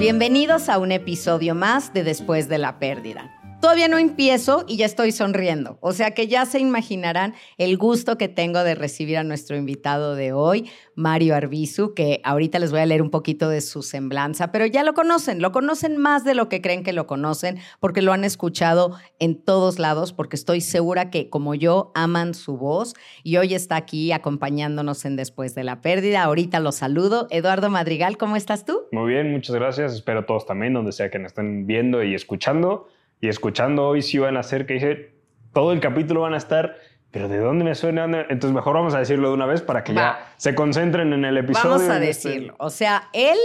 Bienvenidos 0.00 0.70
a 0.70 0.78
un 0.78 0.92
episodio 0.92 1.54
más 1.54 1.92
de 1.92 2.02
Después 2.02 2.48
de 2.48 2.56
la 2.56 2.78
Pérdida. 2.78 3.30
Todavía 3.60 3.88
no 3.88 3.98
empiezo 3.98 4.64
y 4.66 4.78
ya 4.78 4.86
estoy 4.86 5.12
sonriendo. 5.12 5.76
O 5.82 5.92
sea 5.92 6.12
que 6.12 6.28
ya 6.28 6.46
se 6.46 6.58
imaginarán 6.58 7.34
el 7.58 7.76
gusto 7.76 8.16
que 8.16 8.26
tengo 8.26 8.64
de 8.64 8.74
recibir 8.74 9.18
a 9.18 9.22
nuestro 9.22 9.54
invitado 9.54 10.14
de 10.14 10.32
hoy, 10.32 10.70
Mario 10.94 11.34
Arbizu, 11.34 11.92
que 11.92 12.22
ahorita 12.24 12.58
les 12.58 12.70
voy 12.70 12.80
a 12.80 12.86
leer 12.86 13.02
un 13.02 13.10
poquito 13.10 13.50
de 13.50 13.60
su 13.60 13.82
semblanza, 13.82 14.50
pero 14.50 14.64
ya 14.64 14.82
lo 14.82 14.94
conocen, 14.94 15.42
lo 15.42 15.52
conocen 15.52 15.98
más 15.98 16.24
de 16.24 16.34
lo 16.34 16.48
que 16.48 16.62
creen 16.62 16.82
que 16.82 16.94
lo 16.94 17.06
conocen, 17.06 17.58
porque 17.80 18.00
lo 18.00 18.14
han 18.14 18.24
escuchado 18.24 18.96
en 19.18 19.38
todos 19.38 19.78
lados, 19.78 20.14
porque 20.14 20.36
estoy 20.36 20.62
segura 20.62 21.10
que 21.10 21.28
como 21.28 21.54
yo 21.54 21.92
aman 21.94 22.32
su 22.32 22.56
voz 22.56 22.94
y 23.24 23.36
hoy 23.36 23.52
está 23.52 23.76
aquí 23.76 24.10
acompañándonos 24.12 25.04
en 25.04 25.16
Después 25.16 25.54
de 25.54 25.64
la 25.64 25.82
Pérdida. 25.82 26.22
Ahorita 26.22 26.60
lo 26.60 26.72
saludo. 26.72 27.26
Eduardo 27.30 27.68
Madrigal, 27.68 28.16
¿cómo 28.16 28.36
estás 28.36 28.64
tú? 28.64 28.84
Muy 28.90 29.12
bien, 29.12 29.30
muchas 29.30 29.54
gracias. 29.54 29.92
Espero 29.92 30.24
todos 30.24 30.46
también, 30.46 30.72
donde 30.72 30.92
sea 30.92 31.10
que 31.10 31.18
nos 31.18 31.32
estén 31.32 31.66
viendo 31.66 32.02
y 32.02 32.14
escuchando 32.14 32.88
y 33.20 33.28
escuchando 33.28 33.86
hoy 33.86 34.02
sí 34.02 34.18
van 34.18 34.36
a 34.36 34.42
ser 34.42 34.66
que 34.66 34.74
dice, 34.74 35.14
todo 35.52 35.72
el 35.72 35.80
capítulo 35.80 36.22
van 36.22 36.34
a 36.34 36.38
estar, 36.38 36.76
pero 37.10 37.28
¿de 37.28 37.38
dónde 37.38 37.64
me 37.64 37.74
suena? 37.74 38.04
Entonces 38.04 38.52
mejor 38.52 38.74
vamos 38.74 38.94
a 38.94 38.98
decirlo 38.98 39.28
de 39.28 39.34
una 39.34 39.46
vez 39.46 39.62
para 39.62 39.84
que 39.84 39.94
ya 39.94 40.32
se 40.36 40.54
concentren 40.54 41.12
en 41.12 41.24
el 41.24 41.36
episodio. 41.36 41.70
Vamos 41.70 41.88
a 41.88 42.02
este 42.02 42.28
decirlo. 42.28 42.54
O 42.58 42.70
sea, 42.70 43.08
él 43.12 43.36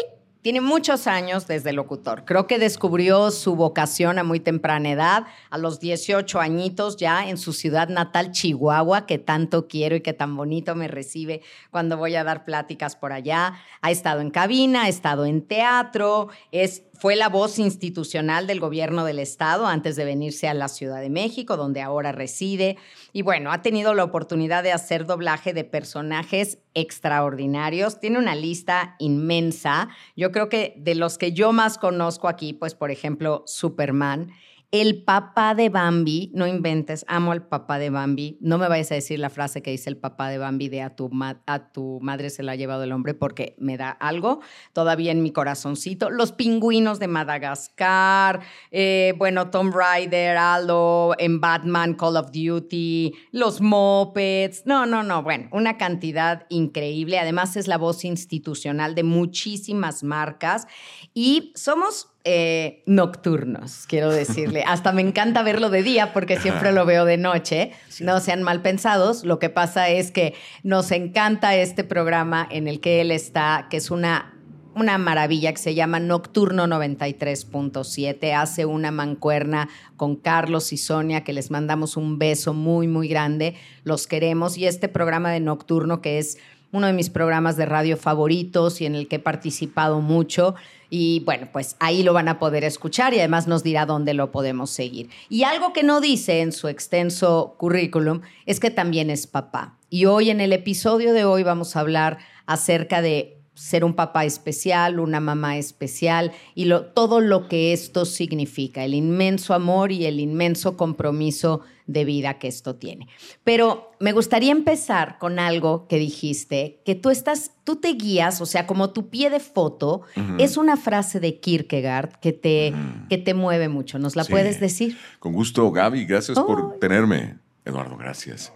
tiene 0.45 0.61
muchos 0.61 1.07
años 1.07 1.47
desde 1.47 1.73
locutor. 1.73 2.23
Creo 2.23 2.45
que 2.45 2.59
descubrió 2.59 3.31
su 3.31 3.55
vocación 3.55 4.19
a 4.19 4.23
muy 4.23 4.39
temprana 4.39 4.91
edad, 4.91 5.23
a 5.49 5.57
los 5.57 5.79
18 5.79 6.39
añitos 6.39 6.97
ya 6.97 7.27
en 7.27 7.39
su 7.39 7.51
ciudad 7.51 7.89
natal, 7.89 8.31
Chihuahua, 8.31 9.07
que 9.07 9.17
tanto 9.17 9.67
quiero 9.67 9.95
y 9.95 10.01
que 10.01 10.13
tan 10.13 10.37
bonito 10.37 10.75
me 10.75 10.87
recibe 10.87 11.41
cuando 11.71 11.97
voy 11.97 12.15
a 12.15 12.23
dar 12.23 12.45
pláticas 12.45 12.95
por 12.95 13.11
allá. 13.11 13.55
Ha 13.81 13.89
estado 13.89 14.21
en 14.21 14.29
cabina, 14.29 14.83
ha 14.83 14.87
estado 14.87 15.25
en 15.25 15.41
teatro, 15.41 16.27
es 16.51 16.83
fue 16.97 17.15
la 17.15 17.29
voz 17.29 17.59
institucional 17.59 18.47
del 18.47 18.59
gobierno 18.59 19.05
del 19.05 19.19
estado 19.19 19.67
antes 19.67 19.95
de 19.95 20.05
venirse 20.05 20.47
a 20.47 20.53
la 20.53 20.67
Ciudad 20.67 21.01
de 21.01 21.09
México, 21.09 21.57
donde 21.57 21.81
ahora 21.81 22.11
reside. 22.11 22.77
Y 23.13 23.21
bueno, 23.21 23.51
ha 23.51 23.61
tenido 23.61 23.93
la 23.93 24.03
oportunidad 24.03 24.63
de 24.63 24.71
hacer 24.71 25.05
doblaje 25.05 25.53
de 25.53 25.63
personajes 25.63 26.59
extraordinarios. 26.73 27.99
Tiene 27.99 28.19
una 28.19 28.35
lista 28.35 28.95
inmensa. 28.99 29.89
Yo 30.15 30.31
creo 30.31 30.49
que 30.49 30.73
de 30.77 30.95
los 30.95 31.17
que 31.17 31.33
yo 31.33 31.51
más 31.51 31.77
conozco 31.77 32.27
aquí, 32.27 32.53
pues 32.53 32.75
por 32.75 32.91
ejemplo, 32.91 33.43
Superman. 33.45 34.31
El 34.81 35.03
papá 35.03 35.55
de 35.55 35.69
Bambi, 35.69 36.31
no 36.33 36.45
inventes, 36.45 37.05
amo 37.07 37.31
al 37.31 37.47
papá 37.47 37.79
de 37.79 37.89
Bambi. 37.89 38.37
No 38.41 38.57
me 38.57 38.67
vayas 38.67 38.91
a 38.91 38.95
decir 38.95 39.19
la 39.19 39.29
frase 39.29 39.61
que 39.61 39.71
dice 39.71 39.89
el 39.89 39.95
papá 39.95 40.27
de 40.27 40.37
Bambi 40.37 40.67
de 40.67 40.81
a 40.81 40.97
tu, 40.97 41.09
a 41.45 41.71
tu 41.71 41.99
madre 42.01 42.29
se 42.29 42.43
la 42.43 42.51
ha 42.51 42.55
llevado 42.55 42.83
el 42.83 42.91
hombre 42.91 43.13
porque 43.13 43.55
me 43.57 43.77
da 43.77 43.89
algo 43.89 44.41
todavía 44.73 45.13
en 45.13 45.23
mi 45.23 45.31
corazoncito. 45.31 46.09
Los 46.09 46.33
pingüinos 46.33 46.99
de 46.99 47.07
Madagascar, 47.07 48.41
eh, 48.69 49.13
bueno, 49.17 49.49
Tom 49.49 49.71
Rider, 49.71 50.35
Aldo, 50.35 51.15
en 51.19 51.39
Batman, 51.39 51.93
Call 51.93 52.17
of 52.17 52.31
Duty, 52.33 53.13
los 53.31 53.61
Mopeds. 53.61 54.65
No, 54.65 54.85
no, 54.85 55.03
no, 55.03 55.23
bueno, 55.23 55.47
una 55.53 55.77
cantidad 55.77 56.45
increíble. 56.49 57.17
Además 57.17 57.55
es 57.55 57.69
la 57.69 57.77
voz 57.77 58.03
institucional 58.03 58.93
de 58.93 59.03
muchísimas 59.03 60.03
marcas 60.03 60.67
y 61.13 61.53
somos 61.55 62.09
eh, 62.27 62.81
nocturnos, 62.87 63.85
quiero 63.87 64.11
decirle. 64.11 64.63
Hasta 64.65 64.91
me 64.91 65.03
encanta 65.03 65.43
verlo 65.43 65.69
de 65.69 65.83
día 65.83 66.11
porque 66.11 66.39
siempre 66.39 66.71
lo 66.71 66.83
veo 66.83 67.05
de 67.05 67.17
noche. 67.17 67.71
No 67.99 68.19
sean 68.19 68.41
mal 68.41 68.63
pensados. 68.63 69.23
Lo 69.23 69.37
que 69.37 69.51
pasa 69.51 69.89
es 69.89 70.09
que 70.09 70.33
nos 70.63 70.89
encanta 70.91 71.55
este 71.55 71.83
programa 71.83 72.47
en 72.49 72.67
el 72.67 72.79
que 72.79 73.01
él 73.01 73.11
está, 73.11 73.67
que 73.69 73.77
es 73.77 73.91
una 73.91 74.31
una 74.75 74.97
maravilla 74.97 75.53
que 75.53 75.61
se 75.61 75.73
llama 75.73 76.01
Nocturno 76.01 76.67
93.7. 76.67 78.33
Hace 78.33 78.65
una 78.65 78.91
mancuerna 78.91 79.69
con 79.95 80.17
Carlos 80.17 80.73
y 80.73 80.77
Sonia, 80.77 81.23
que 81.23 81.31
les 81.31 81.49
mandamos 81.49 81.95
un 81.95 82.19
beso 82.19 82.53
muy, 82.53 82.87
muy 82.87 83.07
grande. 83.07 83.55
Los 83.85 84.05
queremos. 84.05 84.57
Y 84.57 84.65
este 84.65 84.89
programa 84.89 85.31
de 85.31 85.39
Nocturno, 85.39 86.01
que 86.01 86.19
es 86.19 86.39
uno 86.73 86.87
de 86.87 86.93
mis 86.93 87.09
programas 87.09 87.55
de 87.55 87.65
radio 87.65 87.95
favoritos 87.95 88.81
y 88.81 88.85
en 88.85 88.95
el 88.95 89.07
que 89.07 89.15
he 89.15 89.19
participado 89.19 90.01
mucho, 90.01 90.55
y 90.97 91.19
bueno, 91.25 91.49
pues 91.51 91.75
ahí 91.81 92.03
lo 92.03 92.13
van 92.13 92.29
a 92.29 92.39
poder 92.39 92.63
escuchar 92.63 93.13
y 93.13 93.19
además 93.19 93.47
nos 93.47 93.63
dirá 93.63 93.85
dónde 93.85 94.13
lo 94.13 94.31
podemos 94.31 94.69
seguir. 94.69 95.09
Y 95.27 95.43
algo 95.43 95.73
que 95.73 95.83
no 95.83 95.99
dice 95.99 96.39
en 96.39 96.53
su 96.53 96.69
extenso 96.69 97.55
currículum 97.57 98.21
es 98.45 98.61
que 98.61 98.71
también 98.71 99.09
es 99.09 99.27
papá. 99.27 99.77
Y 99.89 100.05
hoy 100.05 100.29
en 100.29 100.39
el 100.39 100.53
episodio 100.53 101.11
de 101.11 101.25
hoy 101.25 101.43
vamos 101.43 101.75
a 101.75 101.81
hablar 101.81 102.19
acerca 102.45 103.01
de 103.01 103.41
ser 103.55 103.83
un 103.83 103.93
papá 103.93 104.23
especial, 104.23 105.01
una 105.01 105.19
mamá 105.19 105.57
especial 105.57 106.31
y 106.55 106.69
todo 106.93 107.19
lo 107.19 107.49
que 107.49 107.73
esto 107.73 108.05
significa, 108.05 108.85
el 108.85 108.93
inmenso 108.93 109.53
amor 109.53 109.91
y 109.91 110.05
el 110.05 110.21
inmenso 110.21 110.77
compromiso 110.77 111.59
de 111.87 112.05
vida 112.05 112.39
que 112.39 112.47
esto 112.47 112.75
tiene. 112.75 113.07
Pero 113.43 113.91
me 113.99 114.11
gustaría 114.11 114.51
empezar 114.51 115.17
con 115.19 115.39
algo 115.39 115.87
que 115.87 115.97
dijiste, 115.97 116.81
que 116.85 116.95
tú 116.95 117.09
estás, 117.09 117.51
tú 117.63 117.75
te 117.75 117.93
guías, 117.93 118.41
o 118.41 118.45
sea, 118.45 118.65
como 118.65 118.91
tu 118.91 119.09
pie 119.09 119.29
de 119.29 119.39
foto, 119.39 120.01
es 120.39 120.57
una 120.57 120.77
frase 120.77 121.19
de 121.19 121.39
Kierkegaard 121.39 122.19
que 122.19 122.33
te, 122.33 122.73
que 123.09 123.17
te 123.17 123.33
mueve 123.33 123.69
mucho. 123.69 123.99
¿Nos 123.99 124.15
la 124.15 124.25
puedes 124.25 124.59
decir? 124.59 124.97
Con 125.19 125.33
gusto, 125.33 125.71
Gaby, 125.71 126.05
gracias 126.05 126.37
por 126.37 126.79
tenerme. 126.79 127.37
Eduardo, 127.65 127.97
gracias. 127.97 128.51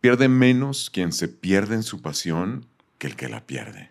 Pierde 0.00 0.28
menos 0.28 0.90
quien 0.90 1.12
se 1.12 1.28
pierde 1.28 1.74
en 1.74 1.82
su 1.82 2.00
pasión 2.00 2.66
que 2.98 3.06
el 3.06 3.16
que 3.16 3.28
la 3.28 3.46
pierde. 3.46 3.90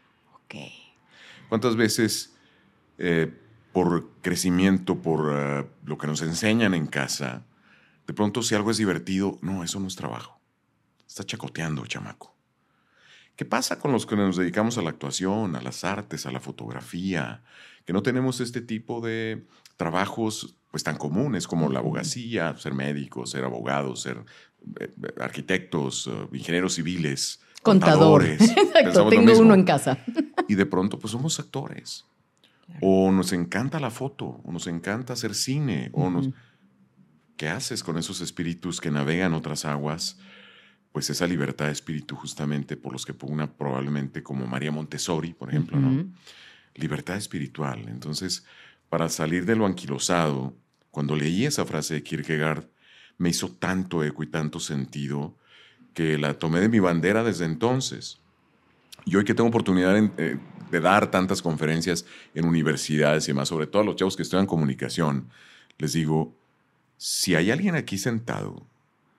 ¿Cuántas 1.50 1.75
veces 1.75 2.34
eh, 2.97 3.31
por 3.72 4.09
crecimiento, 4.22 5.02
por 5.02 5.34
eh, 5.34 5.66
lo 5.85 5.97
que 5.97 6.08
nos 6.08 6.22
enseñan 6.22 6.74
en 6.74 6.88
casa, 6.88 7.44
de 8.08 8.14
pronto 8.14 8.42
si 8.44 8.56
algo 8.56 8.72
es 8.72 8.78
divertido, 8.78 9.40
no, 9.42 9.64
eso 9.64 9.80
no 9.80 9.88
es 9.88 9.96
trabajo. 9.96 10.40
Está 11.08 11.24
chacoteando, 11.24 11.86
chamaco. 11.86 12.36
¿Qué 13.36 13.46
pasa 13.46 13.80
con 13.80 13.92
los 13.92 14.06
que 14.06 14.16
nos 14.16 14.38
dedicamos 14.38 14.78
a 14.78 14.82
la 14.82 14.90
actuación, 14.92 15.56
a 15.56 15.62
las 15.62 15.84
artes, 15.84 16.26
a 16.26 16.32
la 16.32 16.40
fotografía? 16.40 17.44
Que 17.86 17.94
no 17.94 18.02
tenemos 18.02 18.40
este 18.40 18.62
tipo 18.62 19.02
de 19.02 19.46
trabajos 19.76 20.56
pues 20.72 20.84
tan 20.84 20.98
comunes 20.98 21.48
como 21.48 21.70
la 21.70 21.80
abogacía, 21.80 22.56
ser 22.58 22.74
médicos, 22.74 23.32
ser 23.32 23.44
abogados, 23.44 24.02
ser 24.02 24.24
eh, 24.80 24.94
arquitectos, 25.20 26.10
ingenieros 26.32 26.76
civiles, 26.76 27.40
contadores. 27.62 28.42
Exacto, 28.58 29.10
tengo 29.10 29.38
uno 29.40 29.54
en 29.54 29.64
casa. 29.64 29.98
Y 30.48 30.56
de 30.56 30.66
pronto, 30.66 31.00
pues 31.00 31.12
somos 31.12 31.40
actores. 31.40 32.06
O 32.82 33.12
nos 33.12 33.32
encanta 33.34 33.80
la 33.80 33.90
foto, 33.90 34.42
o 34.44 34.52
nos 34.52 34.68
encanta 34.68 35.14
hacer 35.14 35.36
cine, 35.36 35.90
o 35.94 36.10
nos... 36.10 36.30
¿Qué 37.38 37.50
haces 37.50 37.84
con 37.84 37.97
esos 37.97 38.22
espíritus 38.22 38.79
que 38.79 38.91
navegan 38.91 39.34
otras 39.34 39.66
aguas? 39.66 40.18
Pues 40.91 41.09
esa 41.09 41.28
libertad 41.28 41.66
de 41.66 41.73
espíritu 41.73 42.16
justamente 42.16 42.78
por 42.78 42.94
los 42.94 43.06
que 43.06 43.13
pugna 43.13 43.51
probablemente 43.51 44.23
como 44.23 44.47
María 44.47 44.72
Montessori, 44.72 45.34
por 45.34 45.50
ejemplo, 45.50 45.78
¿no? 45.78 46.06
Libertad 46.75 47.18
espiritual. 47.18 47.85
Entonces, 47.88 48.46
para 48.90 49.09
salir 49.09 49.46
de 49.46 49.56
lo 49.56 49.66
anquilosado, 49.66 50.55
cuando 50.91 51.16
leí 51.16 51.46
esa 51.46 51.66
frase 51.66 51.96
de 51.96 52.03
Kierkegaard, 52.03 52.70
me 53.17 53.29
hizo 53.29 53.52
tanto 53.52 54.03
eco 54.03 54.23
y 54.23 54.28
tanto 54.28 54.59
sentido 54.59 55.38
que 55.93 56.17
la 56.17 56.34
tomé 56.35 56.59
de 56.61 56.70
mi 56.70 56.79
bandera 56.79 57.23
desde 57.23 57.46
entonces. 57.46 58.20
Y 59.05 59.16
hoy 59.16 59.23
que 59.23 59.34
tengo 59.34 59.49
oportunidad 59.49 59.97
eh, 59.97 60.38
de 60.72 60.79
dar 60.79 61.11
tantas 61.11 61.41
conferencias 61.41 62.05
en 62.34 62.46
universidades 62.46 63.26
y 63.26 63.31
demás, 63.31 63.49
sobre 63.49 63.67
todo 63.67 63.81
a 63.81 63.85
los 63.85 63.96
chavos 63.96 64.16
que 64.16 64.23
estudian 64.23 64.46
comunicación, 64.46 65.29
les 65.78 65.93
digo, 65.93 66.35
si 66.97 67.36
hay 67.36 67.52
alguien 67.52 67.76
aquí 67.76 67.97
sentado 67.97 68.66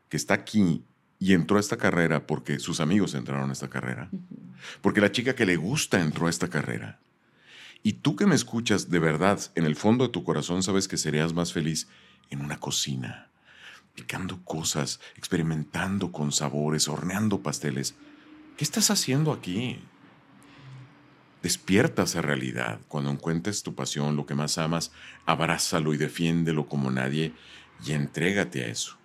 que 0.08 0.16
está 0.16 0.34
aquí 0.34 0.84
y 1.18 1.32
entró 1.32 1.56
a 1.56 1.60
esta 1.60 1.76
carrera 1.76 2.26
porque 2.26 2.58
sus 2.58 2.80
amigos 2.80 3.14
entraron 3.14 3.50
a 3.50 3.52
esta 3.52 3.68
carrera, 3.70 4.10
porque 4.80 5.00
la 5.00 5.12
chica 5.12 5.34
que 5.34 5.46
le 5.46 5.56
gusta 5.56 6.00
entró 6.00 6.26
a 6.26 6.30
esta 6.30 6.48
carrera, 6.48 7.00
y 7.82 7.94
tú 7.94 8.16
que 8.16 8.26
me 8.26 8.34
escuchas 8.34 8.90
de 8.90 8.98
verdad, 8.98 9.40
en 9.54 9.64
el 9.64 9.76
fondo 9.76 10.06
de 10.06 10.12
tu 10.12 10.24
corazón 10.24 10.62
sabes 10.62 10.88
que 10.88 10.96
serías 10.96 11.32
más 11.32 11.52
feliz 11.52 11.88
en 12.30 12.40
una 12.40 12.58
cocina, 12.58 13.30
picando 13.94 14.42
cosas, 14.44 15.00
experimentando 15.16 16.10
con 16.12 16.32
sabores, 16.32 16.88
horneando 16.88 17.42
pasteles. 17.42 17.94
¿Qué 18.56 18.64
estás 18.64 18.90
haciendo 18.90 19.32
aquí? 19.32 19.78
despierta 21.46 22.02
esa 22.02 22.22
realidad. 22.22 22.80
Cuando 22.88 23.08
encuentres 23.08 23.62
tu 23.62 23.76
pasión, 23.76 24.16
lo 24.16 24.26
que 24.26 24.34
más 24.34 24.58
amas, 24.58 24.90
abrázalo 25.26 25.94
y 25.94 25.96
defiéndelo 25.96 26.68
como 26.68 26.90
nadie 26.90 27.34
y 27.84 27.92
entrégate 27.92 28.64
a 28.64 28.66
eso. 28.68 28.96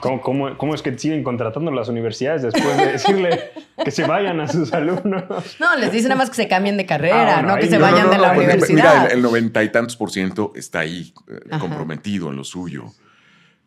¿Cómo, 0.00 0.20
cómo, 0.20 0.58
cómo 0.58 0.74
es 0.74 0.82
que 0.82 0.96
siguen 0.98 1.24
contratando 1.24 1.70
las 1.72 1.88
universidades 1.88 2.42
después 2.42 2.76
de 2.76 2.86
decirle 2.92 3.50
que 3.82 3.90
se 3.90 4.06
vayan 4.06 4.38
a 4.40 4.46
sus 4.46 4.72
alumnos? 4.74 5.24
No, 5.58 5.74
les 5.76 5.90
dicen 5.90 6.10
nada 6.10 6.18
más 6.18 6.28
que 6.28 6.36
se 6.36 6.48
cambien 6.48 6.76
de 6.76 6.84
carrera, 6.84 7.38
Ah, 7.38 7.42
no 7.42 7.56
que 7.56 7.66
se 7.66 7.78
no, 7.78 7.82
vayan 7.82 8.00
No, 8.02 8.04
no, 8.06 8.10
de 8.12 8.18
la 8.18 8.32
universidad. 8.32 8.68
Mira, 8.74 9.06
el- 9.06 9.12
el 9.12 9.22
noventa 9.22 9.64
y 9.64 9.70
tantos 9.72 9.96
por 9.96 10.10
ciento 10.10 10.52
está 10.54 10.80
ahí 10.80 11.14
eh, 11.28 11.40
Ajá. 11.50 11.60
comprometido 11.60 12.28
en 12.30 12.36
lo 12.36 12.44
suyo. 12.44 12.84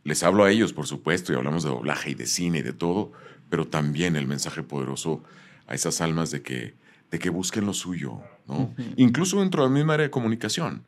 Les 0.03 0.21
hablo 0.23 0.43
a 0.45 0.51
ellos, 0.51 0.71
por 0.71 0.85
supuesto, 0.87 1.33
y 1.33 1.35
hablamos 1.35 1.63
de 1.63 1.69
doblaje 1.71 2.11
y 2.11 2.15
de 2.15 2.27
cine 2.27 2.59
y 2.59 2.61
de 2.61 2.73
todo, 2.73 3.11
pero 3.49 3.67
también 3.67 4.15
el 4.15 4.27
mensaje 4.27 4.61
poderoso 4.63 5.23
a 5.67 5.73
esas 5.73 5.99
almas 5.99 6.29
de 6.31 6.41
que, 6.43 6.75
de 7.09 7.19
que 7.19 7.31
busquen 7.31 7.65
lo 7.65 7.73
suyo, 7.73 8.21
¿no? 8.47 8.73
Incluso 8.97 9.39
dentro 9.39 9.63
de 9.63 9.69
la 9.69 9.73
misma 9.75 9.95
área 9.95 10.05
de 10.05 10.11
comunicación. 10.11 10.83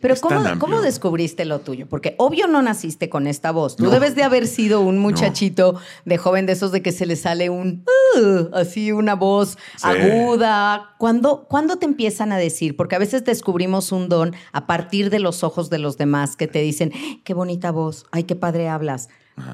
Pero 0.00 0.14
¿cómo, 0.20 0.36
tan 0.36 0.46
amplio. 0.46 0.58
¿cómo 0.60 0.80
descubriste 0.82 1.44
lo 1.44 1.60
tuyo? 1.60 1.86
Porque 1.88 2.14
obvio 2.18 2.46
no 2.46 2.62
naciste 2.62 3.08
con 3.10 3.26
esta 3.26 3.50
voz. 3.50 3.76
Tú 3.76 3.84
No. 3.84 3.90
debes 3.90 4.14
de 4.14 4.22
haber 4.22 4.46
sido 4.46 4.80
un 4.80 4.98
muchachito 4.98 5.78
de 6.04 6.16
joven 6.18 6.46
de 6.46 6.52
esos 6.52 6.72
de 6.72 6.80
que 6.82 6.92
se 6.92 7.04
le 7.04 7.16
sale 7.16 7.50
un 7.50 7.84
"Uh", 8.16 8.48
así 8.54 8.92
una 8.92 9.14
voz 9.14 9.58
Sí. 9.76 9.86
aguda. 9.88 10.94
¿Cuándo, 10.98 11.46
¿Cuándo 11.48 11.76
te 11.76 11.84
empiezan 11.86 12.32
a 12.32 12.38
decir? 12.38 12.76
Porque 12.76 12.96
a 12.96 12.98
veces 12.98 13.24
descubrimos 13.24 13.92
un 13.92 14.08
don 14.08 14.34
a 14.52 14.66
partir 14.66 15.10
de 15.10 15.18
los 15.18 15.42
ojos 15.44 15.68
de 15.68 15.78
los 15.78 15.98
demás 15.98 16.36
que 16.36 16.46
te 16.46 16.60
dicen, 16.60 16.92
qué 17.24 17.34
bonita 17.34 17.70
voz, 17.70 18.06
ay, 18.10 18.24
qué 18.24 18.36
padre 18.36 18.68
hablas. 18.68 19.08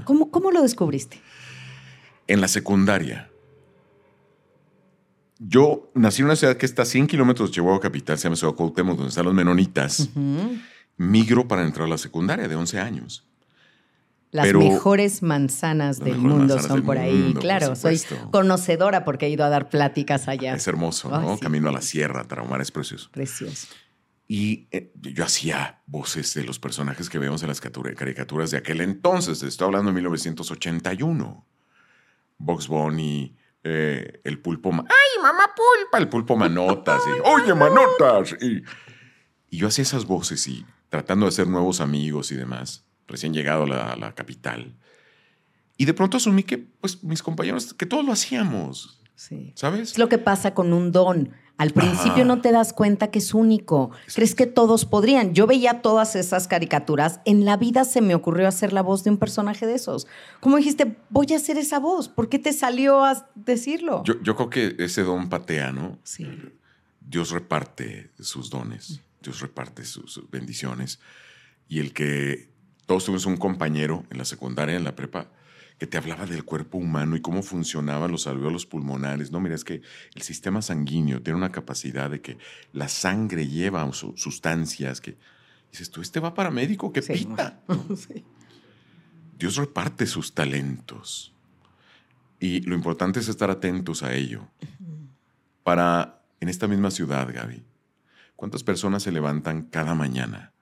¿Cómo, 0.04 0.30
¿Cómo 0.30 0.50
lo 0.50 0.62
descubriste? 0.62 1.20
En 2.26 2.40
la 2.40 2.48
secundaria, 2.48 3.30
yo 5.46 5.90
nací 5.94 6.22
en 6.22 6.26
una 6.26 6.36
ciudad 6.36 6.56
que 6.56 6.66
está 6.66 6.82
a 6.82 6.86
100 6.86 7.06
kilómetros 7.06 7.50
de 7.50 7.54
Chihuahua 7.54 7.80
capital, 7.80 8.16
se 8.18 8.24
llama 8.24 8.36
Ciudad 8.36 8.54
Cuauhtémoc, 8.54 8.96
donde 8.96 9.08
están 9.10 9.24
los 9.24 9.34
menonitas. 9.34 10.08
Migro 10.96 11.48
para 11.48 11.62
entrar 11.64 11.86
a 11.86 11.90
la 11.90 11.98
secundaria 11.98 12.46
de 12.48 12.54
11 12.54 12.78
años. 12.80 13.26
Las 14.30 14.46
Pero- 14.46 14.58
mejores 14.60 15.22
manzanas 15.22 15.98
del 15.98 16.16
mejores 16.16 16.22
mundo 16.22 16.38
manzanas 16.54 16.66
son 16.66 16.76
del 16.76 16.84
por 16.84 16.98
ahí. 16.98 17.12
mundo, 17.12 17.34
por 17.34 17.42
claro, 17.42 17.76
soy 17.76 18.00
conocedora 18.32 19.04
porque 19.04 19.26
he 19.26 19.30
ido 19.30 19.44
a 19.44 19.48
dar 19.48 19.68
pláticas 19.70 20.26
allá. 20.28 20.54
Es 20.54 20.66
hermoso, 20.66 21.08
¿no? 21.10 21.34
sí. 21.36 21.40
Camino 21.40 21.68
a 21.68 21.72
la 21.72 21.82
sierra, 21.82 22.24
Tarahumara 22.24 22.62
es 22.62 22.70
precioso. 22.72 23.10
Precioso. 23.12 23.68
Y 24.26 24.66
eh, 24.72 24.90
yo 25.02 25.24
hacía 25.24 25.82
voces 25.86 26.32
de 26.34 26.44
los 26.44 26.58
personajes 26.58 27.08
que 27.10 27.18
vemos 27.18 27.42
en 27.42 27.48
las 27.48 27.60
caricatura- 27.60 27.94
caricaturas 27.94 28.50
de 28.50 28.56
aquel 28.58 28.80
entonces. 28.80 29.42
Estoy 29.42 29.66
hablando 29.66 29.90
de 29.90 29.94
1981. 29.96 31.44
Box 32.38 32.66
Bunny, 32.66 33.36
eh, 33.64 34.20
el 34.24 34.38
pulpo. 34.38 34.70
¡Ay, 34.72 35.22
mamá 35.22 35.50
pulpa! 35.56 35.98
El 35.98 36.08
pulpo 36.08 36.36
manotas. 36.36 37.00
y, 37.06 37.20
¡Oye, 37.28 37.54
manotas! 37.54 38.36
Y, 38.40 38.62
y 39.50 39.56
yo 39.56 39.68
hacía 39.68 39.82
esas 39.82 40.04
voces 40.04 40.46
y 40.46 40.64
tratando 40.90 41.26
de 41.26 41.30
hacer 41.30 41.48
nuevos 41.48 41.80
amigos 41.80 42.30
y 42.30 42.36
demás. 42.36 42.84
Recién 43.08 43.34
llegado 43.34 43.64
a 43.64 43.66
la, 43.66 43.92
a 43.92 43.96
la 43.96 44.14
capital. 44.14 44.76
Y 45.76 45.86
de 45.86 45.94
pronto 45.94 46.18
asumí 46.18 46.44
que, 46.44 46.58
pues, 46.58 47.02
mis 47.02 47.22
compañeros, 47.22 47.74
que 47.74 47.86
todos 47.86 48.04
lo 48.04 48.12
hacíamos. 48.12 49.00
Sí. 49.16 49.52
¿Sabes? 49.54 49.92
Es 49.92 49.98
lo 49.98 50.08
que 50.08 50.18
pasa 50.18 50.54
con 50.54 50.72
un 50.72 50.92
don. 50.92 51.30
Al 51.56 51.70
principio 51.70 52.24
no 52.24 52.40
te 52.40 52.50
das 52.50 52.72
cuenta 52.72 53.12
que 53.12 53.20
es 53.20 53.32
único. 53.32 53.92
Crees 54.12 54.34
que 54.34 54.46
todos 54.46 54.84
podrían. 54.84 55.34
Yo 55.34 55.46
veía 55.46 55.82
todas 55.82 56.16
esas 56.16 56.48
caricaturas. 56.48 57.20
En 57.24 57.44
la 57.44 57.56
vida 57.56 57.84
se 57.84 58.00
me 58.00 58.16
ocurrió 58.16 58.48
hacer 58.48 58.72
la 58.72 58.82
voz 58.82 59.04
de 59.04 59.10
un 59.10 59.18
personaje 59.18 59.64
de 59.64 59.74
esos. 59.74 60.08
¿Cómo 60.40 60.56
dijiste, 60.56 60.96
voy 61.10 61.32
a 61.32 61.36
hacer 61.36 61.56
esa 61.56 61.78
voz? 61.78 62.08
¿Por 62.08 62.28
qué 62.28 62.40
te 62.40 62.52
salió 62.52 63.04
a 63.04 63.30
decirlo? 63.36 64.02
Yo, 64.04 64.20
yo 64.22 64.34
creo 64.34 64.50
que 64.50 64.74
ese 64.80 65.04
don 65.04 65.28
patea, 65.28 65.70
¿no? 65.70 65.96
Sí. 66.02 66.26
Dios 67.00 67.30
reparte 67.30 68.10
sus 68.18 68.50
dones, 68.50 69.02
Dios 69.22 69.40
reparte 69.40 69.84
sus, 69.84 70.12
sus 70.12 70.28
bendiciones. 70.28 70.98
Y 71.68 71.78
el 71.78 71.92
que 71.92 72.50
todos 72.86 73.04
tuvimos 73.04 73.26
un 73.26 73.36
compañero 73.36 74.04
en 74.10 74.18
la 74.18 74.24
secundaria, 74.24 74.76
en 74.76 74.84
la 74.84 74.96
prepa, 74.96 75.28
que 75.78 75.86
te 75.86 75.96
hablaba 75.98 76.24
del 76.26 76.44
cuerpo 76.44 76.78
humano 76.78 77.16
y 77.16 77.20
cómo 77.20 77.42
funcionaban 77.42 78.10
los 78.12 78.26
alveolos 78.26 78.64
pulmonares. 78.64 79.32
No, 79.32 79.40
mira, 79.40 79.54
es 79.56 79.64
que 79.64 79.82
el 80.14 80.22
sistema 80.22 80.62
sanguíneo 80.62 81.20
tiene 81.20 81.36
una 81.36 81.50
capacidad 81.52 82.08
de 82.10 82.20
que 82.20 82.38
la 82.72 82.88
sangre 82.88 83.48
lleva 83.48 83.92
su- 83.92 84.16
sustancias 84.16 85.00
que 85.00 85.18
dices 85.72 85.90
tú, 85.90 86.00
este 86.00 86.20
va 86.20 86.32
para 86.34 86.50
médico, 86.52 86.92
que 86.92 87.02
Sí. 87.02 87.12
pita. 87.12 87.60
Sí. 87.96 88.24
Dios 89.36 89.56
reparte 89.56 90.06
sus 90.06 90.32
talentos. 90.32 91.34
Y 92.38 92.60
lo 92.60 92.74
importante 92.76 93.18
es 93.20 93.28
estar 93.28 93.50
atentos 93.50 94.02
a 94.04 94.14
ello. 94.14 94.46
Para, 95.64 96.22
en 96.40 96.48
esta 96.48 96.68
misma 96.68 96.90
ciudad, 96.92 97.28
Gaby, 97.32 97.64
¿cuántas 98.36 98.62
personas 98.62 99.02
se 99.02 99.10
levantan 99.12 99.62
cada 99.62 99.94
mañana 99.94 100.52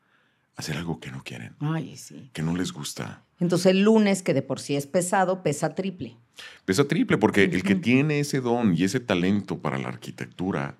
hacer 0.57 0.77
algo 0.77 1.01
que 1.01 1.11
no 1.11 1.23
quieren, 1.25 1.55
Ay, 1.61 1.97
sí. 1.97 2.31
que 2.33 2.43
no 2.43 2.57
les 2.57 2.73
gusta? 2.73 3.25
Entonces 3.41 3.67
el 3.67 3.83
lunes, 3.83 4.23
que 4.23 4.35
de 4.35 4.43
por 4.43 4.61
sí 4.61 4.77
es 4.77 4.87
pesado, 4.87 5.43
pesa 5.43 5.75
triple. 5.75 6.17
Pesa 6.65 6.87
triple, 6.87 7.19
porque 7.19 7.45
el 7.45 7.63
que 7.63 7.75
tiene 7.75 8.21
ese 8.21 8.41
don 8.41 8.75
y 8.77 8.85
ese 8.85 9.01
talento 9.01 9.59
para 9.59 9.79
la 9.79 9.89
arquitectura, 9.89 10.77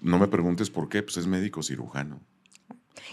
no 0.00 0.18
me 0.18 0.28
preguntes 0.28 0.70
por 0.70 0.88
qué, 0.88 1.02
pues 1.02 1.16
es 1.16 1.26
médico 1.26 1.62
cirujano. 1.62 2.20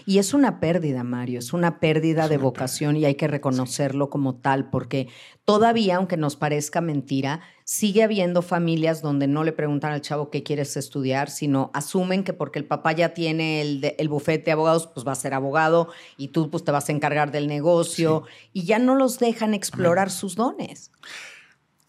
Y 0.06 0.18
es 0.18 0.34
una 0.34 0.60
pérdida, 0.60 1.04
Mario, 1.04 1.38
es 1.38 1.52
una 1.52 1.80
pérdida 1.80 2.24
Es 2.24 2.30
de 2.30 2.36
una 2.36 2.44
vocación 2.44 2.96
y 2.96 3.04
hay 3.04 3.14
que 3.14 3.28
reconocerlo 3.28 4.10
como 4.10 4.36
tal, 4.36 4.70
porque 4.70 5.08
todavía, 5.44 5.96
aunque 5.96 6.16
nos 6.16 6.36
parezca 6.36 6.80
mentira, 6.80 7.40
sigue 7.64 8.02
habiendo 8.02 8.42
familias 8.42 9.02
donde 9.02 9.26
no 9.26 9.44
le 9.44 9.52
preguntan 9.52 9.92
al 9.92 10.00
chavo 10.00 10.30
qué 10.30 10.42
quieres 10.42 10.76
estudiar, 10.76 11.30
sino 11.30 11.70
asumen 11.74 12.24
que 12.24 12.32
porque 12.32 12.58
el 12.58 12.64
papá 12.64 12.92
ya 12.92 13.14
tiene 13.14 13.60
el, 13.60 13.80
de- 13.80 13.96
el 13.98 14.08
bufete 14.08 14.46
de 14.46 14.52
abogados, 14.52 14.86
pues 14.92 15.06
va 15.06 15.12
a 15.12 15.16
ser 15.16 15.34
abogado 15.34 15.88
y 16.16 16.28
tú 16.28 16.50
pues 16.50 16.64
te 16.64 16.72
vas 16.72 16.88
a 16.88 16.92
encargar 16.92 17.30
del 17.32 17.46
negocio 17.46 18.24
y 18.52 18.64
ya 18.64 18.78
no 18.78 18.94
los 18.96 19.18
dejan 19.18 19.54
explorar 19.54 20.10
sus 20.10 20.34
dones. 20.36 20.90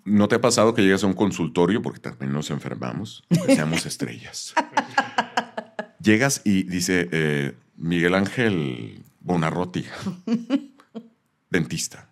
¿No 0.04 0.28
te 0.28 0.34
ha 0.36 0.42
pasado 0.42 0.74
que 0.74 0.82
llegas 0.82 1.04
a 1.04 1.08
un 1.08 1.14
consultorio, 1.14 1.84
porque 1.84 2.00
también 2.00 2.34
nos 2.34 2.50
enfermamos, 2.50 3.24
que 3.30 3.54
seamos 3.56 3.86
estrellas? 3.86 4.54
Llegas 6.02 6.42
y 6.44 6.64
dice 6.64 7.08
eh, 7.12 7.54
Miguel 7.82 8.14
Ángel 8.16 9.04
Bonarroti, 9.22 9.84
dentista. 11.50 12.10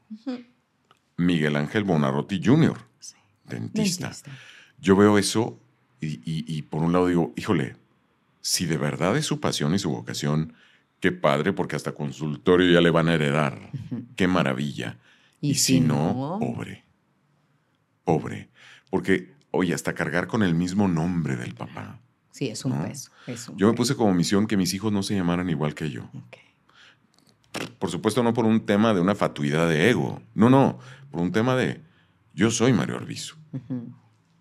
Miguel 1.17 1.55
Ángel 1.55 1.83
Bonarroti 1.83 2.41
Jr., 2.43 2.77
dentista. 3.45 4.07
Dentista. 4.09 4.31
Yo 4.79 4.95
veo 4.95 5.17
eso 5.17 5.59
y, 6.01 6.07
y- 6.25 6.45
y 6.47 6.61
por 6.63 6.81
un 6.83 6.91
lado 6.93 7.07
digo, 7.07 7.33
híjole, 7.35 7.75
si 8.41 8.65
de 8.65 8.77
verdad 8.77 9.15
es 9.17 9.25
su 9.25 9.39
pasión 9.39 9.75
y 9.75 9.79
su 9.79 9.89
vocación, 9.89 10.53
qué 10.99 11.11
padre, 11.11 11.53
porque 11.53 11.75
hasta 11.75 11.91
consultorio 11.93 12.71
ya 12.71 12.81
le 12.81 12.89
van 12.89 13.09
a 13.09 13.13
heredar. 13.15 13.71
Qué 14.15 14.27
maravilla. 14.27 14.97
Y 15.41 15.51
Y, 15.51 15.55
si 15.55 15.73
si 15.75 15.79
no, 15.81 16.13
no- 16.13 16.39
pobre. 16.39 16.83
Pobre. 18.03 18.49
Porque, 18.89 19.33
oye, 19.51 19.73
hasta 19.73 19.93
cargar 19.93 20.27
con 20.27 20.41
el 20.41 20.55
mismo 20.55 20.87
nombre 20.87 21.35
del 21.35 21.53
papá. 21.53 21.99
Sí, 22.31 22.47
es 22.49 22.63
un 22.65 22.77
No. 22.77 22.83
peso. 22.85 23.11
es 23.27 23.49
un 23.49 23.57
Yo 23.57 23.67
me 23.67 23.73
puse 23.73 23.95
como 23.95 24.13
misión 24.13 24.47
que 24.47 24.55
mis 24.57 24.73
hijos 24.73 24.91
no 24.93 25.03
se 25.03 25.15
llamaran 25.15 25.49
igual 25.49 25.73
que 25.75 25.89
yo. 25.89 26.09
Por 27.79 27.89
supuesto, 27.89 28.21
no 28.23 28.33
por 28.33 28.45
un 28.45 28.65
tema 28.65 28.93
de 28.93 29.01
una 29.01 29.15
fatuidad 29.15 29.67
de 29.67 29.89
ego. 29.89 30.21
No, 30.35 30.49
no. 30.49 30.79
Por 31.11 31.21
un 31.21 31.31
tema 31.31 31.55
de 31.55 31.81
yo 32.33 32.51
soy 32.51 32.71
Mario 32.73 32.95
Arbizu. 32.97 33.35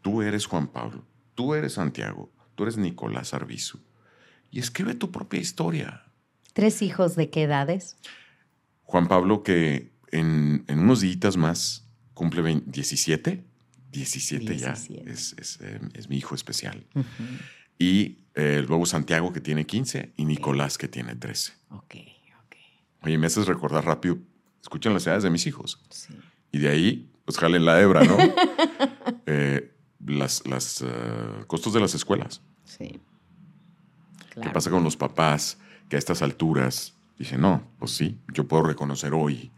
Tú 0.02 0.22
eres 0.22 0.46
Juan 0.46 0.68
Pablo. 0.68 1.04
Tú 1.34 1.54
eres 1.54 1.74
Santiago. 1.74 2.30
Tú 2.54 2.64
eres 2.64 2.76
Nicolás 2.76 3.32
Arbizu. 3.34 3.78
Y 4.50 4.60
escribe 4.60 4.94
tu 4.94 5.10
propia 5.10 5.40
historia. 5.40 6.04
¿Tres 6.52 6.82
hijos 6.82 7.16
de 7.16 7.30
qué 7.30 7.44
edades? 7.44 7.96
Juan 8.82 9.08
Pablo, 9.08 9.42
que 9.42 9.92
en, 10.10 10.64
en 10.68 10.78
unos 10.80 11.00
días 11.00 11.36
más 11.36 11.86
cumple 12.14 12.42
20 12.42 12.70
17. 12.70 13.44
17, 13.92 14.56
ya. 14.58 14.72
17. 14.72 15.10
Es, 15.10 15.34
es, 15.38 15.58
eh, 15.62 15.80
es 15.94 16.08
mi 16.08 16.16
hijo 16.18 16.34
especial. 16.34 16.86
Ujú. 16.94 17.04
Y 17.78 18.18
eh, 18.34 18.64
luego 18.66 18.86
Santiago, 18.86 19.32
que 19.32 19.40
tiene 19.40 19.66
15, 19.66 20.12
y 20.16 20.24
Nicolás, 20.24 20.78
que 20.78 20.88
tiene 20.88 21.14
13. 21.14 21.52
Ok, 21.70 21.94
ok. 22.44 22.56
Oye, 23.02 23.18
me 23.18 23.26
haces 23.26 23.46
recordar 23.46 23.84
rápido. 23.84 24.18
Escuchan 24.60 24.94
las 24.94 25.06
edades 25.06 25.22
de 25.22 25.30
mis 25.30 25.46
hijos. 25.46 25.80
Sí. 25.90 26.14
Y 26.52 26.58
de 26.58 26.68
ahí, 26.68 27.10
pues 27.24 27.38
jalen 27.38 27.64
la 27.64 27.80
hebra, 27.80 28.02
¿no? 28.04 28.16
Eh, 29.30 29.74
las 30.06 30.46
las, 30.46 30.80
eh, 30.80 31.44
costos 31.46 31.74
de 31.74 31.80
las 31.80 31.94
escuelas. 31.94 32.40
Sí. 32.64 32.98
¿Qué 34.40 34.48
pasa 34.50 34.70
con 34.70 34.82
los 34.82 34.96
papás 34.96 35.58
que 35.90 35.96
a 35.96 35.98
estas 35.98 36.22
alturas 36.22 36.94
dicen, 37.18 37.40
no, 37.42 37.62
pues 37.78 37.90
sí, 37.90 38.18
yo 38.32 38.48
puedo 38.48 38.62
reconocer 38.62 39.12
hoy 39.12 39.50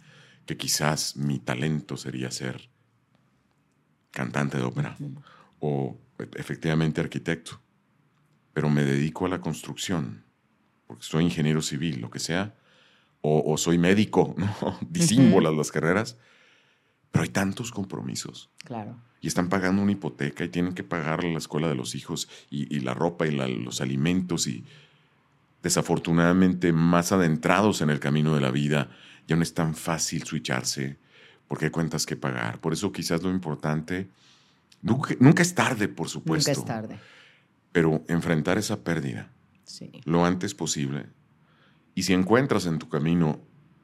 que 0.47 0.57
quizás 0.57 1.17
mi 1.17 1.39
talento 1.39 1.97
sería 1.97 2.31
ser 2.33 2.69
cantante 4.11 4.57
de 4.57 4.65
ópera 4.65 4.97
o 5.61 5.97
e- 6.19 6.29
efectivamente 6.35 7.01
arquitecto, 7.01 7.61
pero 8.61 8.69
me 8.69 8.85
dedico 8.85 9.25
a 9.25 9.31
la 9.31 9.41
construcción, 9.41 10.23
porque 10.87 11.03
soy 11.03 11.25
ingeniero 11.25 11.63
civil, 11.63 11.99
lo 12.03 12.11
que 12.11 12.19
sea, 12.19 12.55
o, 13.23 13.43
o 13.51 13.57
soy 13.57 13.79
médico, 13.79 14.35
¿no? 14.37 14.79
Disímbolas 14.83 15.55
las 15.55 15.73
carreras, 15.73 16.19
Pero 17.11 17.23
hay 17.23 17.31
tantos 17.31 17.71
compromisos. 17.71 18.51
Claro. 18.67 18.99
Y 19.23 19.29
están 19.29 19.49
pagando 19.49 19.81
una 19.81 19.93
hipoteca 19.93 20.45
y 20.45 20.51
tienen 20.51 20.75
que 20.75 20.85
pagar 20.85 21.25
la 21.25 21.39
escuela 21.39 21.69
de 21.71 21.75
los 21.75 21.95
hijos 21.95 22.29
y, 22.51 22.75
y 22.77 22.81
la 22.81 22.93
ropa 22.93 23.27
y 23.27 23.31
la- 23.31 23.49
los 23.49 23.81
alimentos 23.81 24.47
y 24.47 24.63
desafortunadamente 25.63 26.75
más 26.75 27.13
adentrados 27.13 27.81
en 27.81 27.89
el 27.89 27.99
camino 27.99 28.35
de 28.35 28.43
la 28.43 28.51
vida, 28.51 28.91
ya 29.27 29.37
no 29.37 29.43
es 29.43 29.55
tan 29.55 29.75
fácil 29.75 30.25
switcharse 30.25 30.99
porque 31.49 31.65
hay 31.67 31.71
cuentas 31.71 32.05
que 32.05 32.15
pagar. 32.17 32.61
Por 32.61 32.75
eso 32.75 32.93
quizás 32.93 33.23
lo 33.23 33.31
importante, 33.31 34.11
nunca, 34.83 35.15
nunca 35.19 35.41
es 35.43 35.55
tarde, 35.55 35.89
por 35.89 36.11
supuesto, 36.11 36.51
Nunca 36.51 36.61
es 36.61 36.67
tarde. 36.67 36.99
Pero 37.73 38.03
enfrentar 38.09 38.59
esa 38.59 38.83
pérdida 38.85 39.31
Sí. 39.65 39.91
lo 40.05 40.25
antes 40.25 40.55
posible. 40.55 41.07
Y 41.95 42.03
si 42.03 42.13
encuentras 42.13 42.67
en 42.67 42.79
tu 42.79 42.89
camino 42.89 43.41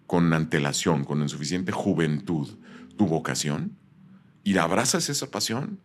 con 0.06 0.32
antelación, 0.32 1.04
con 1.04 1.22
insuficiente 1.22 1.72
juventud, 1.72 2.48
tu 2.96 3.06
vocación, 3.06 3.76
y 4.42 4.52
la 4.54 4.62
abrazas 4.64 5.08
esa 5.08 5.30
pasión, 5.30 5.80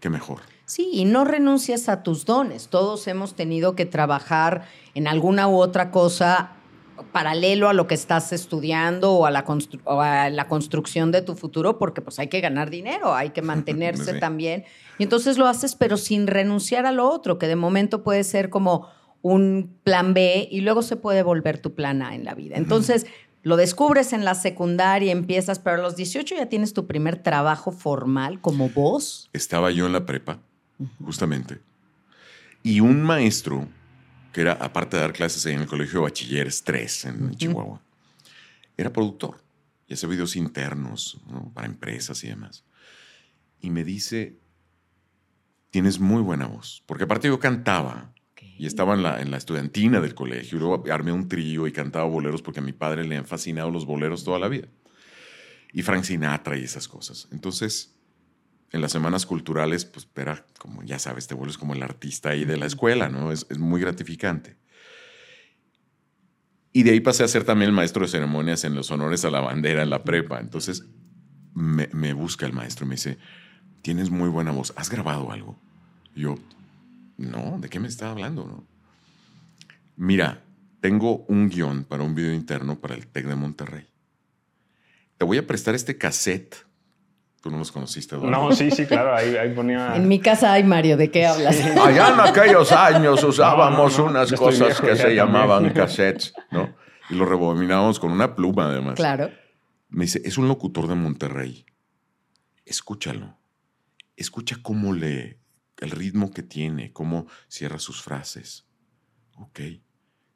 qué 0.00 0.10
mejor. 0.10 0.40
Sí, 0.66 0.88
y 0.92 1.04
no 1.04 1.24
renuncies 1.24 1.88
a 1.88 2.02
tus 2.02 2.24
dones. 2.24 2.68
Todos 2.68 3.06
hemos 3.08 3.34
tenido 3.34 3.74
que 3.76 3.86
trabajar 3.86 4.66
en 4.94 5.06
alguna 5.08 5.48
u 5.48 5.56
otra 5.56 5.90
cosa 5.90 6.52
paralelo 7.12 7.68
a 7.68 7.72
lo 7.72 7.86
que 7.86 7.94
estás 7.94 8.32
estudiando 8.32 9.12
o 9.12 9.26
a 9.26 9.30
la, 9.30 9.44
o 9.84 10.00
a 10.00 10.30
la 10.30 10.46
construcción 10.48 11.12
de 11.12 11.22
tu 11.22 11.34
futuro, 11.34 11.78
porque 11.78 12.00
pues 12.02 12.18
hay 12.18 12.28
que 12.28 12.40
ganar 12.40 12.70
dinero, 12.70 13.14
hay 13.14 13.30
que 13.30 13.42
mantenerse 13.42 14.14
Sí. 14.14 14.20
también. 14.20 14.64
Y 14.98 15.02
entonces 15.04 15.38
lo 15.38 15.46
haces, 15.46 15.74
pero 15.74 15.96
sin 15.96 16.26
renunciar 16.26 16.86
a 16.86 16.92
lo 16.92 17.08
otro, 17.10 17.38
que 17.38 17.46
de 17.48 17.56
momento 17.56 18.02
puede 18.02 18.24
ser 18.24 18.50
como 18.50 18.88
un 19.22 19.76
plan 19.84 20.14
B 20.14 20.48
y 20.50 20.60
luego 20.62 20.82
se 20.82 20.96
puede 20.96 21.22
volver 21.22 21.58
tu 21.58 21.74
plan 21.74 22.02
A 22.02 22.14
en 22.14 22.24
la 22.24 22.34
vida. 22.34 22.56
Entonces, 22.56 23.06
lo 23.42 23.56
descubres 23.56 24.12
en 24.12 24.24
la 24.24 24.34
secundaria, 24.34 25.12
empiezas, 25.12 25.58
pero 25.58 25.76
a 25.76 25.80
los 25.80 25.96
18 25.96 26.34
ya 26.36 26.46
tienes 26.46 26.72
tu 26.74 26.86
primer 26.86 27.22
trabajo 27.22 27.72
formal 27.72 28.40
como 28.40 28.68
voz. 28.70 29.28
Estaba 29.32 29.70
yo 29.70 29.86
en 29.86 29.92
la 29.92 30.04
prepa, 30.06 30.38
justamente, 31.04 31.60
y 32.62 32.80
un 32.80 33.02
maestro, 33.02 33.66
que 34.32 34.42
era, 34.42 34.52
aparte 34.52 34.96
de 34.96 35.02
dar 35.02 35.12
clases 35.12 35.44
en 35.46 35.60
el 35.60 35.66
Colegio 35.66 36.00
de 36.00 36.04
Bachilleres 36.04 36.62
3 36.64 37.04
en 37.06 37.34
Chihuahua, 37.36 37.80
era 38.76 38.92
productor 38.92 39.42
y 39.86 39.94
hacía 39.94 40.08
videos 40.08 40.36
internos 40.36 41.20
¿no? 41.28 41.52
para 41.52 41.66
empresas 41.66 42.22
y 42.24 42.28
demás. 42.28 42.64
Y 43.60 43.70
me 43.70 43.84
dice, 43.84 44.38
tienes 45.70 45.98
muy 45.98 46.22
buena 46.22 46.46
voz, 46.46 46.82
porque 46.86 47.04
aparte 47.04 47.28
yo 47.28 47.38
cantaba 47.38 48.12
y 48.56 48.66
estaba 48.66 48.94
en 48.94 49.02
la, 49.02 49.20
en 49.20 49.30
la 49.30 49.36
estudiantina 49.36 50.00
del 50.00 50.14
colegio 50.14 50.56
y 50.56 50.60
luego 50.60 50.84
armé 50.92 51.12
un 51.12 51.28
trío 51.28 51.66
y 51.66 51.72
cantaba 51.72 52.04
boleros 52.04 52.42
porque 52.42 52.60
a 52.60 52.62
mi 52.62 52.72
padre 52.72 53.04
le 53.04 53.16
han 53.16 53.26
fascinado 53.26 53.70
los 53.70 53.86
boleros 53.86 54.22
toda 54.22 54.38
la 54.38 54.48
vida. 54.48 54.68
Y 55.72 55.82
Frank 55.82 56.04
Sinatra 56.04 56.56
y 56.58 56.64
esas 56.64 56.88
cosas. 56.88 57.28
Entonces, 57.32 57.94
en 58.72 58.80
las 58.80 58.92
semanas 58.92 59.26
culturales, 59.26 59.84
pues 59.84 60.08
era 60.14 60.44
como, 60.58 60.82
ya 60.82 60.98
sabes, 60.98 61.26
te 61.26 61.34
vuelves 61.34 61.58
como 61.58 61.74
el 61.74 61.82
artista 61.82 62.30
ahí 62.30 62.44
de 62.44 62.56
la 62.56 62.66
escuela, 62.66 63.08
¿no? 63.08 63.32
Es, 63.32 63.46
es 63.50 63.58
muy 63.58 63.80
gratificante. 63.80 64.56
Y 66.72 66.84
de 66.84 66.92
ahí 66.92 67.00
pasé 67.00 67.24
a 67.24 67.28
ser 67.28 67.44
también 67.44 67.70
el 67.70 67.74
maestro 67.74 68.02
de 68.02 68.08
ceremonias 68.08 68.64
en 68.64 68.74
los 68.74 68.90
honores 68.90 69.24
a 69.24 69.30
la 69.30 69.40
bandera 69.40 69.82
en 69.82 69.90
la 69.90 70.04
prepa. 70.04 70.38
Entonces 70.38 70.84
me, 71.52 71.88
me 71.92 72.12
busca 72.12 72.46
el 72.46 72.52
maestro 72.52 72.86
y 72.86 72.88
me 72.88 72.94
dice, 72.94 73.18
tienes 73.82 74.10
muy 74.10 74.28
buena 74.28 74.52
voz, 74.52 74.72
¿has 74.76 74.88
grabado 74.88 75.32
algo? 75.32 75.58
Y 76.14 76.22
yo, 76.22 76.36
no, 77.16 77.58
¿de 77.60 77.68
qué 77.68 77.80
me 77.80 77.88
está 77.88 78.10
hablando? 78.10 78.46
No? 78.46 78.66
Mira, 79.96 80.44
tengo 80.80 81.24
un 81.26 81.48
guion 81.48 81.84
para 81.84 82.04
un 82.04 82.14
video 82.14 82.32
interno 82.32 82.80
para 82.80 82.94
el 82.94 83.06
TEC 83.06 83.26
de 83.26 83.36
Monterrey. 83.36 83.86
Te 85.18 85.24
voy 85.26 85.36
a 85.36 85.46
prestar 85.46 85.74
este 85.74 85.98
cassette. 85.98 86.56
Tú 87.40 87.50
no 87.50 87.56
los 87.56 87.72
conociste, 87.72 88.16
Eduardo. 88.16 88.48
No, 88.48 88.52
sí, 88.54 88.70
sí, 88.70 88.84
claro, 88.84 89.14
ahí, 89.14 89.34
ahí 89.34 89.54
ponía... 89.54 89.96
En 89.96 90.06
mi 90.06 90.20
casa 90.20 90.52
hay 90.52 90.62
Mario, 90.62 90.98
¿de 90.98 91.10
qué 91.10 91.26
hablas? 91.26 91.58
Allá 91.58 92.12
en 92.12 92.20
aquellos 92.20 92.70
años 92.70 93.24
usábamos 93.24 93.96
No, 93.96 94.04
no, 94.04 94.04
no, 94.04 94.10
unas 94.10 94.32
cosas 94.32 94.66
viejo 94.66 94.82
que 94.82 94.96
se 94.96 95.02
también. 95.02 95.16
llamaban 95.16 95.70
cassettes, 95.70 96.34
¿no? 96.50 96.74
Y 97.08 97.14
lo 97.14 97.24
rebobinábamos 97.24 97.98
con 97.98 98.12
una 98.12 98.36
pluma, 98.36 98.66
además. 98.66 98.94
Claro. 98.96 99.30
Me 99.88 100.04
dice, 100.04 100.20
es 100.24 100.36
un 100.36 100.48
locutor 100.48 100.86
de 100.86 100.94
Monterrey. 100.94 101.64
Escúchalo. 102.66 103.38
Escucha 104.16 104.56
cómo 104.60 104.92
lee, 104.92 105.38
el 105.78 105.90
ritmo 105.90 106.30
que 106.30 106.42
tiene, 106.42 106.92
cómo 106.92 107.26
cierra 107.48 107.78
sus 107.78 108.02
frases. 108.02 108.66
Ok. 109.36 109.60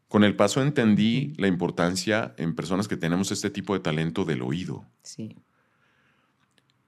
Con 0.08 0.24
el 0.24 0.36
paso 0.36 0.62
entendí 0.62 1.34
la 1.36 1.48
importancia 1.48 2.34
en 2.38 2.54
personas 2.54 2.88
que 2.88 2.96
tenemos 2.96 3.30
este 3.30 3.50
tipo 3.50 3.74
de 3.74 3.80
talento 3.80 4.24
del 4.24 4.40
oído. 4.40 4.86
Sí. 5.02 5.36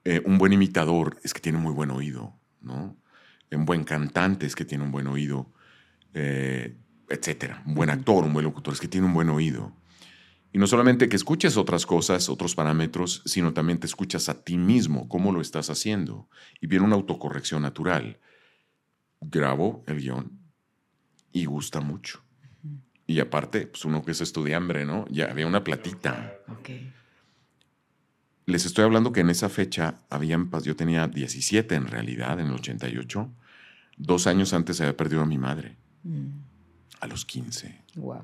Eh, 0.09 0.23
un 0.25 0.39
buen 0.39 0.53
imitador 0.53 1.19
es 1.25 1.35
que 1.35 1.41
tiene 1.41 1.59
muy 1.59 1.73
buen 1.73 1.91
oído, 1.91 2.33
¿no? 2.61 2.97
Un 3.51 3.65
buen 3.65 3.83
cantante 3.83 4.47
es 4.47 4.55
que 4.55 4.65
tiene 4.65 4.85
un 4.85 4.93
buen 4.93 5.09
oído, 5.09 5.53
eh, 6.15 6.77
etcétera. 7.09 7.65
Un 7.67 7.75
buen 7.75 7.91
actor, 7.91 8.23
un 8.23 8.33
buen 8.33 8.45
locutor 8.45 8.73
es 8.73 8.79
que 8.79 8.87
tiene 8.87 9.09
un 9.09 9.15
buen 9.15 9.29
oído. 9.31 9.73
Y 10.53 10.59
no 10.59 10.69
solamente 10.69 11.09
que 11.09 11.17
escuches 11.17 11.57
otras 11.57 11.87
cosas, 11.87 12.29
otros 12.29 12.55
parámetros, 12.55 13.21
sino 13.25 13.53
también 13.53 13.81
te 13.81 13.89
escuchas 13.89 14.29
a 14.29 14.45
ti 14.45 14.57
mismo, 14.57 15.09
cómo 15.09 15.33
lo 15.33 15.41
estás 15.41 15.71
haciendo. 15.71 16.29
Y 16.61 16.69
viene 16.69 16.85
una 16.85 16.95
autocorrección 16.95 17.63
natural. 17.63 18.21
Grabo 19.21 19.83
el 19.89 20.01
guion 20.01 20.39
y 21.33 21.47
gusta 21.47 21.81
mucho. 21.81 22.23
Y 23.09 23.19
aparte, 23.19 23.67
pues 23.67 23.85
uno 23.85 24.05
que 24.05 24.13
es 24.13 24.21
estudiambre, 24.21 24.85
¿no? 24.85 25.05
Ya 25.11 25.33
había 25.33 25.49
una 25.49 25.65
platita. 25.65 26.39
Ok. 26.47 26.71
Les 28.47 28.65
estoy 28.65 28.85
hablando 28.85 29.13
que 29.13 29.21
en 29.21 29.31
esa 29.31 29.49
fecha 29.49 29.97
habían, 30.09 30.51
pas- 30.51 30.63
yo 30.63 30.77
tenía 30.77 31.09
17 31.09 31.75
en 31.75 31.87
realidad, 31.89 32.39
en 32.39 32.47
el 32.47 32.55
88. 32.55 33.29
Dos 33.97 34.27
años 34.29 34.53
antes 34.53 34.81
había 34.81 34.97
perdido 34.97 35.23
a 35.23 35.27
mi 35.27 35.37
madre, 35.39 35.77
Mm, 36.05 36.29
a 37.01 37.07
los 37.09 37.25
15. 37.25 37.81
wow. 37.97 38.23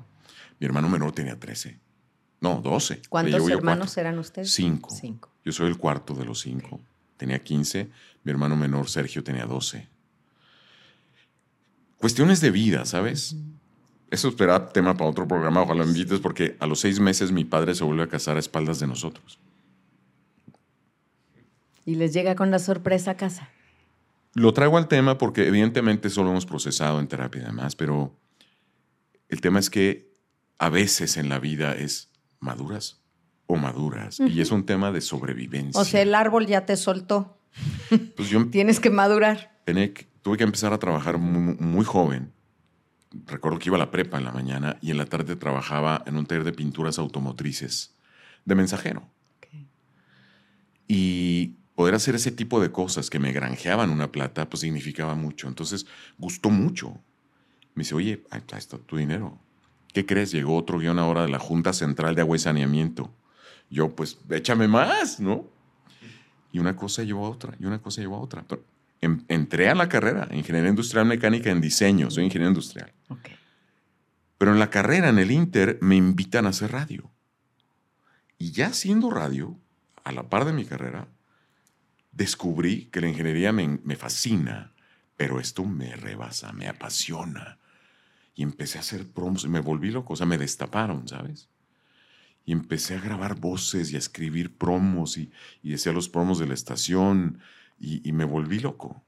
Mi 0.59 0.65
hermano 0.65 0.87
menor 0.87 1.11
tenía 1.11 1.37
13. 1.37 1.77
No, 2.39 2.61
12. 2.61 2.95
Le 2.95 3.01
¿Cuántos 3.09 3.49
hermanos 3.49 3.97
eran 3.97 4.17
ustedes? 4.19 4.51
Cinco. 4.51 4.89
Cinco. 4.91 5.29
Yo 5.43 5.51
soy 5.51 5.67
el 5.67 5.77
cuarto 5.77 6.13
de 6.13 6.23
los 6.25 6.39
cinco. 6.39 6.79
Tenía 7.17 7.39
15. 7.43 7.89
Mi 8.23 8.31
hermano 8.31 8.55
menor, 8.55 8.89
Sergio, 8.89 9.23
tenía 9.23 9.45
12. 9.45 9.87
Cuestiones 11.97 12.39
de 12.41 12.51
vida, 12.51 12.85
¿sabes? 12.85 13.35
Eso 14.11 14.31
será 14.31 14.69
tema 14.69 14.95
para 14.95 15.09
otro 15.09 15.27
programa, 15.27 15.61
ojalá 15.63 15.83
me 15.83 15.91
invites, 15.91 16.19
porque 16.19 16.55
a 16.59 16.67
los 16.67 16.79
seis 16.79 16.99
meses 16.99 17.31
mi 17.31 17.43
padre 17.45 17.75
se 17.75 17.83
vuelve 17.83 18.03
a 18.03 18.07
casar 18.09 18.35
a 18.37 18.39
espaldas 18.39 18.79
de 18.79 18.87
nosotros. 18.87 19.39
Y 21.85 21.95
les 21.95 22.13
llega 22.13 22.35
con 22.35 22.51
la 22.51 22.59
sorpresa 22.59 23.11
a 23.11 23.17
casa. 23.17 23.49
Lo 24.35 24.53
traigo 24.53 24.77
al 24.77 24.87
tema 24.87 25.17
porque 25.17 25.47
evidentemente 25.47 26.07
eso 26.07 26.23
lo 26.23 26.31
hemos 26.31 26.45
procesado 26.45 26.99
en 26.99 27.07
terapia 27.07 27.41
y 27.41 27.45
demás, 27.45 27.75
pero 27.75 28.17
el 29.29 29.41
tema 29.41 29.59
es 29.59 29.69
que 29.69 30.11
a 30.57 30.69
veces 30.69 31.17
en 31.17 31.29
la 31.29 31.39
vida 31.39 31.73
es 31.75 32.09
maduras 32.39 33.01
o 33.45 33.57
maduras 33.57 34.19
y 34.19 34.41
es 34.41 34.51
un 34.51 34.65
tema 34.65 34.91
de 34.91 35.01
sobrevivencia. 35.01 35.79
O 35.79 35.85
sea, 35.85 36.01
el 36.01 36.15
árbol 36.15 36.47
ya 36.47 36.65
te 36.65 36.75
soltó. 36.77 37.37
pues 38.15 38.29
yo 38.29 38.47
Tienes 38.51 38.79
que 38.79 38.89
madurar. 38.89 39.59
tuve 40.21 40.37
que 40.37 40.43
empezar 40.43 40.73
a 40.73 40.79
trabajar 40.79 41.17
muy, 41.17 41.55
muy 41.59 41.85
joven. 41.85 42.31
Recuerdo 43.27 43.59
que 43.59 43.69
iba 43.69 43.75
a 43.75 43.79
la 43.79 43.91
prepa 43.91 44.17
en 44.17 44.23
la 44.23 44.31
mañana 44.31 44.77
y 44.81 44.89
en 44.89 44.97
la 44.97 45.05
tarde 45.05 45.35
trabajaba 45.35 46.03
en 46.07 46.17
un 46.17 46.25
taller 46.25 46.43
de 46.43 46.53
pinturas 46.53 46.97
automotrices 46.97 47.95
de 48.45 48.55
mensajero. 48.55 49.07
Y 50.87 51.57
poder 51.75 51.95
hacer 51.95 52.15
ese 52.15 52.31
tipo 52.31 52.61
de 52.61 52.71
cosas 52.71 53.09
que 53.09 53.19
me 53.19 53.31
granjeaban 53.31 53.89
una 53.89 54.11
plata, 54.11 54.49
pues 54.49 54.61
significaba 54.61 55.15
mucho. 55.15 55.47
Entonces, 55.47 55.85
gustó 56.17 56.49
mucho. 56.49 56.91
Me 57.75 57.81
dice, 57.83 57.95
oye, 57.95 58.23
ahí 58.29 58.41
está 58.57 58.77
tu 58.77 58.97
dinero. 58.97 59.39
¿Qué 59.93 60.05
crees? 60.05 60.31
Llegó 60.31 60.55
otro 60.57 60.79
guion 60.79 60.99
ahora 60.99 61.23
de 61.23 61.29
la 61.29 61.39
Junta 61.39 61.73
Central 61.73 62.15
de 62.15 62.21
Agua 62.21 62.35
y 62.35 62.39
Saneamiento. 62.39 63.11
Yo, 63.69 63.95
pues, 63.95 64.19
échame 64.29 64.67
más, 64.67 65.19
¿no? 65.19 65.47
Y 66.51 66.59
una 66.59 66.75
cosa 66.75 67.01
llevó 67.03 67.25
a 67.25 67.29
otra, 67.31 67.55
y 67.59 67.65
una 67.65 67.79
cosa 67.81 68.01
llevó 68.01 68.17
a 68.17 68.19
otra. 68.19 68.43
Pero 68.47 68.63
en- 69.01 69.25
entré 69.27 69.69
a 69.69 69.75
la 69.75 69.89
carrera, 69.89 70.27
Ingeniería 70.31 70.69
Industrial 70.69 71.05
Mecánica 71.05 71.49
en 71.49 71.61
Diseño, 71.61 72.11
soy 72.11 72.25
ingeniero 72.25 72.49
industrial. 72.49 72.91
Ok. 73.09 73.29
Pero 74.37 74.51
en 74.51 74.59
la 74.59 74.69
carrera, 74.69 75.09
en 75.09 75.17
el 75.19 75.31
Inter, 75.31 75.79
me 75.81 75.95
invitan 75.95 76.45
a 76.45 76.49
hacer 76.49 76.71
radio. 76.71 77.09
Y 78.37 78.51
ya 78.51 78.67
haciendo 78.67 79.09
radio, 79.09 79.57
a 80.03 80.11
la 80.11 80.29
par 80.29 80.45
de 80.45 80.53
mi 80.53 80.65
carrera, 80.65 81.07
descubrí 82.13 82.85
que 82.85 83.01
la 83.01 83.09
ingeniería 83.09 83.51
me, 83.51 83.95
fascina, 83.95 84.71
pero 85.17 85.39
esto 85.39 85.65
me 85.65 85.95
rebasa, 85.95 86.53
me 86.53 86.67
apasiona. 86.67 87.59
Y 88.35 88.43
empecé 88.43 88.77
a 88.77 88.81
hacer 88.81 89.07
promos 89.07 89.47
me 89.47 89.59
volví 89.59 89.91
loco, 89.91 90.13
o 90.13 90.15
sea, 90.15 90.25
me 90.25 90.37
destaparon, 90.37 91.07
¿sabes? 91.07 91.49
Y 92.45 92.51
empecé 92.51 92.95
a 92.95 93.01
grabar 93.01 93.39
voces 93.39 93.91
y 93.91 93.95
a 93.95 93.99
escribir 93.99 94.57
promos 94.57 95.17
y, 95.17 95.31
y 95.61 95.75
los 95.91 96.09
promos 96.09 96.39
de 96.39 96.47
la 96.47 96.53
estación 96.53 97.39
y, 97.79 98.07
y 98.07 98.11
me 98.11 98.25
volví 98.25 98.59
loco. 98.59 99.03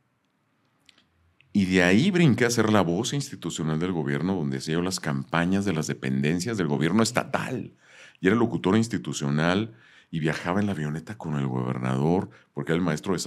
Y 1.51 1.65
de 1.65 1.83
ahí 1.83 2.11
brinqué 2.11 2.45
a 2.45 2.49
ser 2.49 2.71
la 2.71 2.81
voz 2.81 3.13
institucional 3.13 3.79
del 3.79 3.93
gobierno, 3.93 4.35
donde 4.35 4.57
hacía 4.57 4.73
yo 4.75 4.81
las 4.81 4.99
campañas 4.99 5.63
de 5.63 5.73
las 5.73 5.87
dependencias 5.87 6.57
del 6.57 6.67
gobierno 6.67 7.01
estatal. 7.01 7.73
Y 8.19 8.27
era 8.27 8.35
locutor 8.35 8.75
institucional 8.75 9.73
y 10.15 10.19
viajaba 10.21 10.61
en 10.61 10.67
la 10.67 10.71
avioneta 10.71 11.17
con 11.17 11.35
el 11.35 11.45
gobernador, 11.45 12.29
porque 12.53 12.71
era 12.71 12.77
el 12.77 12.85
maestro 12.85 13.11
de, 13.11 13.19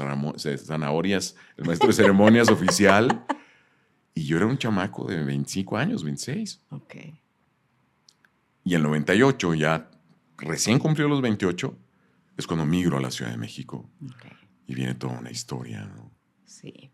zanahorias, 0.56 1.36
el 1.58 1.66
maestro 1.66 1.88
de 1.88 1.92
ceremonias 1.92 2.48
oficial. 2.48 3.26
Y 4.14 4.24
yo 4.24 4.38
era 4.38 4.46
un 4.46 4.56
chamaco 4.56 5.06
de 5.06 5.22
25 5.22 5.76
años, 5.76 6.02
26. 6.02 6.62
Ok. 6.70 6.94
Y 8.64 8.70
en 8.70 8.76
el 8.76 8.82
98, 8.84 9.52
ya 9.52 9.90
recién 10.38 10.78
cumplió 10.78 11.08
los 11.08 11.20
28, 11.20 11.76
es 12.38 12.46
cuando 12.46 12.64
migro 12.64 12.96
a 12.96 13.02
la 13.02 13.10
Ciudad 13.10 13.32
de 13.32 13.36
México. 13.36 13.86
Y 14.66 14.74
viene 14.74 14.94
toda 14.94 15.18
una 15.18 15.30
historia, 15.30 15.84
¿no? 15.84 16.10
Sí. 16.46 16.90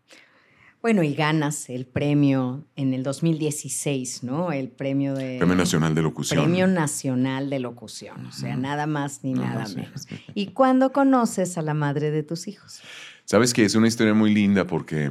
Bueno, 0.85 1.01
y 1.01 1.15
ganas 1.15 1.67
el 1.71 1.87
premio 1.87 2.63
en 2.75 2.93
el 2.93 3.01
2016, 3.01 4.21
¿no? 4.21 4.51
El 4.51 4.67
premio 4.69 5.15
de... 5.15 5.39
Premio 5.39 5.55
Nacional 5.55 5.95
de 5.95 6.03
Locución. 6.03 6.39
Premio 6.43 6.67
Nacional 6.67 7.49
de 7.49 7.57
Locución. 7.57 8.27
O 8.27 8.31
sea, 8.31 8.55
nada 8.55 8.85
más 8.85 9.23
ni 9.23 9.33
nada 9.33 9.67
menos. 9.69 10.07
¿Y 10.35 10.49
cuándo 10.51 10.91
conoces 10.91 11.57
a 11.57 11.63
la 11.63 11.73
madre 11.73 12.11
de 12.11 12.21
tus 12.21 12.47
hijos? 12.47 12.81
Sabes 13.23 13.51
que 13.55 13.65
es 13.65 13.73
una 13.73 13.87
historia 13.87 14.13
muy 14.13 14.31
linda 14.31 14.67
porque 14.67 15.09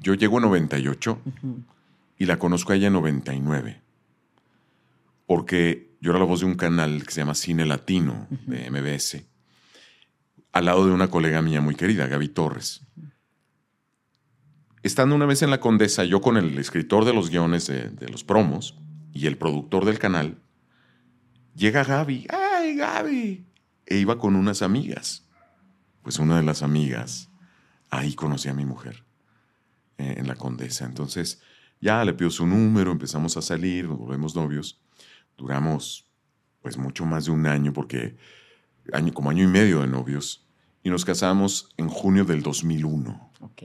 yo 0.00 0.14
llego 0.14 0.36
en 0.36 0.42
98 0.42 1.18
Ujú. 1.26 1.58
y 2.16 2.26
la 2.26 2.38
conozco 2.38 2.72
a 2.72 2.76
ella 2.76 2.86
en 2.86 2.92
99. 2.92 3.80
Porque 5.26 5.90
yo 6.00 6.12
era 6.12 6.20
la 6.20 6.24
voz 6.24 6.38
de 6.38 6.46
un 6.46 6.54
canal 6.54 7.02
que 7.02 7.10
se 7.10 7.22
llama 7.22 7.34
Cine 7.34 7.66
Latino 7.66 8.28
de 8.46 8.70
MBS, 8.70 9.24
al 10.52 10.66
lado 10.66 10.86
de 10.86 10.92
una 10.92 11.08
colega 11.10 11.42
mía 11.42 11.60
muy 11.60 11.74
querida, 11.74 12.06
Gaby 12.06 12.28
Torres. 12.28 12.82
Estando 14.82 15.14
una 15.14 15.26
vez 15.26 15.42
en 15.42 15.50
la 15.50 15.60
Condesa, 15.60 16.04
yo 16.04 16.22
con 16.22 16.38
el 16.38 16.56
escritor 16.56 17.04
de 17.04 17.12
los 17.12 17.28
guiones 17.28 17.66
de, 17.66 18.08
los 18.08 18.24
promos 18.24 18.78
y 19.12 19.26
el 19.26 19.36
productor 19.36 19.84
del 19.84 19.98
canal, 19.98 20.38
llega 21.54 21.84
Gaby. 21.84 22.26
¡Ay, 22.30 22.76
Gaby! 22.76 23.44
E 23.84 23.98
iba 23.98 24.18
con 24.18 24.36
unas 24.36 24.62
amigas. 24.62 25.28
Pues 26.02 26.18
una 26.18 26.38
de 26.38 26.44
las 26.44 26.62
amigas, 26.62 27.28
ahí 27.90 28.14
conocí 28.14 28.48
a 28.48 28.54
mi 28.54 28.64
mujer, 28.64 29.04
eh, 29.98 30.14
en 30.16 30.26
la 30.26 30.34
Condesa. 30.34 30.86
Entonces, 30.86 31.42
ya 31.82 32.02
le 32.02 32.14
pido 32.14 32.30
su 32.30 32.46
número, 32.46 32.90
empezamos 32.90 33.36
a 33.36 33.42
salir, 33.42 33.86
nos 33.86 33.98
volvemos 33.98 34.34
novios. 34.34 34.80
Duramos, 35.36 36.08
pues, 36.62 36.78
mucho 36.78 37.04
más 37.04 37.26
de 37.26 37.32
un 37.32 37.44
año, 37.46 37.74
porque 37.74 38.16
año, 38.94 39.12
como 39.12 39.28
año 39.28 39.44
y 39.44 39.48
medio 39.48 39.82
de 39.82 39.88
novios. 39.88 40.46
Y 40.82 40.88
nos 40.88 41.04
casamos 41.04 41.68
en 41.76 41.88
junio 41.88 42.24
del 42.24 42.42
2001. 42.42 43.30
Ok, 43.40 43.62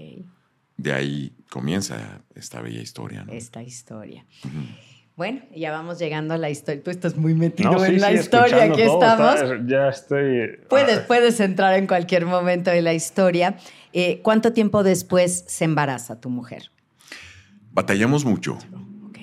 De 0.77 0.93
ahí 0.93 1.33
comienza 1.49 2.21
esta 2.35 2.61
bella 2.61 2.81
historia. 2.81 3.23
¿no? 3.23 3.31
esta 3.33 3.63
historia. 3.63 4.25
Ujú. 4.43 4.53
Bueno, 5.15 5.41
ya 5.55 5.71
vamos 5.71 5.97
llegando 5.97 6.33
a 6.33 6.37
la 6.37 6.49
historia. 6.49 6.83
Tú 6.83 6.91
estás 6.91 7.15
muy 7.15 7.33
metido 7.33 7.71
No, 7.71 7.79
sí, 7.79 7.93
en 7.93 8.01
la 8.01 8.09
sí, 8.09 8.15
historia, 8.15 8.63
aquí 8.63 8.83
todo, 8.83 9.01
estamos. 9.01 9.35
está- 9.41 9.63
ya 9.65 9.87
estoy. 9.87 10.59
Puedes, 10.69 10.97
ah, 10.99 11.03
puedes 11.07 11.39
entrar 11.39 11.75
en 11.75 11.87
cualquier 11.87 12.25
momento 12.25 12.69
de 12.71 12.81
la 12.81 12.93
historia. 12.93 13.55
Eh, 13.93 14.19
¿Cuánto 14.23 14.51
tiempo 14.51 14.83
después 14.83 15.45
se 15.47 15.63
embaraza 15.63 16.19
tu 16.19 16.29
mujer? 16.29 16.69
Batallamos 17.71 18.25
mucho. 18.25 18.57
Ok. 19.07 19.19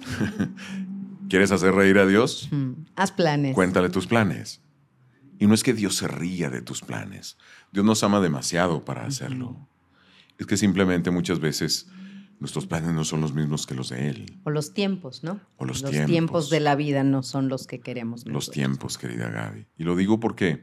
¿Quieres 1.28 1.50
hacer 1.52 1.74
reír 1.74 1.98
a 1.98 2.06
Dios? 2.06 2.48
Mm, 2.50 2.72
Haz 2.94 3.12
planes. 3.12 3.54
Cuéntale 3.54 3.90
tus 3.90 4.06
planes. 4.06 4.62
Y 5.38 5.46
no 5.46 5.52
es 5.54 5.62
que 5.62 5.74
Dios 5.74 5.96
se 5.96 6.08
ría 6.08 6.48
de 6.48 6.62
tus 6.62 6.80
planes. 6.80 7.36
Dios 7.72 7.84
nos 7.84 8.02
ama 8.02 8.20
demasiado 8.20 8.84
para 8.86 9.04
hacerlo. 9.04 9.68
Es 10.38 10.46
que 10.46 10.56
simplemente 10.56 11.10
muchas 11.10 11.40
veces 11.40 11.88
nuestros 12.38 12.66
planes 12.66 12.92
no 12.92 13.04
son 13.04 13.20
los 13.20 13.32
mismos 13.32 13.66
que 13.66 13.74
los 13.74 13.88
de 13.88 14.10
Él. 14.10 14.38
O 14.44 14.50
los 14.50 14.74
tiempos, 14.74 15.24
¿no? 15.24 15.40
O 15.56 15.64
los 15.64 15.82
tiempos. 15.82 16.06
tiempos. 16.06 16.50
de 16.50 16.60
la 16.60 16.74
vida 16.76 17.02
no 17.04 17.22
son 17.22 17.48
los 17.48 17.66
que 17.66 17.80
queremos. 17.80 18.24
Los 18.26 18.32
nosotros. 18.32 18.54
tiempos, 18.54 18.98
querida 18.98 19.30
Gaby. 19.30 19.66
Y 19.78 19.84
lo 19.84 19.96
digo 19.96 20.20
porque 20.20 20.62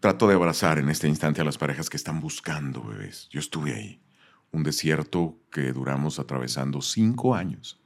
trato 0.00 0.26
de 0.28 0.34
abrazar 0.34 0.78
en 0.78 0.88
este 0.88 1.08
instante 1.08 1.40
a 1.40 1.44
las 1.44 1.58
parejas 1.58 1.90
que 1.90 1.96
están 1.98 2.20
buscando 2.20 2.82
bebés. 2.82 3.28
Yo 3.30 3.40
estuve 3.40 3.74
ahí. 3.74 4.00
Un 4.50 4.62
desierto 4.62 5.38
que 5.52 5.72
duramos 5.72 6.18
atravesando 6.18 6.80
cinco 6.80 7.34
años. 7.34 7.78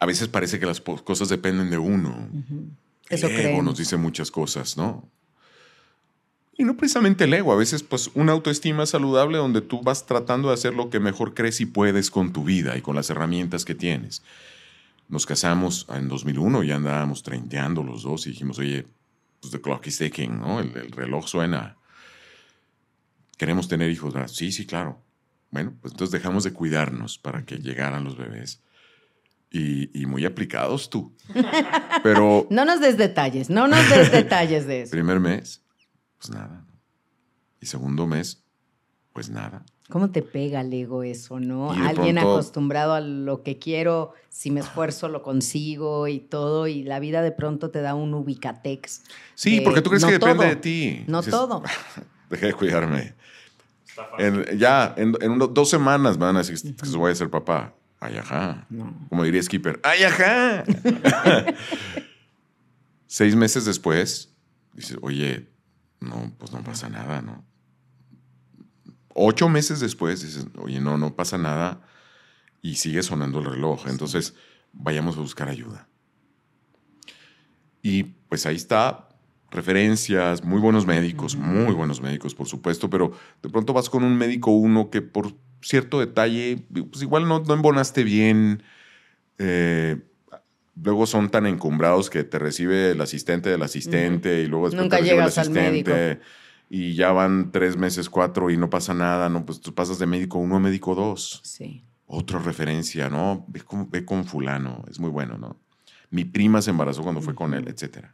A 0.00 0.06
veces 0.06 0.28
parece 0.28 0.60
que 0.60 0.66
las 0.66 0.80
cosas 0.80 1.28
dependen 1.28 1.70
de 1.70 1.78
uno. 1.78 2.28
El 2.32 2.70
Eso 3.10 3.26
ego 3.26 3.36
creemos. 3.36 3.64
nos 3.64 3.78
dice 3.78 3.96
muchas 3.96 4.30
cosas, 4.30 4.76
¿no? 4.76 5.10
Y 6.60 6.64
no 6.64 6.76
precisamente 6.76 7.24
el 7.24 7.32
ego, 7.34 7.52
a 7.52 7.56
veces 7.56 7.84
pues 7.84 8.10
una 8.14 8.32
autoestima 8.32 8.84
saludable 8.84 9.38
donde 9.38 9.60
tú 9.60 9.80
vas 9.80 10.06
tratando 10.06 10.48
de 10.48 10.54
hacer 10.54 10.74
lo 10.74 10.90
que 10.90 10.98
mejor 10.98 11.32
crees 11.32 11.60
y 11.60 11.66
puedes 11.66 12.10
con 12.10 12.32
tu 12.32 12.42
vida 12.42 12.76
y 12.76 12.82
con 12.82 12.96
las 12.96 13.08
herramientas 13.10 13.64
que 13.64 13.76
tienes. 13.76 14.24
Nos 15.08 15.24
casamos 15.24 15.86
en 15.88 16.08
2001, 16.08 16.64
ya 16.64 16.74
andábamos 16.74 17.22
treinteando 17.22 17.84
los 17.84 18.02
dos 18.02 18.26
y 18.26 18.30
dijimos, 18.30 18.58
oye, 18.58 18.86
pues 19.40 19.52
the 19.52 19.60
clock 19.60 19.86
is 19.86 19.98
ticking, 19.98 20.40
¿no? 20.40 20.58
El, 20.58 20.76
el 20.76 20.90
reloj 20.90 21.28
suena. 21.28 21.76
Queremos 23.36 23.68
tener 23.68 23.88
hijos, 23.88 24.12
¿verdad? 24.12 24.28
Sí, 24.28 24.50
sí, 24.50 24.66
claro. 24.66 25.00
Bueno, 25.52 25.74
pues 25.80 25.92
entonces 25.92 26.10
dejamos 26.10 26.42
de 26.42 26.52
cuidarnos 26.52 27.18
para 27.18 27.44
que 27.44 27.58
llegaran 27.58 28.02
los 28.02 28.16
bebés. 28.16 28.60
Y, 29.50 29.96
y 29.98 30.06
muy 30.06 30.24
aplicados 30.26 30.90
tú. 30.90 31.14
Pero 32.02 32.48
No 32.50 32.64
nos 32.64 32.80
des 32.80 32.98
detalles, 32.98 33.48
no 33.48 33.68
nos 33.68 33.88
des 33.88 34.10
detalles 34.10 34.66
de 34.66 34.82
eso. 34.82 34.90
Primer 34.98 35.20
mes, 35.20 35.62
pues 36.18 36.30
nada. 36.30 36.64
Y 37.60 37.66
segundo 37.66 38.06
mes, 38.06 38.42
pues 39.12 39.30
nada. 39.30 39.64
¿Cómo 39.88 40.10
te 40.10 40.20
pega 40.22 40.60
el 40.60 40.72
ego 40.74 41.02
eso, 41.02 41.40
no? 41.40 41.72
Alguien 41.72 42.16
pronto- 42.16 42.34
acostumbrado 42.34 42.92
a 42.92 43.00
lo 43.00 43.42
que 43.42 43.58
quiero, 43.58 44.12
si 44.28 44.50
me 44.50 44.60
esfuerzo 44.60 45.08
lo 45.08 45.22
consigo 45.22 46.08
y 46.08 46.20
todo, 46.20 46.66
y 46.66 46.82
la 46.84 47.00
vida 47.00 47.22
de 47.22 47.32
pronto 47.32 47.70
te 47.70 47.80
da 47.80 47.94
un 47.94 48.12
ubicatex. 48.12 49.02
Sí, 49.34 49.56
de 49.56 49.62
porque 49.62 49.80
tú 49.80 49.88
crees 49.90 50.02
no 50.02 50.08
que 50.08 50.18
depende 50.18 50.44
de 50.46 50.56
ti. 50.56 51.04
No 51.06 51.18
Dices, 51.18 51.30
todo. 51.32 51.62
Dejé 52.30 52.46
de 52.46 52.52
cuidarme. 52.54 53.14
En- 54.18 54.58
ya, 54.58 54.94
en, 54.96 55.14
en 55.20 55.30
uno- 55.32 55.46
dos 55.48 55.70
semanas 55.70 56.18
me 56.18 56.26
van 56.26 56.36
a 56.36 56.40
decir 56.42 56.76
que 56.76 56.88
voy 56.96 57.10
a 57.10 57.14
ser 57.14 57.30
papá. 57.30 57.74
Ay, 57.98 58.18
ajá. 58.18 58.66
No. 58.70 58.94
Como 59.08 59.24
diría 59.24 59.42
Skipper. 59.42 59.80
¡Ay, 59.82 60.04
ajá! 60.04 60.64
Seis 63.06 63.34
meses 63.34 63.64
después, 63.64 64.34
dices, 64.74 64.98
oye, 65.00 65.48
no, 66.00 66.32
pues 66.38 66.52
no 66.52 66.62
pasa 66.62 66.88
nada, 66.88 67.22
¿no? 67.22 67.44
Ocho 69.14 69.48
meses 69.48 69.80
después, 69.80 70.22
dices, 70.22 70.46
oye, 70.58 70.80
no, 70.80 70.96
no 70.96 71.16
pasa 71.16 71.38
nada. 71.38 71.80
Y 72.62 72.76
sigue 72.76 73.02
sonando 73.02 73.40
el 73.40 73.46
reloj. 73.46 73.86
Entonces, 73.88 74.34
vayamos 74.72 75.16
a 75.16 75.20
buscar 75.20 75.48
ayuda. 75.48 75.88
Y 77.82 78.04
pues 78.28 78.46
ahí 78.46 78.56
está, 78.56 79.08
referencias, 79.50 80.44
muy 80.44 80.60
buenos 80.60 80.86
médicos, 80.86 81.36
muy 81.36 81.74
buenos 81.74 82.00
médicos, 82.00 82.34
por 82.34 82.46
supuesto, 82.46 82.90
pero 82.90 83.12
de 83.42 83.48
pronto 83.48 83.72
vas 83.72 83.88
con 83.88 84.04
un 84.04 84.16
médico 84.16 84.50
uno 84.50 84.90
que 84.90 85.00
por 85.00 85.34
cierto 85.62 86.00
detalle, 86.00 86.66
pues 86.90 87.02
igual 87.02 87.26
no, 87.26 87.40
no 87.40 87.54
embonaste 87.54 88.04
bien. 88.04 88.62
eh, 89.38 90.07
luego 90.82 91.06
son 91.06 91.30
tan 91.30 91.46
encumbrados 91.46 92.10
que 92.10 92.24
te 92.24 92.38
recibe 92.38 92.90
el 92.92 93.00
asistente 93.00 93.50
del 93.50 93.62
asistente 93.62 94.42
y 94.42 94.46
luego 94.46 94.66
después 94.66 94.82
Nunca 94.84 94.96
te 94.96 95.02
recibe 95.02 95.16
llegas 95.20 95.38
al 95.38 95.50
médico. 95.50 95.90
y 96.70 96.94
ya 96.94 97.12
van 97.12 97.50
tres 97.52 97.76
meses, 97.76 98.08
cuatro 98.10 98.50
y 98.50 98.56
no 98.56 98.68
pasa 98.70 98.94
nada, 98.94 99.28
no, 99.28 99.44
pues 99.46 99.60
tú 99.60 99.74
pasas 99.74 99.98
de 99.98 100.06
médico 100.06 100.38
uno 100.38 100.56
a 100.56 100.60
médico 100.60 100.94
dos 100.94 101.40
Sí. 101.44 101.84
otra 102.06 102.38
referencia, 102.38 103.08
¿no? 103.10 103.44
Ve 103.48 103.60
con, 103.62 103.90
ve 103.90 104.04
con 104.04 104.24
fulano, 104.24 104.84
es 104.90 104.98
muy 105.00 105.10
bueno, 105.10 105.36
¿no? 105.38 105.56
Mi 106.10 106.24
prima 106.24 106.62
se 106.62 106.70
embarazó 106.70 107.02
cuando 107.02 107.20
fue 107.20 107.34
con 107.34 107.52
él, 107.54 107.68
etc. 107.68 108.06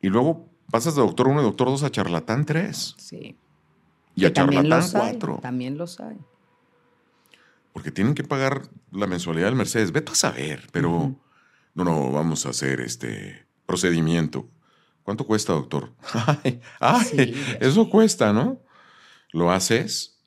Y 0.00 0.08
luego 0.08 0.48
pasas 0.70 0.94
de 0.96 1.00
doctor 1.02 1.28
1 1.28 1.40
y 1.40 1.44
doctor 1.44 1.68
2 1.68 1.82
a 1.84 1.90
charlatán 1.90 2.44
3 2.44 2.94
Sí. 2.98 3.36
y 4.16 4.24
a 4.24 4.28
Que 4.28 4.32
charlatán 4.34 4.82
4. 4.90 5.38
También 5.42 5.76
los 5.78 6.00
hay. 6.00 6.16
Porque 7.72 7.90
tienen 7.92 8.14
que 8.14 8.24
pagar 8.24 8.62
la 8.90 9.06
mensualidad 9.06 9.46
del 9.48 9.54
Mercedes. 9.54 9.92
Vete 9.92 10.12
a 10.12 10.14
saber, 10.14 10.66
pero. 10.72 11.14
No, 11.76 11.84
no, 11.84 12.10
vamos 12.10 12.46
a 12.46 12.50
hacer 12.50 12.80
este 12.80 13.46
procedimiento. 13.66 14.48
¿Cuánto 15.02 15.26
cuesta, 15.26 15.52
doctor? 15.52 15.92
Ay, 16.42 16.60
ay, 16.80 17.04
Sí, 17.04 17.34
eso 17.60 17.88
cuesta, 17.90 18.32
¿no? 18.32 18.62
¿Lo 19.30 19.52
haces? 19.52 20.18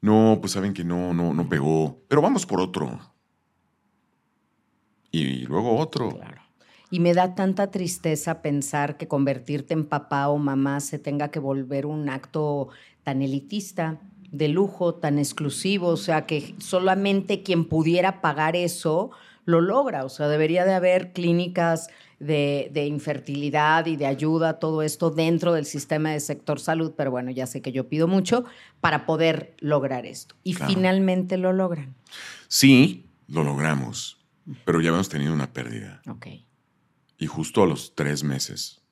No, 0.00 0.38
pues 0.40 0.54
saben 0.54 0.72
que 0.72 0.82
no, 0.82 1.12
no, 1.12 1.34
no 1.34 1.48
pegó. 1.48 2.02
Pero 2.08 2.22
vamos 2.22 2.46
por 2.46 2.62
otro. 2.62 2.98
Y 5.12 5.40
luego 5.40 5.76
otro. 5.76 6.16
Claro. 6.16 6.40
Y 6.90 6.98
me 6.98 7.12
da 7.12 7.34
tanta 7.34 7.70
tristeza 7.70 8.40
pensar 8.40 8.96
que 8.96 9.06
convertirte 9.06 9.74
en 9.74 9.84
papá 9.84 10.28
o 10.28 10.38
mamá 10.38 10.80
se 10.80 10.98
tenga 10.98 11.30
que 11.30 11.38
volver 11.38 11.84
un 11.84 12.08
acto 12.08 12.70
tan 13.04 13.20
elitista, 13.20 14.00
de 14.32 14.48
lujo, 14.48 14.94
tan 14.94 15.18
exclusivo, 15.18 15.88
o 15.88 15.96
sea, 15.96 16.24
que 16.24 16.54
solamente 16.58 17.42
quien 17.42 17.66
pudiera 17.66 18.20
pagar 18.20 18.56
eso 18.56 19.10
lo 19.50 19.60
logra, 19.60 20.04
o 20.04 20.08
sea, 20.08 20.28
debería 20.28 20.64
de 20.64 20.72
haber 20.72 21.12
clínicas 21.12 21.88
de, 22.18 22.70
de 22.72 22.86
infertilidad 22.86 23.84
y 23.86 23.96
de 23.96 24.06
ayuda, 24.06 24.58
todo 24.58 24.82
esto 24.82 25.10
dentro 25.10 25.52
del 25.52 25.64
sistema 25.66 26.10
de 26.12 26.20
sector 26.20 26.60
salud, 26.60 26.92
pero 26.96 27.10
bueno, 27.10 27.30
ya 27.30 27.46
sé 27.46 27.60
que 27.62 27.72
yo 27.72 27.88
pido 27.88 28.08
mucho 28.08 28.44
para 28.80 29.04
poder 29.06 29.54
lograr 29.60 30.06
esto. 30.06 30.34
Y 30.42 30.54
Claro. 30.54 30.72
finalmente 30.72 31.36
lo 31.36 31.52
logran. 31.52 31.94
Sí, 32.48 33.10
lo 33.28 33.44
logramos. 33.44 34.16
pero 34.64 34.80
ya 34.80 34.88
habíamos 34.88 35.08
tenido 35.08 35.32
una 35.34 35.52
pérdida. 35.52 36.00
Ok. 36.08 36.26
Y 37.18 37.26
justo 37.26 37.62
a 37.62 37.66
los 37.66 37.94
tres 37.94 38.24
meses, 38.24 38.82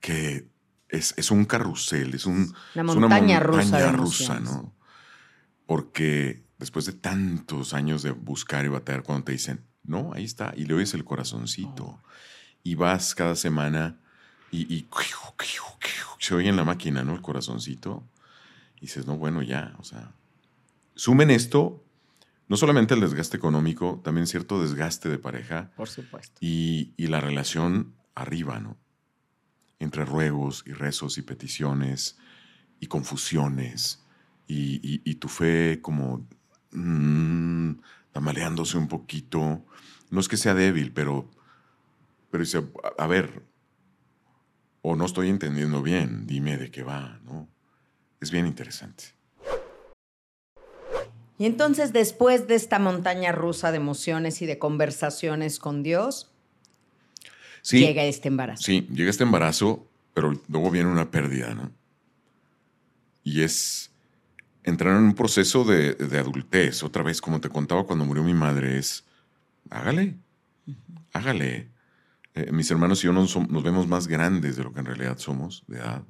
que 0.00 0.48
es, 0.88 1.14
es 1.16 1.30
un 1.30 1.44
carrusel, 1.44 2.14
es, 2.14 2.24
un, 2.26 2.54
Una 2.74 2.84
montaña 2.84 3.40
montaña 3.40 3.92
rusa. 3.92 4.40
¿no? 4.40 4.74
Porque 5.66 6.44
después 6.58 6.84
de 6.86 6.92
tantos 6.92 7.72
años 7.74 8.02
de 8.02 8.10
buscar 8.12 8.64
y 8.64 8.68
batallar, 8.68 9.02
cuando 9.02 9.24
te 9.24 9.32
dicen, 9.32 9.64
no, 9.84 10.12
ahí 10.12 10.24
está, 10.24 10.52
y 10.56 10.64
le 10.64 10.74
oyes 10.74 10.94
el 10.94 11.04
corazoncito, 11.04 11.84
Oh. 11.84 12.00
y 12.62 12.74
vas 12.74 13.14
cada 13.14 13.36
semana 13.36 13.98
y, 14.50 14.72
y 14.74 14.86
se 16.18 16.34
oye 16.34 16.48
en 16.48 16.56
la 16.56 16.64
máquina, 16.64 17.02
¿no? 17.04 17.14
El 17.14 17.22
corazoncito, 17.22 18.02
y 18.76 18.82
dices, 18.82 19.06
no, 19.06 19.16
bueno, 19.16 19.42
ya, 19.42 19.74
o 19.78 19.84
sea, 19.84 20.12
sumen 20.94 21.30
esto, 21.30 21.82
no 22.48 22.56
solamente 22.56 22.94
el 22.94 23.00
desgaste 23.00 23.36
económico, 23.36 24.00
también 24.04 24.26
cierto 24.26 24.60
desgaste 24.60 25.08
de 25.08 25.18
pareja, 25.18 25.70
Por 25.76 25.88
supuesto. 25.88 26.36
y, 26.40 26.92
y 26.96 27.06
la 27.06 27.20
relación 27.20 27.94
arriba, 28.14 28.58
¿no? 28.58 28.76
Entre 29.78 30.04
ruegos 30.04 30.64
y 30.66 30.72
rezos 30.72 31.18
y 31.18 31.22
peticiones 31.22 32.18
y 32.80 32.86
confusiones 32.88 34.02
y, 34.48 34.80
y- 34.82 35.02
y 35.04 35.14
tu 35.16 35.28
fe 35.28 35.80
como 35.82 36.26
mm, 36.72 37.72
tambaleándose 38.12 38.78
un 38.78 38.88
poquito. 38.88 39.64
No 40.10 40.20
es 40.20 40.28
que 40.28 40.36
sea 40.36 40.54
débil, 40.54 40.92
pero, 40.92 41.30
pero 42.30 42.44
dice, 42.44 42.58
a, 42.58 43.04
a 43.04 43.06
ver, 43.06 43.42
o 44.82 44.96
no 44.96 45.04
estoy 45.04 45.28
entendiendo 45.28 45.82
bien, 45.82 46.26
dime 46.26 46.56
de 46.56 46.70
qué 46.70 46.82
va, 46.82 47.20
¿no? 47.24 47.48
Es 48.20 48.30
bien 48.30 48.46
interesante. 48.46 49.04
Y 51.38 51.46
entonces, 51.46 51.92
después 51.92 52.48
de 52.48 52.56
esta 52.56 52.78
montaña 52.80 53.30
rusa 53.30 53.70
de 53.70 53.76
emociones 53.76 54.42
y 54.42 54.46
de 54.46 54.58
conversaciones 54.58 55.58
con 55.60 55.82
Dios, 55.84 56.32
Sí, 57.62 57.80
llega 57.80 58.04
este 58.04 58.28
embarazo. 58.28 58.62
Sí, 58.62 58.88
llega 58.90 59.10
este 59.10 59.24
embarazo, 59.24 59.86
pero 60.14 60.32
luego 60.48 60.70
viene 60.70 60.90
una 60.90 61.10
pérdida, 61.10 61.54
¿no? 61.54 61.70
Y 63.22 63.42
es 63.42 63.87
entrar 64.68 64.96
en 64.96 65.02
un 65.02 65.14
proceso 65.14 65.64
de, 65.64 65.94
de 65.94 66.18
adultez. 66.18 66.82
Otra 66.82 67.02
vez, 67.02 67.20
como 67.20 67.40
te 67.40 67.48
contaba 67.48 67.84
cuando 67.84 68.04
murió 68.04 68.22
mi 68.22 68.34
madre, 68.34 68.78
es 68.78 69.04
hágale, 69.70 70.16
hágale. 71.12 71.68
Eh, 72.34 72.52
mis 72.52 72.70
hermanos 72.70 73.02
y 73.02 73.06
yo 73.06 73.12
nos, 73.12 73.36
nos 73.48 73.62
vemos 73.62 73.86
más 73.86 74.06
grandes 74.06 74.56
de 74.56 74.64
lo 74.64 74.72
que 74.72 74.80
en 74.80 74.86
realidad 74.86 75.18
somos 75.18 75.64
de 75.66 75.78
edad. 75.78 76.02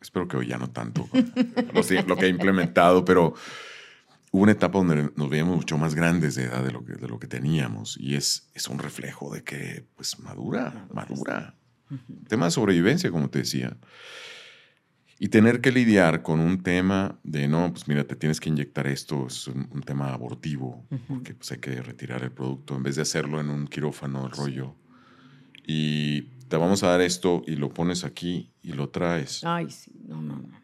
Espero 0.00 0.28
que 0.28 0.36
hoy 0.36 0.48
ya 0.48 0.58
no 0.58 0.70
tanto, 0.70 1.08
lo, 1.12 2.02
lo 2.06 2.16
que 2.16 2.26
he 2.26 2.28
implementado, 2.28 3.04
pero 3.04 3.34
hubo 4.32 4.42
una 4.42 4.52
etapa 4.52 4.78
donde 4.78 5.10
nos 5.14 5.28
veíamos 5.28 5.56
mucho 5.56 5.76
más 5.76 5.94
grandes 5.94 6.34
de 6.34 6.44
edad 6.44 6.64
de 6.64 6.72
lo 6.72 6.84
que, 6.84 6.94
de 6.94 7.08
lo 7.08 7.18
que 7.18 7.26
teníamos 7.26 7.96
y 7.98 8.14
es, 8.16 8.48
es 8.54 8.68
un 8.68 8.78
reflejo 8.78 9.32
de 9.32 9.42
que, 9.42 9.84
pues, 9.96 10.18
madura, 10.20 10.86
madura. 10.92 11.54
Tema 12.28 12.46
de 12.46 12.50
sobrevivencia, 12.52 13.10
como 13.10 13.28
te 13.30 13.40
decía. 13.40 13.76
Y 15.22 15.28
tener 15.28 15.60
que 15.60 15.70
lidiar 15.70 16.22
con 16.22 16.40
un 16.40 16.62
tema 16.62 17.20
de, 17.24 17.46
no, 17.46 17.70
pues 17.72 17.86
mira, 17.86 18.04
te 18.04 18.16
tienes 18.16 18.40
que 18.40 18.48
inyectar 18.48 18.86
esto, 18.86 19.26
es 19.26 19.46
un, 19.48 19.68
un 19.70 19.82
tema 19.82 20.14
abortivo, 20.14 20.86
porque 21.06 21.34
pues 21.34 21.52
hay 21.52 21.58
que 21.58 21.82
retirar 21.82 22.22
el 22.22 22.32
producto 22.32 22.74
en 22.74 22.82
vez 22.82 22.96
de 22.96 23.02
hacerlo 23.02 23.38
en 23.38 23.50
un 23.50 23.66
quirófano, 23.66 24.24
el 24.24 24.32
rollo. 24.32 24.74
Y 25.66 26.22
te 26.48 26.56
vamos 26.56 26.82
a 26.82 26.88
dar 26.88 27.02
esto 27.02 27.42
y 27.46 27.56
lo 27.56 27.68
pones 27.68 28.02
aquí 28.04 28.50
y 28.62 28.72
lo 28.72 28.88
traes. 28.88 29.44
Ay, 29.44 29.68
sí, 29.70 29.92
no, 30.08 30.22
no, 30.22 30.36
no. 30.36 30.60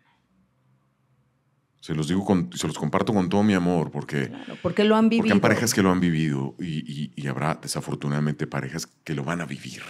Se 1.81 1.95
los 1.95 2.09
digo, 2.09 2.25
con, 2.25 2.51
se 2.55 2.67
los 2.67 2.79
comparto 2.79 3.13
con 3.13 3.29
todo 3.29 3.43
mi 3.43 3.53
amor, 3.53 3.91
porque, 3.91 4.29
Claro, 4.31 4.57
porque 4.63 4.85
lo 4.85 4.97
han 4.97 5.11
vivido. 5.11 5.23
porque 5.25 5.33
hay 5.35 5.41
parejas 5.41 5.75
que 5.75 5.83
lo 5.83 5.91
han 5.93 6.01
vivido 6.01 6.57
y, 6.59 6.79
y- 6.91 7.13
y 7.15 7.27
habrá 7.29 7.57
desafortunadamente 7.57 8.47
parejas 8.47 8.87
que 9.05 9.15
lo 9.15 9.23
van 9.23 9.43
a 9.43 9.45
vivir. 9.47 9.83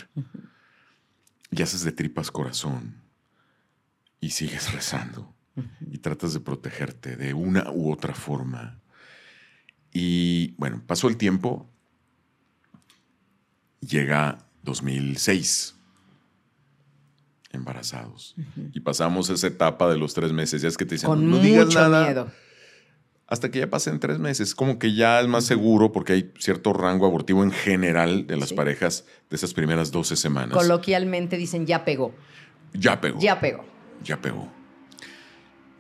Y 1.53 1.63
haces 1.63 1.85
de 1.85 1.93
tripas 1.93 2.33
corazón 2.33 3.06
y 4.21 4.31
sigues 4.31 4.73
rezando 4.73 5.35
y 5.91 5.99
tratas 5.99 6.35
de 6.35 6.41
protegerte 6.41 7.17
de 7.17 7.33
una 7.35 7.71
u 7.71 7.91
otra 7.93 8.15
forma. 8.15 8.81
Y 9.93 10.55
bueno, 10.59 10.83
pasó 10.87 11.09
el 11.09 11.17
tiempo, 11.17 11.71
llega 13.81 14.39
2006, 14.63 15.75
embarazados. 17.53 18.35
Y 18.73 18.81
pasamos 18.81 19.31
esa 19.31 19.47
etapa 19.47 19.89
de 19.89 19.97
los 19.99 20.13
tres 20.15 20.33
meses. 20.33 20.63
Ya 20.63 20.69
es 20.69 20.77
que 20.77 20.85
te 20.85 20.97
dicen, 20.97 21.09
con 21.09 21.31
no 21.31 21.39
digas 21.39 21.75
nada. 21.75 22.05
miedo. 22.05 22.31
Hasta 23.29 23.51
que 23.51 23.59
ya 23.59 23.69
pasen 23.71 23.99
tres 23.99 24.19
meses. 24.19 24.55
Como 24.55 24.79
que 24.79 24.95
ya 24.95 25.21
es 25.21 25.27
más 25.27 25.45
seguro 25.45 25.91
porque 25.91 26.13
hay 26.13 26.33
cierto 26.39 26.73
rango 26.73 27.07
abortivo 27.07 27.43
en 27.43 27.51
general 27.51 28.27
de 28.27 28.37
las 28.37 28.51
Sí. 28.51 28.55
parejas 28.55 29.05
de 29.31 29.37
esas 29.37 29.53
primeras 29.55 29.91
12 29.91 30.15
semanas. 30.17 30.53
Coloquialmente 30.57 31.37
dicen 31.37 31.67
ya 31.67 31.85
pegó, 31.85 32.15
ya 32.73 33.01
pegó. 33.01 33.19
ya 33.19 33.41
pegó. 33.41 33.65
Ya 34.05 34.21
pegó. 34.21 34.49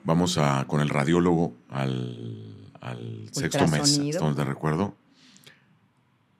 Vamos 0.04 0.38
a, 0.38 0.64
con 0.68 0.80
el 0.80 0.88
radiólogo 0.88 1.54
al, 1.68 2.70
al 2.80 3.28
sexto 3.32 3.60
mes. 3.64 3.72
Ultrasonido. 3.72 4.10
Estamos 4.10 4.36
de 4.36 4.44
recuerdo. 4.44 4.94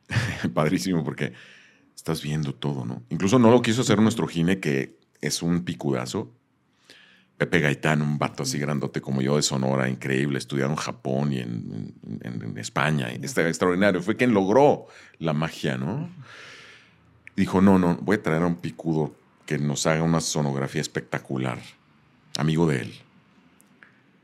Padrísimo 0.55 1.05
porque 1.05 1.33
estás 1.95 2.23
viendo 2.23 2.55
todo, 2.55 2.85
¿no? 2.85 3.03
Incluso 3.11 3.39
no 3.39 3.51
lo 3.51 3.63
quiso 3.63 3.81
hacer 3.83 4.01
nuestro 4.01 4.27
gine, 4.27 4.61
que 4.61 4.97
es 5.21 5.43
un 5.43 5.65
picudazo. 5.65 6.31
Pepe 7.39 7.61
Gaitán, 7.61 8.01
un 8.01 8.17
vato 8.19 8.45
así 8.45 8.59
grandote 8.59 9.03
como 9.03 9.21
yo 9.21 9.37
de 9.37 9.43
Sonora, 9.43 9.91
increíble, 9.91 10.39
estudiaron 10.39 10.73
en 10.73 10.79
Japón 10.79 11.33
y 11.35 11.39
en, 11.41 11.93
en- 12.23 12.43
en 12.43 12.59
España. 12.59 13.09
y 13.13 13.23
Está 13.23 13.47
extraordinario. 13.47 14.01
Fue 14.01 14.17
quien 14.17 14.33
logró 14.33 14.87
la 15.19 15.35
magia, 15.35 15.77
¿no? 15.77 16.09
Dijo, 17.37 17.61
no, 17.61 17.79
no, 17.79 17.97
voy 18.01 18.17
a 18.17 18.23
traer 18.23 18.43
a 18.43 18.47
un 18.47 18.57
picudo 18.57 19.15
que 19.47 19.59
nos 19.59 19.87
haga 19.87 20.03
una 20.03 20.21
sonografía 20.21 20.81
espectacular. 20.81 21.61
Amigo 22.37 22.67
de 22.67 22.81
él. 22.83 22.95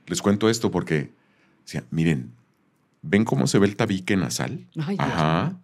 Les 0.06 0.20
cuento 0.20 0.50
esto 0.50 0.70
porque, 0.70 1.12
decía, 1.64 1.84
miren, 1.90 2.34
¿ven 3.00 3.24
cómo 3.24 3.46
se 3.46 3.58
ve 3.58 3.66
el 3.66 3.76
tabique 3.76 4.16
nasal? 4.16 4.66
Ay, 4.84 4.96
Ajá. 4.98 5.56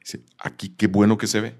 Dice, 0.00 0.20
aquí 0.38 0.68
qué 0.68 0.88
bueno 0.88 1.16
que 1.16 1.26
se 1.26 1.40
ve. 1.40 1.54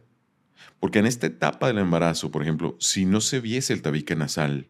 Porque 0.80 0.98
en 0.98 1.06
esta 1.06 1.26
etapa 1.26 1.68
del 1.68 1.78
embarazo, 1.78 2.30
por 2.30 2.42
ejemplo, 2.42 2.76
si 2.78 3.06
no 3.06 3.20
se 3.20 3.40
viese 3.40 3.72
el 3.72 3.80
tabique 3.80 4.16
nasal, 4.16 4.68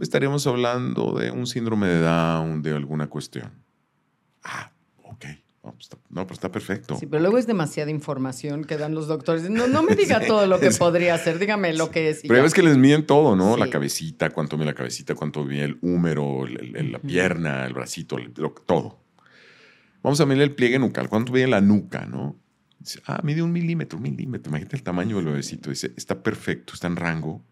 estaríamos 0.00 0.46
hablando 0.46 1.12
de 1.18 1.30
un 1.30 1.46
síndrome 1.46 1.88
de 1.88 2.00
Down, 2.00 2.62
de 2.62 2.74
alguna 2.74 3.08
cuestión. 3.08 3.52
Ah, 4.42 4.70
está, 5.78 5.96
no, 6.10 6.24
pero 6.26 6.34
está 6.34 6.50
perfecto. 6.50 6.96
Sí, 6.98 7.06
pero 7.06 7.20
luego 7.22 7.38
es 7.38 7.46
demasiada 7.46 7.90
información 7.90 8.64
que 8.64 8.76
dan 8.76 8.94
los 8.94 9.06
doctores. 9.08 9.48
No, 9.50 9.66
no 9.68 9.82
me 9.82 9.94
diga 9.96 10.20
Sí, 10.20 10.26
todo 10.26 10.46
lo 10.46 10.58
que 10.60 10.70
podría 10.78 11.14
hacer, 11.14 11.38
dígame 11.38 11.72
lo 11.74 11.90
que 11.90 12.10
es. 12.10 12.20
Pero 12.22 12.36
ya 12.36 12.42
ves 12.42 12.54
que 12.54 12.62
les 12.62 12.76
miden 12.78 13.06
todo, 13.06 13.36
¿no? 13.36 13.54
Sí. 13.54 13.60
La 13.60 13.68
cabecita, 13.70 14.30
cuánto 14.30 14.56
mide 14.56 14.66
la 14.66 14.74
cabecita, 14.74 15.14
cuánto 15.14 15.44
mide 15.44 15.64
el 15.64 15.78
húmero, 15.82 16.46
el- 16.46 16.74
el- 16.76 16.92
la 16.92 16.98
pierna, 16.98 17.64
el 17.66 17.72
bracito, 17.74 18.16
el- 18.18 18.32
lo- 18.36 18.50
todo. 18.52 18.98
Vamos 20.02 20.20
a 20.20 20.26
medir 20.26 20.42
el 20.42 20.54
pliegue 20.54 20.78
nucal. 20.78 21.08
¿Cuánto 21.08 21.32
mide 21.32 21.46
la 21.48 21.60
nuca, 21.60 22.06
no? 22.06 22.36
Dice, 22.78 23.00
ah, 23.06 23.20
mide 23.24 23.42
un 23.42 23.50
milímetro, 23.52 23.96
un 23.96 24.02
milímetro. 24.04 24.50
Imagínate 24.50 24.76
el 24.76 24.82
tamaño 24.82 25.16
del 25.16 25.24
bebecito. 25.26 25.70
Dice, 25.70 25.92
está 25.96 26.22
perfecto, 26.22 26.74
está 26.74 26.86
en 26.86 26.96
rango. 26.96 27.42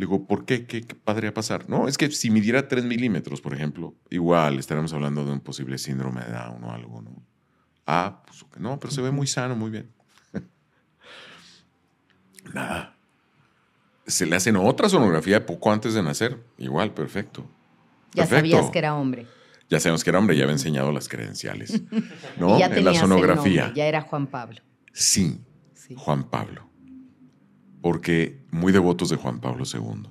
Le 0.00 0.06
digo, 0.06 0.26
¿por 0.26 0.46
qué? 0.46 0.64
¿Qué, 0.66 0.80
qué 0.80 0.94
podría 0.94 1.34
pasar? 1.34 1.68
No, 1.68 1.86
es 1.86 1.98
que 1.98 2.10
si 2.10 2.30
midiera 2.30 2.68
3 2.68 2.84
milímetros, 2.84 3.42
por 3.42 3.52
ejemplo, 3.52 3.94
igual 4.08 4.58
estaríamos 4.58 4.94
hablando 4.94 5.26
de 5.26 5.32
un 5.32 5.40
posible 5.40 5.76
síndrome 5.76 6.22
de 6.24 6.32
Down 6.32 6.64
o 6.64 6.72
algo, 6.72 7.02
¿no? 7.02 7.22
Ah, 7.86 8.22
pues 8.26 8.46
no, 8.58 8.80
pero 8.80 8.90
se 8.92 9.02
ve 9.02 9.10
muy 9.10 9.26
sano, 9.26 9.56
muy 9.56 9.70
bien. 9.70 9.90
Nada. 12.54 12.96
Se 14.06 14.24
le 14.24 14.36
hacen 14.36 14.56
otra 14.56 14.88
sonografía 14.88 15.44
poco 15.44 15.70
antes 15.70 15.92
de 15.92 16.02
nacer. 16.02 16.42
Igual, 16.56 16.94
perfecto. 16.94 17.42
Ya 18.14 18.22
Perfecto. 18.26 18.56
sabías 18.56 18.70
que 18.70 18.78
era 18.78 18.94
hombre. 18.94 19.26
Ya 19.68 19.80
sabemos 19.80 20.02
que 20.02 20.08
era 20.08 20.18
hombre, 20.18 20.34
ya 20.34 20.44
había 20.44 20.54
enseñado 20.54 20.92
las 20.92 21.10
credenciales. 21.10 21.82
¿No? 22.38 22.56
Y 22.56 22.60
ya 22.60 22.66
en 22.68 22.84
la 22.86 22.94
sonografía. 22.94 23.64
nombre, 23.64 23.76
ya 23.76 23.84
era 23.86 24.00
Juan 24.00 24.28
Pablo. 24.28 24.62
Sí, 24.94 25.42
Sí. 25.74 25.94
Juan 25.98 26.24
Pablo. 26.30 26.69
Porque 27.80 28.42
muy 28.50 28.72
devotos 28.72 29.08
de 29.10 29.16
Juan 29.16 29.40
Pablo 29.40 29.64
II. 29.64 30.08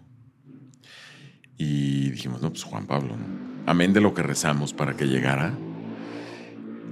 Y 1.58 2.10
dijimos, 2.12 2.41
no, 2.41 2.49
pues 2.49 2.63
Juan 2.63 2.88
Pablo, 2.88 3.15
¿no? 3.17 3.25
Amén 3.65 3.93
de 3.93 4.01
lo 4.01 4.13
que 4.13 4.23
rezamos 4.23 4.73
para 4.73 4.95
que 4.95 5.05
llegara. 5.05 5.58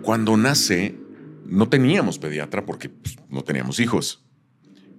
Cuando 0.04 0.38
nace, 0.38 0.96
no 1.46 1.70
teníamos 1.70 2.20
pediatra 2.20 2.66
porque 2.66 2.90
pues, 2.90 3.18
no 3.30 3.44
teníamos 3.44 3.80
hijos. 3.80 4.24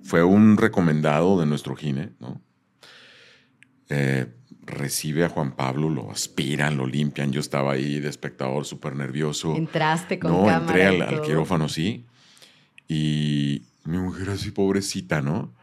Fue 0.02 0.24
un 0.24 0.56
recomendado 0.56 1.38
de 1.38 1.46
nuestro 1.46 1.76
gine, 1.76 2.10
¿no? 2.18 2.40
Eh, 3.90 4.26
recibe 4.62 5.24
a 5.24 5.28
Juan 5.28 5.54
Pablo, 5.54 5.88
lo 5.88 6.10
aspiran, 6.10 6.76
lo 6.76 6.86
limpian. 6.86 7.32
Yo 7.32 7.40
estaba 7.40 7.72
ahí 7.72 8.00
de 8.00 8.08
espectador 8.08 8.64
súper 8.64 8.96
nervioso. 8.96 9.54
Entraste 9.54 10.18
con 10.18 10.32
No, 10.32 10.44
cámara. 10.46 10.90
entré 10.92 11.02
al, 11.02 11.22
quirófano, 11.22 11.68
sí. 11.68 12.06
Y 12.86 13.62
mi 13.84 13.98
mujer 13.98 14.30
así, 14.30 14.50
pobrecita, 14.50 15.20
¿no? 15.22 15.54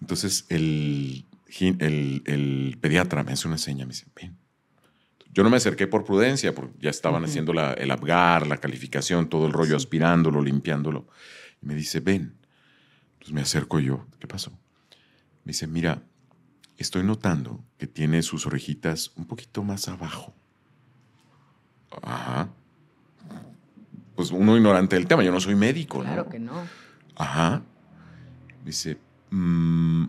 Entonces 0.00 0.46
el, 0.48 1.24
gin- 1.48 1.80
el, 1.80 2.22
el 2.26 2.78
pediatra 2.80 3.24
me 3.24 3.32
hace 3.32 3.48
una 3.48 3.58
seña, 3.58 3.84
me 3.86 3.92
dice, 3.92 4.06
ven. 4.14 4.36
Yo 5.32 5.42
no 5.44 5.50
me 5.50 5.58
acerqué 5.58 5.86
por 5.86 6.04
prudencia, 6.04 6.54
porque 6.54 6.74
ya 6.80 6.90
estaban 6.90 7.24
haciendo 7.24 7.52
la, 7.52 7.72
el 7.74 7.90
abgar, 7.90 8.46
la 8.46 8.56
calificación, 8.56 9.28
todo 9.28 9.46
el 9.46 9.52
rollo, 9.52 9.76
aspirándolo, 9.76 10.42
limpiándolo. 10.42 11.06
Y 11.62 11.66
me 11.66 11.74
dice, 11.74 12.00
ven. 12.00 12.34
Entonces 13.14 13.34
me 13.34 13.42
acerco 13.42 13.78
yo. 13.78 14.06
¿Qué 14.18 14.26
pasó? 14.26 14.50
Me 15.44 15.50
dice, 15.52 15.66
mira, 15.66 16.02
estoy 16.76 17.02
notando 17.04 17.62
que 17.76 17.86
tiene 17.86 18.22
sus 18.22 18.46
orejitas 18.46 19.12
un 19.16 19.26
poquito 19.26 19.62
más 19.62 19.86
abajo. 19.88 20.34
Ajá. 22.02 22.48
Pues 24.16 24.30
uno 24.30 24.56
ignorante 24.56 24.96
del 24.96 25.06
tema, 25.06 25.22
yo 25.22 25.30
no 25.30 25.40
soy 25.40 25.54
médico, 25.54 26.00
Claro 26.00 26.24
¿no? 26.24 26.30
que 26.30 26.38
no. 26.38 26.66
Ajá. 27.16 27.62
Dice, 28.64 28.98
"Mm, 29.30 30.04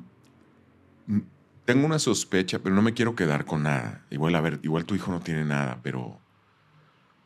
mm, 1.07 1.19
tengo 1.65 1.85
una 1.85 1.99
sospecha, 1.99 2.59
pero 2.59 2.75
no 2.75 2.81
me 2.81 2.93
quiero 2.93 3.15
quedar 3.15 3.45
con 3.45 3.63
nada. 3.63 4.05
Igual, 4.09 4.35
a 4.35 4.41
ver, 4.41 4.59
igual 4.63 4.85
tu 4.85 4.95
hijo 4.95 5.11
no 5.11 5.19
tiene 5.19 5.45
nada, 5.45 5.79
pero 5.83 6.19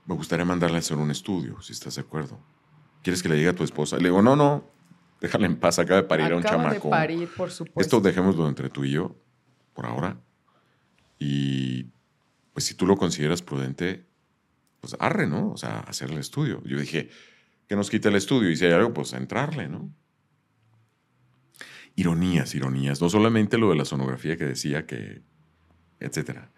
me 0.05 0.15
gustaría 0.15 0.45
mandarle 0.45 0.77
a 0.77 0.79
hacer 0.79 0.97
un 0.97 1.11
estudio, 1.11 1.61
si 1.61 1.73
estás 1.73 1.95
de 1.95 2.01
acuerdo. 2.01 2.39
¿Quieres 3.03 3.21
que 3.23 3.29
le 3.29 3.35
diga 3.35 3.51
a 3.51 3.55
tu 3.55 3.63
esposa? 3.63 3.97
Le 3.97 4.03
digo, 4.03 4.21
no, 4.21 4.35
no, 4.35 4.69
déjale 5.21 5.45
en 5.45 5.55
paz, 5.57 5.79
acaba 5.79 6.01
de 6.01 6.07
parir 6.07 6.31
a 6.31 6.35
un 6.37 6.45
Acaba 6.45 6.63
chamaco. 6.63 6.87
de 6.87 6.89
parir, 6.89 7.29
por 7.35 7.51
supuesto. 7.51 7.79
Esto 7.81 8.01
dejémoslo 8.01 8.47
entre 8.49 8.69
tú 8.69 8.83
y 8.85 8.91
yo, 8.91 9.15
por 9.73 9.85
ahora. 9.85 10.17
Y 11.19 11.87
pues 12.53 12.65
si 12.65 12.75
tú 12.75 12.85
lo 12.85 12.97
consideras 12.97 13.41
prudente, 13.41 14.05
pues 14.81 14.95
arre, 14.99 15.27
¿no? 15.27 15.51
O 15.51 15.57
sea, 15.57 15.79
hacer 15.81 16.11
el 16.11 16.17
estudio. 16.17 16.61
Yo 16.65 16.77
dije, 16.77 17.09
que 17.67 17.75
nos 17.77 17.89
quita 17.89 18.09
el 18.09 18.15
estudio 18.15 18.49
y 18.49 18.55
si 18.57 18.65
hay 18.65 18.73
algo, 18.73 18.93
pues 18.93 19.13
entrarle, 19.13 19.69
¿no? 19.69 19.89
Ironías, 21.95 22.55
ironías. 22.55 23.01
No 23.01 23.09
solamente 23.09 23.57
lo 23.57 23.69
de 23.69 23.75
la 23.75 23.85
sonografía 23.85 24.37
que 24.37 24.45
decía 24.45 24.85
que, 24.85 25.21
etcétera. 25.99 26.51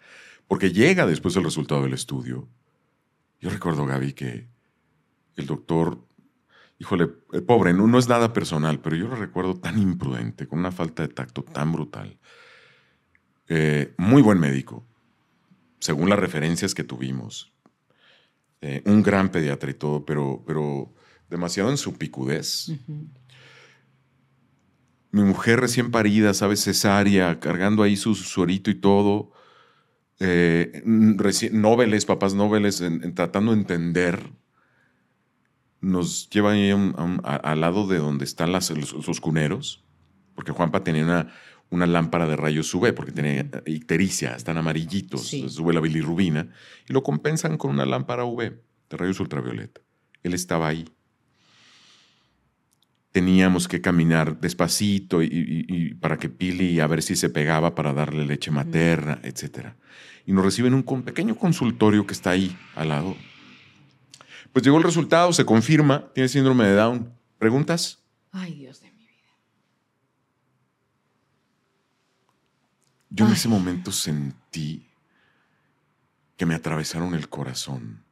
Porque 0.48 0.72
llega 0.72 1.06
después 1.06 1.36
el 1.36 1.44
resultado 1.44 1.82
del 1.82 1.92
estudio. 1.92 2.48
Yo 3.40 3.50
recuerdo, 3.50 3.84
Gaby, 3.86 4.12
que 4.12 4.48
el 5.36 5.46
doctor, 5.46 6.06
híjole, 6.78 7.10
el 7.32 7.42
pobre, 7.42 7.72
no, 7.72 7.86
no 7.86 7.98
es 7.98 8.08
nada 8.08 8.32
personal, 8.32 8.80
pero 8.80 8.96
yo 8.96 9.08
lo 9.08 9.16
recuerdo 9.16 9.54
tan 9.54 9.78
imprudente, 9.78 10.46
con 10.46 10.60
una 10.60 10.72
falta 10.72 11.02
de 11.02 11.08
tacto 11.08 11.42
tan 11.42 11.72
brutal. 11.72 12.18
Eh, 13.48 13.94
muy 13.98 14.22
buen 14.22 14.40
médico, 14.40 14.84
según 15.78 16.08
las 16.08 16.18
referencias 16.18 16.74
que 16.74 16.84
tuvimos. 16.84 17.52
Eh, 18.62 18.82
un 18.86 19.02
gran 19.02 19.30
pediatra 19.30 19.70
y 19.70 19.74
todo, 19.74 20.04
pero, 20.04 20.42
pero 20.46 20.92
demasiado 21.28 21.70
en 21.70 21.76
su 21.76 21.96
picudez. 21.96 22.72
Mi 25.16 25.22
mujer 25.22 25.60
recién 25.60 25.90
parida, 25.90 26.34
¿sabes? 26.34 26.62
Cesárea, 26.62 27.40
cargando 27.40 27.82
ahí 27.82 27.96
su 27.96 28.14
suerito 28.14 28.70
y 28.70 28.74
todo. 28.74 29.32
Eh, 30.20 30.82
recién, 31.16 31.58
noveles, 31.62 32.04
papás 32.04 32.34
noveles, 32.34 32.82
en, 32.82 33.02
en 33.02 33.14
tratando 33.14 33.52
de 33.52 33.58
entender. 33.60 34.30
Nos 35.80 36.28
llevan 36.28 36.56
ahí 36.56 36.70
a 36.70 36.76
un- 36.76 36.94
a 36.98 37.02
un- 37.04 37.20
a- 37.24 37.36
al 37.36 37.62
lado 37.62 37.86
de 37.86 37.96
donde 37.96 38.26
están 38.26 38.52
las, 38.52 38.68
los, 38.70 39.06
los 39.06 39.20
cuneros, 39.22 39.84
porque 40.34 40.52
Juanpa 40.52 40.84
tenía 40.84 41.04
una, 41.04 41.32
una 41.70 41.86
lámpara 41.86 42.26
de 42.26 42.36
rayos 42.36 42.74
UV, 42.74 42.92
porque 42.92 43.12
tenía 43.12 43.48
ictericia, 43.64 44.34
están 44.36 44.58
amarillitos, 44.58 45.28
Sí. 45.28 45.48
sube 45.48 45.72
la 45.72 45.80
bilirrubina, 45.80 46.50
y 46.88 46.92
lo 46.92 47.02
compensan 47.02 47.56
con 47.56 47.70
una 47.70 47.86
lámpara 47.86 48.26
UV 48.26 48.42
de 48.90 48.96
rayos 48.98 49.18
ultravioleta. 49.20 49.80
Él 50.22 50.34
estaba 50.34 50.68
ahí 50.68 50.86
teníamos 53.16 53.66
que 53.66 53.80
caminar 53.80 54.38
despacito 54.40 55.22
y, 55.22 55.26
y- 55.26 55.64
y 55.74 55.94
para 55.94 56.18
que 56.18 56.28
Pili 56.28 56.80
a 56.80 56.86
ver 56.86 57.02
si 57.02 57.16
se 57.16 57.30
pegaba 57.30 57.74
para 57.74 57.94
darle 57.94 58.26
leche 58.26 58.50
materna, 58.50 59.20
etc. 59.22 59.72
Y 60.26 60.32
nos 60.32 60.44
reciben 60.44 60.74
un 60.74 60.82
pequeño 61.02 61.34
consultorio 61.34 62.06
que 62.06 62.12
está 62.12 62.28
ahí 62.32 62.54
al 62.74 62.90
lado. 62.90 63.16
Pues 64.52 64.62
llegó 64.66 64.76
el 64.76 64.84
resultado, 64.84 65.32
se 65.32 65.46
confirma, 65.46 66.12
tiene 66.12 66.28
síndrome 66.28 66.66
de 66.66 66.74
Down. 66.74 67.10
¿Preguntas? 67.38 68.02
Ay, 68.32 68.52
Dios 68.54 68.82
de 68.82 68.90
mi 68.90 69.06
vida. 69.06 69.32
Yo 73.08 73.24
en 73.26 73.32
ese 73.32 73.48
momento 73.48 73.92
sentí 73.92 74.86
que 76.36 76.44
me 76.44 76.54
atravesaron 76.54 77.14
el 77.14 77.30
corazón. 77.30 78.04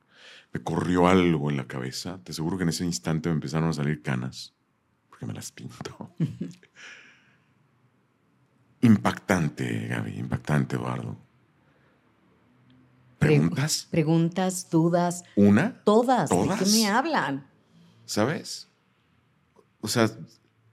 Me 0.55 0.63
corrió 0.63 1.09
algo 1.09 1.51
en 1.51 1.59
la 1.59 1.67
cabeza. 1.67 2.21
Te 2.25 2.33
aseguro 2.33 2.57
que 2.57 2.63
en 2.63 2.71
ese 2.71 2.87
instante 2.87 3.29
me 3.29 3.35
empezaron 3.35 3.69
a 3.69 3.73
salir 3.75 4.01
canas, 4.01 4.55
me 5.25 5.35
las 5.35 5.53
pinto. 5.53 6.11
impactante, 8.81 9.89
Gaby, 9.89 10.19
impactante, 10.19 10.77
Eduardo. 10.77 11.17
Pre- 13.19 13.29
¿Preguntas? 13.31 13.89
Preguntas, 13.91 14.69
dudas, 14.71 15.25
¿Una? 15.37 15.81
todas. 15.85 16.29
¿Todas? 16.29 16.59
¿De 16.59 16.65
qué 16.67 16.71
me 16.73 16.87
hablan? 16.89 17.47
¿Sabes? 18.05 18.69
O 19.81 19.89
sea, 19.89 20.11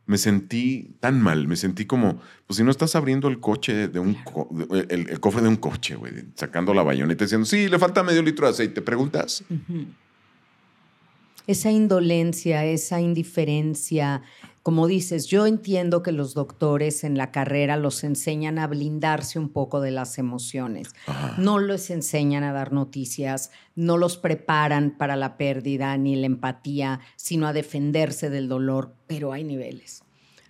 me 0.06 0.18
sentí 0.18 0.98
tan 1.00 1.22
mal, 1.22 1.48
me 1.48 1.56
sentí 1.56 1.86
como, 1.86 2.20
pues 2.48 2.58
si 2.58 2.64
no 2.64 2.72
estás 2.72 2.96
abriendo 2.96 3.30
el 3.30 3.40
coche 3.40 3.88
de 3.88 4.00
un, 4.00 4.16
co- 4.16 4.50
de- 4.52 4.88
el, 4.90 5.10
el 5.10 5.20
cofre 5.22 5.42
de 5.42 5.48
un 5.48 5.56
coche, 5.56 5.96
güey, 5.96 6.14
sacando 6.36 6.74
la 6.74 6.84
bayoneta 6.84 7.24
diciendo, 7.24 7.46
sí, 7.46 7.70
le 7.70 7.80
falta 7.80 8.04
medio 8.04 8.22
litro 8.22 8.46
de 8.48 8.52
aceite, 8.52 8.82
¿preguntas? 8.82 9.44
Esa 11.47 11.71
indolencia, 11.71 12.65
esa 12.65 13.01
indiferencia, 13.01 14.21
como 14.63 14.86
dices, 14.86 15.25
yo 15.25 15.47
entiendo 15.47 16.04
que 16.04 16.12
los 16.12 16.36
doctores 16.36 17.04
en 17.04 17.17
la 17.17 17.32
carrera 17.32 17.77
los 17.77 18.04
enseñan 18.04 18.60
a 18.60 18.67
blindarse 18.67 19.39
un 19.39 19.49
poco 19.49 19.82
de 19.82 19.89
las 19.89 20.19
emociones. 20.19 20.93
Ajá. 21.08 21.36
No 21.39 21.58
les 21.58 21.89
enseñan 21.89 22.43
a 22.43 22.54
dar 22.54 22.71
noticias, 22.71 23.49
no 23.75 23.97
los 23.97 24.17
preparan 24.17 24.97
para 24.97 25.15
la 25.15 25.36
pérdida 25.38 25.97
ni 25.97 26.15
la 26.15 26.27
empatía, 26.27 26.99
sino 27.15 27.47
a 27.47 27.54
defenderse 27.54 28.30
del 28.30 28.47
dolor, 28.47 28.93
pero 29.08 29.34
hay 29.34 29.43
niveles. 29.43 30.04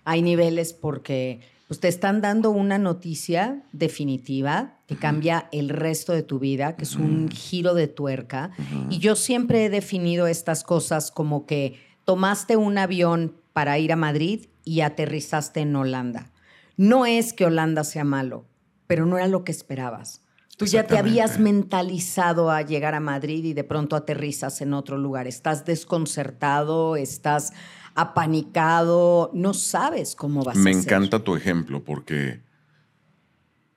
Hay 0.04 0.20
niveles 0.20 0.74
porque 0.74 1.40
pues, 1.72 1.80
te 1.80 1.88
están 1.88 2.20
dando 2.20 2.50
una 2.50 2.76
noticia 2.76 3.62
definitiva 3.72 4.74
que 4.86 4.96
cambia 4.96 5.48
el 5.52 5.70
resto 5.70 6.12
de 6.12 6.22
tu 6.22 6.38
vida, 6.38 6.76
que 6.76 6.84
es 6.84 6.96
un 6.96 7.30
giro 7.30 7.72
de 7.72 7.88
tuerca. 7.88 8.50
Y 8.90 8.98
yo 8.98 9.16
siempre 9.16 9.64
he 9.64 9.70
definido 9.70 10.26
estas 10.26 10.64
cosas 10.64 11.10
como 11.10 11.46
que 11.46 11.80
tomaste 12.04 12.58
un 12.58 12.76
avión 12.76 13.36
para 13.54 13.78
ir 13.78 13.90
a 13.90 13.96
Madrid 13.96 14.48
y 14.66 14.82
aterrizaste 14.82 15.60
en 15.60 15.74
Holanda. 15.74 16.30
No 16.76 17.06
es 17.06 17.32
que 17.32 17.46
Holanda 17.46 17.84
sea 17.84 18.04
malo, 18.04 18.44
pero 18.86 19.06
no 19.06 19.16
era 19.16 19.26
lo 19.26 19.42
que 19.42 19.52
esperabas. 19.52 20.20
Tú 20.58 20.66
ya 20.66 20.86
te 20.86 20.98
habías 20.98 21.38
mentalizado 21.40 22.50
a 22.50 22.60
llegar 22.60 22.94
a 22.94 23.00
Madrid 23.00 23.46
y 23.46 23.54
de 23.54 23.64
pronto 23.64 23.96
aterrizas 23.96 24.60
en 24.60 24.74
otro 24.74 24.98
lugar. 24.98 25.26
Estás 25.26 25.64
desconcertado, 25.64 26.96
estás 26.96 27.54
apanicado, 27.94 29.30
no 29.34 29.54
sabes 29.54 30.14
cómo 30.16 30.42
vas 30.44 30.56
Me 30.56 30.70
a 30.70 30.74
ser. 30.74 30.82
encanta 30.84 31.18
tu 31.20 31.36
ejemplo 31.36 31.82
porque 31.84 32.40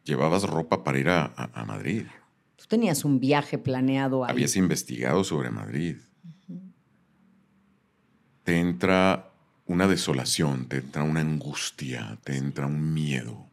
llevabas 0.04 0.44
ropa 0.44 0.84
para 0.84 1.00
ir 1.00 1.10
a, 1.10 1.26
a- 1.36 1.50
a 1.62 1.66
Madrid. 1.66 2.04
Tú 2.56 2.66
tenías 2.68 3.06
un 3.06 3.20
viaje 3.20 3.58
planeado 3.58 4.24
ahí. 4.26 4.32
Habías 4.32 4.56
investigado 4.56 5.24
sobre 5.24 5.50
Madrid. 5.50 5.98
Te 8.44 8.60
entra 8.60 9.32
una 9.66 9.88
desolación, 9.88 10.68
te 10.68 10.78
entra 10.78 11.04
una 11.04 11.22
angustia, 11.22 12.18
te 12.24 12.38
entra 12.38 12.68
un 12.68 12.94
miedo. 12.94 13.48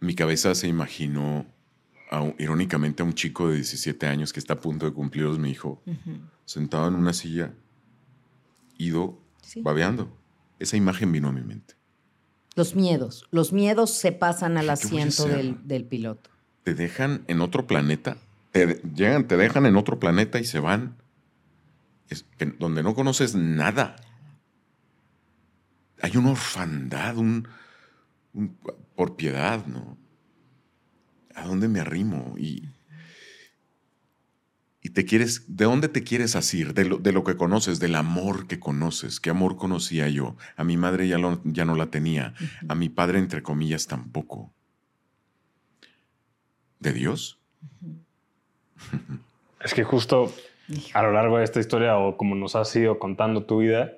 Mi 0.00 0.14
cabeza 0.14 0.54
se 0.54 0.68
imaginó, 0.68 1.44
a 2.10 2.32
irónicamente, 2.38 3.02
a 3.02 3.06
un 3.06 3.14
chico 3.14 3.48
de 3.48 3.56
17 3.56 4.06
años 4.06 4.32
que 4.32 4.40
está 4.40 4.54
a 4.54 4.60
punto 4.60 4.86
de 4.86 4.92
cumplirlos, 4.92 5.38
mi 5.38 5.50
hijo, 5.50 5.82
sentado 6.44 6.88
en 6.88 6.94
una 6.94 7.12
silla, 7.12 7.52
ido, 8.78 9.18
Sí. 9.42 9.62
babeando. 9.62 10.14
Esa 10.58 10.76
imagen 10.76 11.12
vino 11.12 11.28
a 11.28 11.32
mi 11.32 11.42
mente. 11.42 11.74
Los 12.56 12.74
miedos. 12.74 13.26
Los 13.30 13.52
miedos 13.52 13.94
se 13.94 14.12
pasan 14.12 14.56
al 14.58 14.66
¿Qué 14.66 14.86
voy 14.88 15.00
a 15.00 15.04
asiento 15.06 15.24
del, 15.26 15.66
del 15.68 15.84
piloto. 15.84 16.30
te 16.64 16.74
dejan 16.74 17.24
en 17.28 17.40
otro 17.40 17.66
planeta, 17.66 18.16
te 18.52 18.80
llegan, 18.94 19.26
te 19.28 19.36
dejan 19.36 19.66
en 19.66 19.76
otro 19.76 19.98
planeta 20.00 20.38
y 20.40 20.44
se 20.44 20.58
van, 20.58 20.96
es 22.08 22.26
donde 22.58 22.82
no 22.82 22.94
conoces 22.94 23.34
nada. 23.34 23.96
Hay 26.00 26.16
una 26.16 26.30
orfandad, 26.30 27.16
un, 27.16 27.48
un- 28.34 28.56
por 28.96 29.16
piedad, 29.16 29.66
¿no? 29.66 29.96
¿A 31.38 31.44
dónde 31.46 31.68
me 31.68 31.80
arrimo? 31.80 32.34
Y, 32.38 32.64
y 34.82 34.90
te 34.90 35.04
quieres, 35.04 35.44
¿de 35.56 35.64
dónde 35.64 35.88
te 35.88 36.02
quieres 36.02 36.36
asir? 36.36 36.72
De 36.74 36.84
lo, 36.84 36.98
de 36.98 37.12
lo 37.12 37.24
que 37.24 37.36
conoces, 37.36 37.80
del 37.80 37.94
amor 37.94 38.46
que 38.46 38.58
conoces. 38.60 39.20
¿Qué 39.20 39.30
amor 39.30 39.56
conocía 39.56 40.08
yo? 40.08 40.36
A 40.56 40.64
mi 40.64 40.76
madre 40.76 41.08
ya, 41.08 41.18
lo- 41.18 41.40
ya 41.44 41.64
no 41.64 41.74
la 41.76 41.86
tenía. 41.86 42.34
A 42.68 42.74
mi 42.74 42.88
padre, 42.88 43.18
entre 43.18 43.42
comillas, 43.42 43.86
tampoco. 43.86 44.52
¿De 46.80 46.92
Dios? 46.92 47.38
Es 49.64 49.74
que 49.74 49.82
justo 49.82 50.32
a 50.94 51.02
lo 51.02 51.12
largo 51.12 51.38
de 51.38 51.44
esta 51.44 51.58
historia 51.58 51.98
o 51.98 52.16
como 52.16 52.36
nos 52.36 52.54
has 52.54 52.74
ido 52.76 53.00
contando 53.00 53.42
tu 53.44 53.58
vida, 53.58 53.90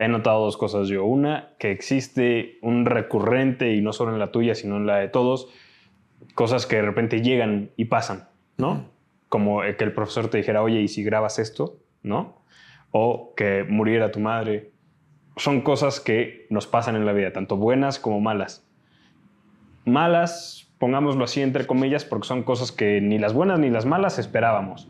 he 0.00 0.08
notado 0.08 0.40
dos 0.44 0.56
cosas 0.56 0.88
yo. 0.88 1.04
Una, 1.04 1.50
que 1.60 1.70
existe 1.70 2.58
un 2.62 2.84
recurrente, 2.84 3.72
y 3.76 3.80
no 3.80 3.92
solo 3.92 4.12
en 4.12 4.18
la 4.18 4.32
tuya, 4.32 4.56
sino 4.56 4.76
en 4.76 4.86
la 4.86 4.96
de 4.96 5.06
todos, 5.08 5.46
cosas 6.34 6.66
que 6.66 6.76
de 6.76 6.82
repente 6.82 7.22
llegan 7.22 7.70
y 7.76 7.86
pasan, 7.86 8.28
¿no? 8.56 8.90
Como 9.28 9.60
que 9.62 9.84
el 9.84 9.92
profesor 9.92 10.28
te 10.28 10.38
dijera, 10.38 10.62
oye, 10.62 10.80
¿y 10.80 10.88
si 10.88 11.02
grabas 11.02 11.38
esto? 11.38 11.78
¿No? 12.02 12.42
O 12.90 13.34
que 13.36 13.64
muriera 13.64 14.12
tu 14.12 14.20
madre. 14.20 14.70
Son 15.36 15.62
cosas 15.62 16.00
que 16.00 16.46
nos 16.50 16.66
pasan 16.66 16.96
en 16.96 17.06
la 17.06 17.12
vida, 17.12 17.32
tanto 17.32 17.56
buenas 17.56 17.98
como 17.98 18.20
malas. 18.20 18.66
Malas, 19.84 20.72
pongámoslo 20.78 21.24
así 21.24 21.40
entre 21.40 21.66
comillas, 21.66 22.04
porque 22.04 22.28
son 22.28 22.42
cosas 22.42 22.72
que 22.72 23.00
ni 23.00 23.18
las 23.18 23.32
buenas 23.32 23.58
ni 23.58 23.70
las 23.70 23.86
malas 23.86 24.18
esperábamos 24.18 24.88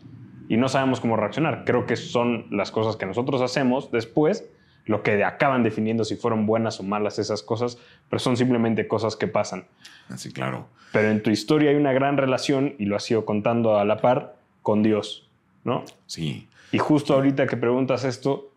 y 0.48 0.56
no 0.56 0.68
sabemos 0.68 1.00
cómo 1.00 1.16
reaccionar. 1.16 1.64
Creo 1.64 1.86
que 1.86 1.96
son 1.96 2.46
las 2.50 2.70
cosas 2.70 2.96
que 2.96 3.06
nosotros 3.06 3.40
hacemos 3.40 3.90
después 3.90 4.48
lo 4.86 5.02
que 5.02 5.24
acaban 5.24 5.62
definiendo 5.62 6.04
si 6.04 6.16
fueron 6.16 6.46
buenas 6.46 6.78
o 6.80 6.82
malas 6.82 7.18
esas 7.18 7.42
cosas, 7.42 7.78
pero 8.10 8.20
son 8.20 8.36
simplemente 8.36 8.86
cosas 8.86 9.16
que 9.16 9.26
pasan. 9.26 9.64
Así, 10.08 10.32
claro. 10.32 10.68
Pero 10.92 11.10
en 11.10 11.22
tu 11.22 11.30
historia 11.30 11.70
hay 11.70 11.76
una 11.76 11.92
gran 11.92 12.16
relación, 12.16 12.74
y 12.78 12.84
lo 12.84 12.96
has 12.96 13.10
ido 13.10 13.24
contando 13.24 13.78
a 13.78 13.84
la 13.84 13.98
par, 13.98 14.36
con 14.62 14.82
Dios, 14.82 15.28
¿no? 15.64 15.84
Sí. 16.06 16.48
Y 16.72 16.78
justo 16.78 17.14
ahorita 17.14 17.46
que 17.46 17.56
preguntas 17.56 18.04
esto, 18.04 18.50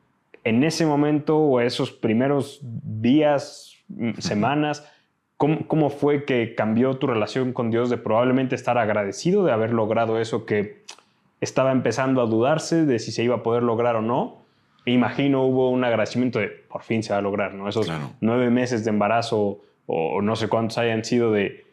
en 0.43 0.63
ese 0.63 0.85
momento 0.85 1.37
o 1.37 1.61
esos 1.61 1.91
primeros 1.91 2.59
días, 2.61 3.77
semanas, 4.17 4.85
¿cómo, 5.37 5.67
¿cómo, 5.67 5.89
fue 5.89 6.25
que 6.25 6.55
cambió 6.55 6.97
tu 6.97 7.07
relación 7.07 7.53
con 7.53 7.71
Dios 7.71 7.89
de 7.89 7.97
probablemente 7.97 8.55
estar 8.55 8.77
agradecido 8.77 9.45
de 9.45 9.53
haber 9.53 9.71
logrado 9.71 10.19
eso 10.19 10.45
que 10.45 10.83
estaba 11.39 11.71
empezando 11.71 12.21
a 12.21 12.25
dudarse 12.25 12.85
de 12.85 12.99
si 12.99 13.11
se 13.11 13.23
iba 13.23 13.35
a 13.35 13.43
poder 13.43 13.63
lograr 13.63 13.95
o 13.95 14.01
no? 14.01 14.46
Imagino 14.93 15.43
hubo 15.43 15.69
un 15.69 15.83
agradecimiento 15.83 16.39
de 16.39 16.47
por 16.47 16.83
fin 16.83 17.03
se 17.03 17.13
va 17.13 17.19
a 17.19 17.21
lograr, 17.21 17.53
¿no? 17.53 17.67
Esos 17.67 17.91
nueve 18.21 18.49
meses 18.49 18.83
de 18.83 18.89
embarazo 18.89 19.61
o, 19.85 20.21
no 20.21 20.35
sé 20.35 20.47
cuántos 20.47 20.77
hayan 20.77 21.03
sido 21.03 21.31
de 21.31 21.65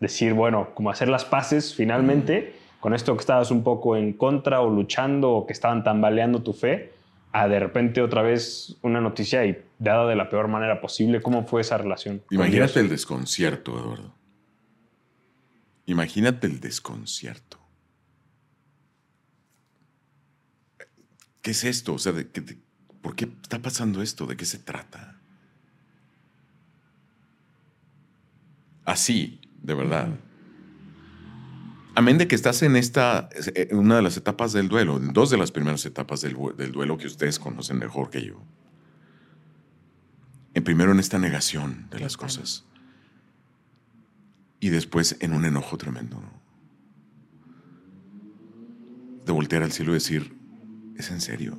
decir, 0.00 0.32
bueno, 0.34 0.70
como 0.74 0.90
hacer 0.90 1.08
las 1.08 1.24
paces 1.24 1.74
finalmente 1.74 2.54
con 2.80 2.94
esto 2.94 3.14
que 3.14 3.20
estabas 3.20 3.50
un 3.50 3.62
poco 3.62 3.96
en 3.96 4.12
contra 4.12 4.60
o 4.60 4.68
luchando 4.68 5.30
o 5.30 5.46
que 5.46 5.52
estaban 5.52 5.84
tambaleando 5.84 6.42
tu 6.42 6.52
fe, 6.52 6.92
a 7.30 7.46
de 7.46 7.60
repente 7.60 8.02
otra 8.02 8.22
vez 8.22 8.76
una 8.82 9.00
noticia 9.00 9.44
y 9.46 9.62
dada 9.78 10.06
de 10.06 10.16
la 10.16 10.28
peor 10.28 10.48
manera 10.48 10.80
posible, 10.80 11.22
¿cómo 11.22 11.46
fue 11.46 11.60
esa 11.60 11.78
relación? 11.78 12.22
Imagínate 12.30 12.80
el 12.80 12.88
desconcierto, 12.88 13.78
Eduardo. 13.78 14.12
Imagínate 15.86 16.46
el 16.46 16.60
desconcierto. 16.60 17.61
¿Qué 21.42 21.50
es 21.50 21.64
esto? 21.64 21.94
O 21.94 21.98
sea, 21.98 22.14
¿por 23.02 23.14
qué 23.14 23.28
está 23.42 23.60
pasando 23.60 24.00
esto? 24.00 24.26
¿De 24.26 24.36
qué 24.36 24.44
se 24.44 24.58
trata? 24.58 25.18
Así, 28.84 29.40
de 29.60 29.74
verdad. 29.74 30.08
Amén 31.94 32.16
de 32.16 32.26
que 32.26 32.34
estás 32.34 32.62
en 32.62 32.76
esta, 32.76 33.28
eh, 33.54 33.68
una 33.72 33.96
de 33.96 34.02
las 34.02 34.16
etapas 34.16 34.52
del 34.52 34.68
duelo, 34.68 34.98
dos 34.98 35.30
de 35.30 35.36
las 35.36 35.52
primeras 35.52 35.84
etapas 35.84 36.22
del, 36.22 36.34
duelo 36.72 36.96
que 36.96 37.06
ustedes 37.06 37.38
conocen 37.38 37.78
mejor 37.78 38.08
que 38.08 38.24
yo. 38.24 38.42
En 40.54 40.64
primero 40.64 40.92
en 40.92 41.00
esta 41.00 41.18
negación 41.18 41.88
de 41.90 42.00
las 42.00 42.16
cosas. 42.16 42.64
Y 44.58 44.70
después 44.70 45.16
en 45.20 45.32
un 45.32 45.44
enojo 45.44 45.76
tremendo. 45.76 46.22
De 49.26 49.32
voltear 49.32 49.62
al 49.62 49.72
cielo 49.72 49.92
y 49.92 49.94
decir, 49.94 50.41
es 50.96 51.10
en 51.10 51.20
serio. 51.20 51.58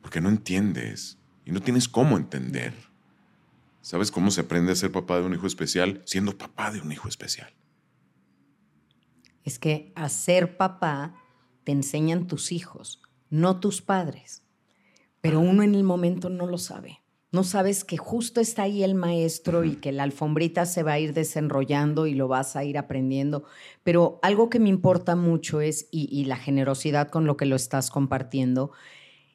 Porque 0.00 0.20
no 0.20 0.28
entiendes 0.28 1.18
y 1.44 1.52
no 1.52 1.60
tienes 1.60 1.88
cómo 1.88 2.16
entender. 2.16 2.74
¿Sabes 3.80 4.10
cómo 4.10 4.30
se 4.30 4.42
aprende 4.42 4.72
a 4.72 4.76
ser 4.76 4.92
papá 4.92 5.18
de 5.18 5.26
un 5.26 5.34
hijo 5.34 5.46
especial 5.46 6.02
siendo 6.06 6.36
papá 6.38 6.70
de 6.70 6.80
un 6.80 6.90
hijo 6.90 7.08
especial? 7.08 7.52
Es 9.42 9.58
que 9.58 9.92
a 9.94 10.08
ser 10.08 10.56
papá 10.56 11.14
te 11.64 11.72
enseñan 11.72 12.26
tus 12.26 12.50
hijos, 12.50 13.02
no 13.28 13.60
tus 13.60 13.82
padres. 13.82 14.42
Pero 15.20 15.40
uno 15.40 15.62
en 15.62 15.74
el 15.74 15.84
momento 15.84 16.30
no 16.30 16.46
lo 16.46 16.58
sabe. 16.58 17.03
No 17.34 17.42
sabes 17.42 17.82
que 17.82 17.96
justo 17.96 18.40
está 18.40 18.62
ahí 18.62 18.84
el 18.84 18.94
maestro 18.94 19.64
y 19.64 19.74
que 19.74 19.90
la 19.90 20.04
alfombrita 20.04 20.66
se 20.66 20.84
va 20.84 20.92
a 20.92 21.00
ir 21.00 21.14
desenrollando 21.14 22.06
y 22.06 22.14
lo 22.14 22.28
vas 22.28 22.54
a 22.54 22.62
ir 22.62 22.78
aprendiendo. 22.78 23.42
Pero 23.82 24.20
algo 24.22 24.48
que 24.48 24.60
me 24.60 24.68
importa 24.68 25.16
mucho 25.16 25.60
es, 25.60 25.88
y, 25.90 26.26
la 26.26 26.36
generosidad 26.36 27.08
con 27.08 27.26
lo 27.26 27.36
que 27.36 27.46
lo 27.46 27.56
estás 27.56 27.90
compartiendo, 27.90 28.70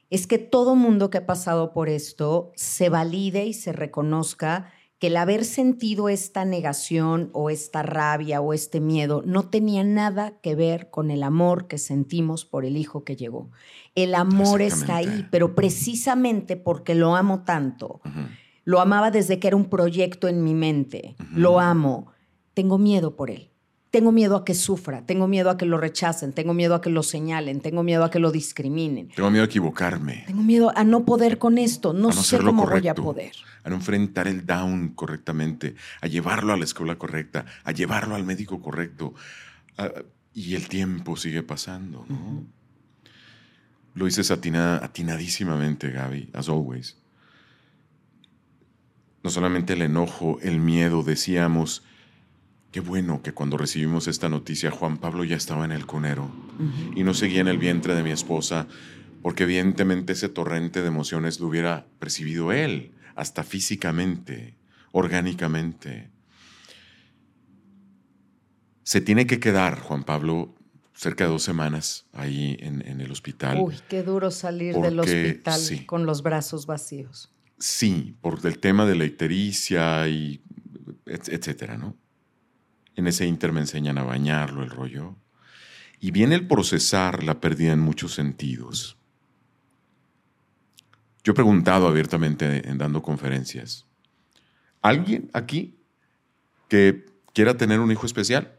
es 0.10 0.28
que 0.28 0.38
todo 0.38 0.76
mundo 0.76 1.10
que 1.10 1.18
ha 1.18 1.26
pasado 1.26 1.74
por 1.74 1.90
esto 1.90 2.54
se 2.56 2.88
valide 2.88 3.46
y 3.46 3.54
se 3.54 3.74
reconozca 3.74 4.72
que 5.00 5.08
el 5.08 5.18
haber 5.18 5.46
sentido 5.46 6.10
esta 6.10 6.44
negación 6.44 7.30
o 7.32 7.50
esta 7.50 7.84
rabia 7.84 8.42
o 8.42 8.54
este 8.54 8.82
miedo 8.82 9.24
no 9.26 9.48
tenía 9.48 9.84
nada 9.86 10.34
que 10.42 10.56
ver 10.56 10.90
con 10.90 11.10
el 11.10 11.24
amor 11.24 11.68
que 11.68 11.78
sentimos 11.78 12.44
por 12.44 12.66
el 12.66 12.76
hijo 12.76 13.06
que 13.06 13.16
llegó. 13.16 13.50
El 13.96 14.14
amor 14.14 14.62
está 14.62 14.98
ahí, 14.98 15.26
pero 15.32 15.56
precisamente 15.56 16.58
porque 16.58 16.96
lo 16.96 17.16
amo 17.16 17.44
tanto, 17.44 18.02
lo 18.66 18.82
amaba 18.82 19.10
desde 19.10 19.40
que 19.40 19.48
era 19.48 19.56
un 19.56 19.70
proyecto 19.70 20.28
en 20.28 20.44
mi 20.44 20.54
mente, 20.54 21.16
lo 21.34 21.62
amo, 21.62 22.12
tengo 22.54 22.78
miedo 22.78 23.16
por 23.16 23.32
él. 23.32 23.49
Tengo 23.92 24.12
miedo 24.12 24.36
a 24.36 24.46
que 24.46 24.54
sufra, 24.54 25.04
tengo 25.04 25.28
miedo 25.28 25.50
a 25.50 25.58
que 25.58 25.66
lo 25.66 25.80
rechacen, 25.80 26.32
tengo 26.32 26.54
miedo 26.54 26.76
a 26.76 26.82
que 26.82 26.92
lo 26.92 27.02
señalen, 27.02 27.60
tengo 27.60 27.82
miedo 27.82 28.04
a 28.04 28.12
que 28.12 28.20
lo 28.20 28.32
discriminen. 28.32 29.10
Tengo 29.10 29.32
miedo 29.32 29.44
a 29.44 29.48
equivocarme. 29.48 30.26
Tengo 30.28 30.44
miedo 30.44 30.72
a 30.76 30.84
no 30.84 31.06
poder 31.06 31.40
con 31.40 31.58
esto, 31.58 31.92
no, 31.92 32.12
sé 32.12 32.38
cómo 32.38 32.68
voy 32.68 32.88
a 32.88 32.94
poder. 32.94 33.32
A 33.64 33.70
no 33.70 33.76
enfrentar 33.76 34.28
el 34.28 34.46
down 34.46 34.90
correctamente, 34.90 35.76
a 36.02 36.08
llevarlo 36.08 36.54
a 36.54 36.58
la 36.58 36.66
escuela 36.66 36.98
correcta, 36.98 37.46
a 37.64 37.72
llevarlo 37.72 38.14
al 38.14 38.26
médico 38.26 38.62
correcto. 38.62 39.16
y 40.36 40.54
el 40.54 40.68
tiempo 40.68 41.18
sigue 41.18 41.42
pasando, 41.42 42.06
¿no? 42.08 42.46
Lo 43.96 44.06
dices 44.06 44.30
atinadísimamente, 44.30 45.90
Gaby, 45.90 46.30
as 46.34 46.48
always. 46.48 46.98
No 49.24 49.32
solamente 49.32 49.74
el 49.74 49.82
enojo, 49.82 50.40
el 50.42 50.60
miedo, 50.60 51.04
decíamos 51.04 51.84
Qué 52.72 52.82
bueno 52.82 53.24
que 53.24 53.34
cuando 53.34 53.58
recibimos 53.58 54.08
esta 54.08 54.30
noticia 54.30 54.70
Juan 54.70 54.98
Pablo 54.98 55.24
ya 55.24 55.36
estaba 55.36 55.66
en 55.66 55.72
el 55.72 55.88
cunero 55.88 56.32
y 56.96 57.04
no 57.04 57.16
seguía 57.16 57.42
en 57.42 57.48
el 57.48 57.58
vientre 57.58 57.96
de 57.96 58.04
mi 58.04 58.12
esposa, 58.12 58.68
porque 59.24 59.44
evidentemente 59.44 60.14
ese 60.14 60.30
torrente 60.30 60.82
de 60.82 60.88
emociones 60.88 61.40
lo 61.40 61.48
hubiera 61.48 61.88
percibido 61.98 62.52
él, 62.52 62.92
hasta 63.16 63.44
físicamente, 63.44 64.56
orgánicamente. 64.92 66.12
Se 68.84 69.02
tiene 69.02 69.26
que 69.26 69.40
quedar, 69.40 69.80
Juan 69.80 70.04
Pablo, 70.04 70.56
cerca 70.94 71.24
de 71.24 71.32
dos 71.32 71.44
semanas 71.44 72.06
ahí 72.14 72.56
en, 72.60 73.02
el 73.02 73.12
hospital. 73.12 73.58
Uy, 73.62 73.76
qué 73.88 74.04
duro 74.04 74.30
salir 74.30 74.76
del 74.76 75.00
hospital 75.00 75.86
con 75.88 76.06
los 76.06 76.22
brazos 76.22 76.68
vacíos. 76.68 77.34
Sí, 77.58 78.16
por 78.22 78.46
el 78.46 78.60
tema 78.60 78.86
de 78.86 78.96
la 78.96 79.06
ictericia 79.06 80.08
y 80.08 80.44
etcétera, 81.06 81.78
¿no? 81.78 81.98
En 83.00 83.08
ese 83.08 83.26
inter 83.26 83.54
me 83.54 83.62
enseñan 83.62 83.98
a 83.98 84.04
bañarlo, 84.04 84.62
el 84.62 84.70
rollo. 84.70 85.16
Y 86.02 86.12
viene 86.12 86.36
el 86.36 86.46
procesar 86.48 87.24
la 87.24 87.40
pérdida 87.40 87.72
en 87.72 87.80
muchos 87.80 88.14
sentidos. 88.14 88.98
Yo 91.24 91.32
he 91.32 91.34
preguntado 91.34 91.88
abiertamente 91.88 92.70
en 92.70 92.78
dando 92.78 93.02
conferencias, 93.02 93.86
¿alguien 94.82 95.30
aquí 95.32 95.80
que 96.68 97.06
quiera 97.34 97.56
tener 97.56 97.80
un 97.80 97.90
hijo 97.90 98.06
especial? 98.06 98.59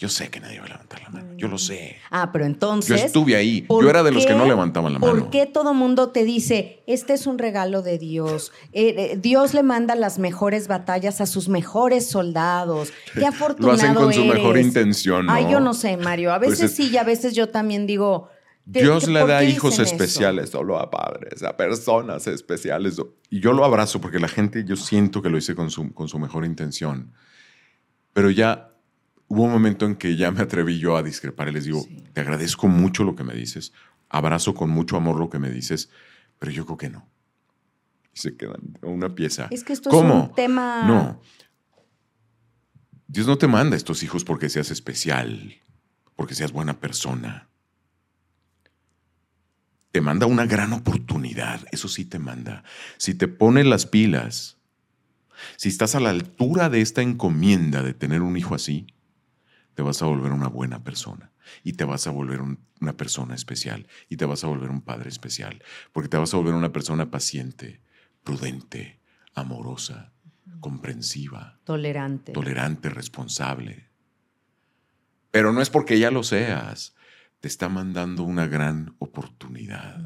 Yo 0.00 0.08
sé 0.08 0.30
que 0.30 0.40
nadie 0.40 0.58
va 0.60 0.64
a 0.64 0.68
levantar 0.68 1.02
la 1.02 1.10
mano. 1.10 1.34
Yo 1.36 1.46
lo 1.46 1.58
sé. 1.58 1.98
Ah, 2.10 2.30
pero 2.32 2.46
entonces. 2.46 2.88
Yo 2.88 3.06
estuve 3.06 3.36
ahí. 3.36 3.66
Yo 3.68 3.90
era 3.90 4.02
de 4.02 4.10
los 4.10 4.24
que 4.24 4.34
no 4.34 4.46
levantaban 4.46 4.94
la 4.94 4.98
mano. 4.98 5.12
¿Por 5.12 5.28
qué 5.28 5.44
todo 5.44 5.74
mundo 5.74 6.08
te 6.08 6.24
dice, 6.24 6.82
este 6.86 7.12
es 7.12 7.26
un 7.26 7.36
regalo 7.36 7.82
de 7.82 7.98
Dios? 7.98 8.50
Eh, 8.72 8.94
eh, 8.96 9.18
Dios 9.20 9.52
le 9.52 9.64
manda 9.64 9.96
las 9.96 10.18
mejores 10.20 10.68
batallas 10.68 11.20
a 11.20 11.26
sus 11.26 11.48
mejores 11.48 12.08
soldados. 12.08 12.92
Qué 13.14 13.26
afortunado. 13.26 13.72
Lo 13.76 13.82
hacen 13.82 13.94
con 13.94 14.12
su 14.14 14.24
mejor 14.24 14.58
intención. 14.58 15.26
¿no? 15.26 15.32
Ay, 15.32 15.48
yo 15.50 15.58
no 15.60 15.74
sé, 15.74 15.96
Mario. 15.96 16.32
A 16.32 16.38
pues 16.38 16.52
veces 16.52 16.76
sí 16.76 16.88
y 16.90 16.96
a 16.96 17.02
veces 17.02 17.34
yo 17.34 17.48
también 17.48 17.86
digo. 17.86 18.30
Dios 18.64 19.08
le 19.08 19.26
da 19.26 19.42
hijos 19.42 19.80
especiales 19.80 20.50
solo 20.50 20.78
a 20.78 20.90
padres, 20.90 21.42
a 21.42 21.56
personas 21.56 22.26
especiales. 22.28 22.96
Y 23.28 23.40
yo 23.40 23.52
lo 23.52 23.64
abrazo 23.64 24.00
porque 24.00 24.20
la 24.20 24.28
gente, 24.28 24.64
yo 24.64 24.76
siento 24.76 25.20
que 25.20 25.28
lo 25.28 25.36
hice 25.36 25.54
con 25.56 25.70
su, 25.70 25.92
con 25.92 26.08
su 26.08 26.18
mejor 26.18 26.44
intención. 26.44 27.12
Pero 28.12 28.30
ya 28.30 28.69
hubo 29.30 29.44
un 29.44 29.52
momento 29.52 29.86
en 29.86 29.94
que 29.94 30.16
ya 30.16 30.32
me 30.32 30.42
atreví 30.42 30.80
yo 30.80 30.96
a 30.96 31.04
discrepar 31.04 31.48
y 31.48 31.52
les 31.52 31.64
digo, 31.64 31.86
te 32.12 32.20
agradezco 32.20 32.66
mucho 32.66 33.04
lo 33.04 33.14
que 33.14 33.22
me 33.22 33.32
dices, 33.32 33.72
abrazo 34.08 34.54
con 34.54 34.70
mucho 34.70 34.96
amor 34.96 35.20
lo 35.20 35.30
que 35.30 35.38
me 35.38 35.50
dices, 35.50 35.88
pero 36.40 36.50
yo 36.50 36.66
creo 36.66 36.76
que 36.76 36.90
no. 36.90 37.08
Y 38.12 38.18
se 38.18 38.36
quedan 38.36 38.76
una 38.82 39.14
pieza. 39.14 39.46
Es 39.52 39.62
que 39.62 39.72
esto 39.72 39.88
es 39.88 39.94
un 39.94 40.34
tema... 40.34 40.82
No. 40.82 41.22
Dios 43.06 43.28
no 43.28 43.38
te 43.38 43.46
manda 43.46 43.76
estos 43.76 44.02
hijos 44.02 44.24
porque 44.24 44.48
seas 44.48 44.72
especial, 44.72 45.54
porque 46.16 46.34
seas 46.34 46.50
buena 46.50 46.80
persona. 46.80 47.48
Te 49.92 50.00
manda 50.00 50.26
una 50.26 50.44
gran 50.44 50.72
oportunidad, 50.72 51.60
eso 51.70 51.86
sí 51.86 52.04
te 52.04 52.18
manda. 52.18 52.64
Si 52.96 53.14
te 53.14 53.28
pone 53.28 53.62
las 53.62 53.86
pilas, 53.86 54.56
Si 55.56 55.68
estás 55.68 55.94
a 55.94 56.00
la 56.00 56.10
altura 56.10 56.68
de 56.68 56.82
esta 56.82 57.00
encomienda 57.00 57.82
de 57.82 57.94
tener 57.94 58.20
un 58.20 58.36
hijo 58.36 58.54
así, 58.54 58.86
te 59.80 59.84
vas 59.84 60.02
a 60.02 60.04
volver 60.04 60.30
una 60.32 60.48
buena 60.48 60.84
persona 60.84 61.32
y 61.64 61.72
te 61.72 61.84
vas 61.84 62.06
a 62.06 62.10
volver 62.10 62.42
una 62.42 62.96
persona 62.98 63.34
especial 63.34 63.86
y 64.10 64.18
te 64.18 64.26
vas 64.26 64.44
a 64.44 64.46
volver 64.46 64.68
un 64.68 64.82
padre 64.82 65.08
especial, 65.08 65.62
porque 65.94 66.10
te 66.10 66.18
vas 66.18 66.34
a 66.34 66.36
volver 66.36 66.52
una 66.52 66.70
persona 66.70 67.10
paciente, 67.10 67.80
prudente, 68.22 69.00
amorosa, 69.34 70.12
comprensiva, 70.60 71.60
tolerante, 71.64 72.32
tolerante, 72.32 72.90
responsable. 72.90 73.88
Pero 75.30 75.50
no 75.54 75.62
es 75.62 75.70
porque 75.70 75.98
ya 75.98 76.10
lo 76.10 76.24
seas, 76.24 76.94
te 77.40 77.48
está 77.48 77.70
mandando 77.70 78.22
una 78.24 78.46
gran 78.46 78.96
oportunidad. 78.98 80.04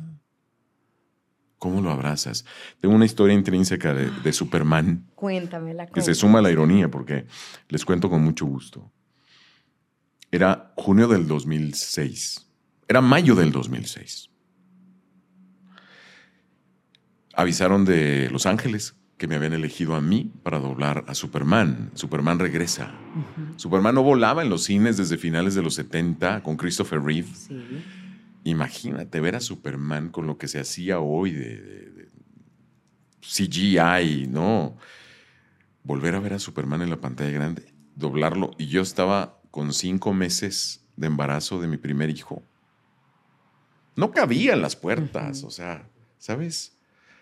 ¿Cómo 1.58 1.80
lo 1.80 1.90
abrazas? 1.90 2.44
Tengo 2.78 2.94
una 2.94 3.06
historia 3.06 3.34
intrínseca 3.34 3.92
de, 3.92 4.32
Superman. 4.32 5.10
Cuéntamela. 5.16 5.88
Que 5.88 6.00
se 6.00 6.14
suma 6.14 6.38
a 6.38 6.42
la 6.42 6.52
ironía 6.52 6.88
porque 6.88 7.26
les 7.68 7.84
cuento 7.84 8.08
con 8.08 8.22
mucho 8.22 8.46
gusto. 8.46 8.92
Era 10.34 10.72
junio 10.74 11.06
del 11.06 11.28
2006. 11.28 12.44
Era 12.88 13.00
mayo 13.00 13.36
del 13.36 13.52
2006. 13.52 14.30
Avisaron 17.36 17.84
de 17.84 18.28
Los 18.32 18.44
Ángeles 18.46 18.96
que 19.16 19.28
me 19.28 19.36
habían 19.36 19.52
elegido 19.52 19.94
a 19.94 20.00
mí 20.00 20.32
para 20.42 20.58
doblar 20.58 21.04
a 21.06 21.14
Superman. 21.14 21.92
Superman 21.94 22.40
regresa. 22.40 22.92
Superman 23.54 23.94
no 23.94 24.02
volaba 24.02 24.42
en 24.42 24.50
los 24.50 24.64
cines 24.64 24.96
desde 24.96 25.18
finales 25.18 25.54
de 25.54 25.62
los 25.62 25.76
70 25.76 26.42
con 26.42 26.56
Christopher 26.56 27.00
Reeve. 27.00 27.28
Imagínate 28.42 29.20
ver 29.20 29.36
a 29.36 29.40
Superman 29.40 30.08
con 30.08 30.26
lo 30.26 30.36
que 30.36 30.48
se 30.48 30.58
hacía 30.58 30.98
hoy 30.98 31.30
de, 31.30 32.08
CGI, 33.20 34.26
¿no? 34.26 34.76
Volver 35.84 36.16
a 36.16 36.18
ver 36.18 36.32
a 36.32 36.38
Superman 36.40 36.82
en 36.82 36.90
la 36.90 37.00
pantalla 37.00 37.30
grande, 37.30 37.72
doblarlo. 37.94 38.50
Y 38.58 38.66
yo 38.66 38.82
estaba 38.82 39.43
con 39.54 39.72
cinco 39.72 40.12
meses 40.12 40.84
de 40.96 41.06
embarazo 41.06 41.60
de 41.60 41.68
mi 41.68 41.76
primer 41.76 42.10
hijo. 42.10 42.42
No 43.94 44.10
cabía 44.10 44.54
en 44.54 44.60
las 44.60 44.74
puertas, 44.74 45.44
o 45.44 45.50
sea, 45.52 45.88
¿sabes? 46.18 46.76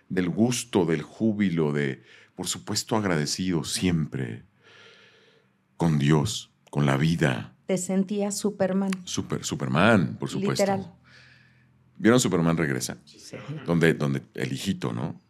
del 0.09 0.31
gusto, 0.31 0.87
del 0.87 1.03
júbilo, 1.03 1.73
de, 1.73 2.03
por 2.35 2.47
supuesto, 2.47 2.97
agradecido 2.97 3.65
siempre 3.65 4.45
con 5.77 5.99
Dios, 5.99 6.51
con 6.71 6.87
la 6.87 6.97
vida. 6.97 7.55
¿Te 7.67 7.77
sentías 7.77 8.39
Superman? 8.39 8.93
Super, 9.05 9.45
Superman, 9.45 10.17
por 10.19 10.31
supuesto. 10.31 10.63
Literal. 10.63 10.91
¿Vieron 11.99 12.19
Superman 12.19 12.57
regresa? 12.57 12.97
Sí. 13.05 13.37
Donde, 13.67 13.93
donde 13.93 14.23
el 14.33 14.55
hijito, 14.55 14.95
¿no? 14.95 15.21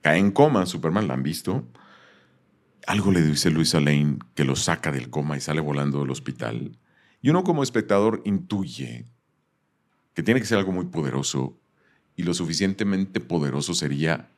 Cae 0.00 0.18
en 0.18 0.32
coma, 0.32 0.66
Superman, 0.66 1.06
¿la 1.06 1.14
han 1.14 1.22
visto? 1.22 1.68
Algo 2.86 3.12
le 3.12 3.22
dice 3.22 3.50
Luisa 3.50 3.80
Lane 3.80 4.18
que 4.34 4.44
lo 4.44 4.56
saca 4.56 4.92
del 4.92 5.10
coma 5.10 5.36
y 5.36 5.40
sale 5.40 5.60
volando 5.60 6.00
del 6.00 6.10
hospital. 6.10 6.78
Y 7.20 7.30
uno 7.30 7.44
como 7.44 7.62
espectador 7.62 8.22
intuye 8.24 9.06
que 10.14 10.22
tiene 10.22 10.40
que 10.40 10.46
ser 10.46 10.58
algo 10.58 10.72
muy 10.72 10.86
poderoso 10.86 11.58
y 12.16 12.22
lo 12.22 12.34
suficientemente 12.34 13.20
poderoso 13.20 13.74
sería 13.74 14.28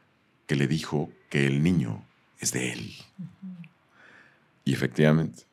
que 0.47 0.57
le 0.57 0.67
dijo 0.67 1.11
que 1.29 1.47
el 1.47 1.63
niño 1.63 2.05
es 2.41 2.53
de 2.53 2.73
él. 2.73 2.93
Y 4.65 4.73
efectivamente, 4.73 5.45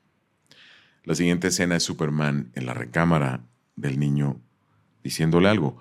la 1.03 1.15
siguiente 1.15 1.47
escena 1.47 1.75
es 1.75 1.83
Superman 1.83 2.51
en 2.55 2.65
la 2.65 2.73
recámara 2.73 3.41
del 3.75 3.99
niño 3.99 4.41
diciéndole 5.03 5.47
algo. 5.47 5.77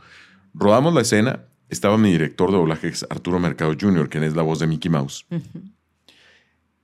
Rodamos 0.55 0.95
la 0.95 1.01
escena, 1.01 1.47
estaba 1.69 1.99
mi 1.99 2.13
director 2.13 2.51
de 2.51 2.57
doblaje, 2.57 2.93
Arturo 3.11 3.41
Mercado 3.41 3.75
Jr., 3.79 4.09
quien 4.09 4.23
es 4.23 4.37
la 4.37 4.43
voz 4.43 4.61
de 4.61 4.69
Mickey 4.69 4.91
Mouse. 4.91 5.27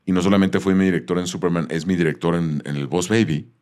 Y 0.05 0.12
no 0.12 0.22
solamente 0.22 0.61
fue 0.61 0.74
mi 0.74 0.84
director 0.84 1.18
en 1.18 1.26
Superman, 1.26 1.66
es 1.70 1.86
mi 1.86 1.96
director 1.96 2.34
en, 2.34 2.62
el 2.64 2.86
Boss 2.86 3.09
Baby. 3.09 3.53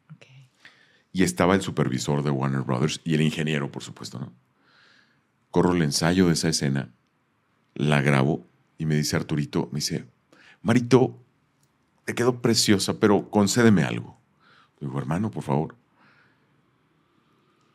Y 1.12 1.22
estaba 1.22 1.55
el 1.55 1.61
supervisor 1.61 2.22
de 2.22 2.30
Warner 2.30 2.62
Brothers 2.62 3.01
y 3.05 3.14
el 3.14 3.20
ingeniero, 3.20 3.70
por 3.70 3.82
supuesto, 3.82 4.18
¿no? 4.18 4.32
corro 5.51 5.74
el 5.74 5.82
ensayo 5.82 6.26
de 6.28 6.34
esa 6.34 6.49
escena, 6.49 6.93
la 7.74 8.01
grabo 8.03 8.47
y 8.78 8.86
me 8.86 8.95
dice 8.95 9.16
Arturito, 9.16 9.68
me 9.72 9.78
dice, 9.78 10.07
Marito, 10.62 11.18
te 12.05 12.14
quedó 12.14 12.41
preciosa, 12.41 12.99
pero 12.99 13.30
concédeme 13.30 13.82
algo. 13.82 14.18
Le 14.78 14.86
digo, 14.86 14.99
hermano, 14.99 15.30
por 15.30 15.43
favor, 15.43 15.76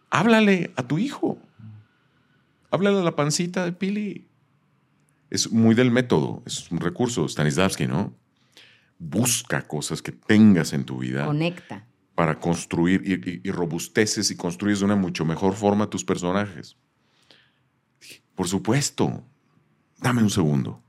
háblale 0.09 0.73
a 0.75 0.83
tu 0.83 0.97
hijo. 0.97 1.37
Háblale 2.71 2.99
a 2.99 3.03
la 3.03 3.15
pancita 3.15 3.63
de 3.63 3.71
Pili. 3.71 4.27
Es 5.29 5.51
muy 5.51 5.75
del 5.75 5.91
método, 5.91 6.43
es 6.45 6.69
un 6.71 6.79
recurso, 6.79 7.27
Stanislavski, 7.27 7.87
¿no? 7.87 8.13
Busca 8.97 9.67
cosas 9.67 10.01
que 10.01 10.11
tengas 10.11 10.73
en 10.73 10.85
tu 10.85 10.99
vida. 10.99 11.25
Conecta. 11.25 11.85
Para 12.15 12.39
construir 12.39 13.01
y, 13.05 13.41
y 13.47 13.51
robusteces 13.51 14.31
y 14.31 14.37
construyes 14.37 14.79
de 14.79 14.85
una 14.85 14.95
mucho 14.95 15.25
mejor 15.25 15.53
forma 15.53 15.89
tus 15.89 16.05
personajes. 16.05 16.77
Por 18.35 18.47
supuesto. 18.47 19.23
Dame 19.97 20.21
un 20.21 20.29
segundo. 20.29 20.83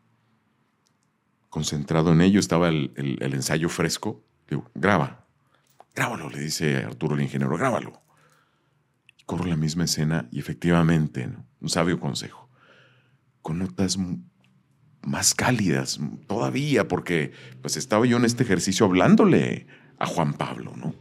Concentrado 1.48 2.12
en 2.12 2.20
ello 2.20 2.40
estaba 2.40 2.68
el, 2.68 2.92
ensayo 3.18 3.68
fresco. 3.68 4.22
Digo, 4.48 4.70
graba. 4.74 5.26
Grábalo, 5.94 6.28
le 6.28 6.40
dice 6.40 6.84
Arturo 6.84 7.14
el 7.14 7.22
ingeniero, 7.22 7.56
grábalo. 7.56 8.02
corro 9.24 9.46
la 9.46 9.56
misma 9.56 9.84
escena 9.84 10.28
y 10.30 10.38
efectivamente, 10.38 11.30
un 11.60 11.68
sabio 11.70 11.98
consejo, 11.98 12.50
con 13.40 13.58
notas 13.58 13.96
más 15.06 15.34
cálidas 15.34 15.98
todavía, 16.26 16.88
porque 16.88 17.32
pues 17.62 17.76
estaba 17.76 18.04
yo 18.06 18.16
en 18.16 18.24
este 18.24 18.42
ejercicio 18.42 18.84
hablándole 18.84 19.66
a 19.98 20.06
Juan 20.06 20.34
Pablo, 20.34 20.74
¿no? 20.76 20.94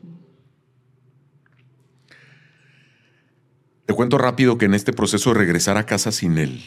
Te 3.85 3.93
cuento 3.93 4.17
rápido 4.17 4.57
que 4.57 4.65
en 4.65 4.73
este 4.73 4.93
proceso 4.93 5.31
de 5.31 5.39
regresar 5.39 5.77
a 5.77 5.85
casa 5.85 6.11
sin 6.11 6.37
él, 6.37 6.63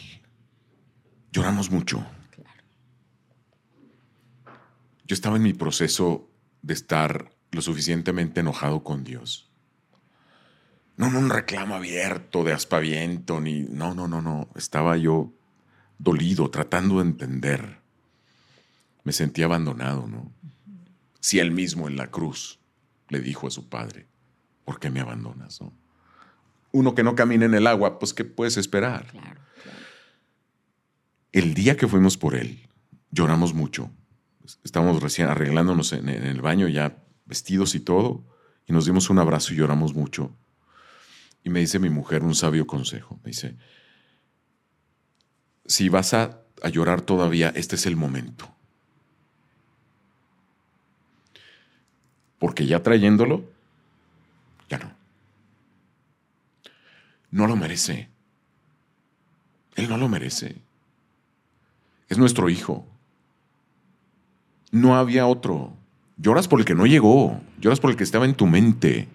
lloramos 1.31 1.71
mucho. 1.71 2.05
Yo 5.05 5.13
estaba 5.13 5.37
en 5.37 5.43
mi 5.43 5.53
proceso 5.53 6.29
de 6.61 6.73
estar 6.73 7.31
lo 7.51 7.61
suficientemente 7.61 8.41
enojado 8.41 8.83
con 8.83 9.03
Dios. 9.03 9.51
No, 10.97 11.07
en 11.07 11.15
un 11.15 11.29
reclamo 11.29 11.75
abierto 11.75 12.43
de 12.43 12.53
aspaviento, 12.53 13.39
ni. 13.39 13.61
No, 13.61 13.95
no, 13.95 14.07
no, 14.07 14.21
no. 14.21 14.49
Estaba 14.55 14.97
yo 14.97 15.33
dolido, 15.99 16.49
tratando 16.49 16.95
de 16.95 17.03
entender. 17.03 17.79
Me 19.03 19.11
sentía 19.11 19.45
abandonado, 19.45 20.07
¿no? 20.07 20.31
Si 21.19 21.37
él 21.37 21.51
mismo 21.51 21.87
en 21.87 21.97
la 21.97 22.07
cruz 22.07 22.59
le 23.09 23.19
dijo 23.19 23.45
a 23.45 23.51
su 23.51 23.69
padre, 23.69 24.07
¿por 24.65 24.79
qué 24.79 24.89
me 24.89 25.01
abandonas, 25.01 25.61
no? 25.61 25.73
uno 26.71 26.95
que 26.95 27.03
no 27.03 27.15
camina 27.15 27.45
en 27.45 27.53
el 27.53 27.67
agua, 27.67 27.99
pues 27.99 28.13
¿qué 28.13 28.25
puedes 28.25 28.57
esperar? 28.57 29.07
El 31.31 31.53
día 31.53 31.77
que 31.77 31.87
fuimos 31.87 32.17
por 32.17 32.35
él, 32.35 32.67
lloramos 33.11 33.53
mucho. 33.53 33.91
Estábamos 34.63 35.01
recién 35.01 35.27
arreglándonos 35.27 35.93
en, 35.93 36.09
el 36.09 36.41
baño, 36.41 36.67
ya 36.67 36.97
vestidos 37.25 37.75
y 37.75 37.79
todo, 37.79 38.25
y 38.67 38.73
nos 38.73 38.85
dimos 38.85 39.09
un 39.09 39.19
abrazo 39.19 39.53
y 39.53 39.57
lloramos 39.57 39.93
mucho. 39.93 40.35
Y 41.43 41.49
me 41.49 41.59
dice 41.59 41.79
mi 41.79 41.89
mujer 41.89 42.23
un 42.23 42.35
sabio 42.35 42.67
consejo. 42.67 43.19
Me 43.23 43.29
dice, 43.29 43.57
si 45.69 45.87
vas 45.87 46.13
a 46.13 46.41
llorar 46.69 46.99
todavía, 46.99 47.53
este 47.55 47.75
es 47.75 47.85
el 47.85 47.95
momento. 47.95 48.49
Porque 52.37 52.65
ya 52.65 52.83
trayéndolo, 52.83 53.45
ya 54.69 54.79
no 54.79 54.99
no 57.31 57.47
lo 57.47 57.55
merece. 57.55 58.09
Él 59.75 59.89
no 59.89 59.97
lo 59.97 60.09
merece. 60.09 60.55
Es 62.07 62.17
nuestro 62.17 62.49
hijo. 62.49 62.85
No 64.71 64.97
había 64.97 65.27
otro. 65.27 65.73
Lloras 66.17 66.47
por 66.47 66.59
el 66.59 66.65
que 66.65 66.75
no 66.75 66.85
llegó. 66.85 67.39
Lloras 67.59 67.79
por 67.79 67.91
el 67.91 67.97
que 67.97 68.03
estaba 68.03 68.25
en 68.25 68.35
tu 68.35 68.45
mente. 68.45 69.07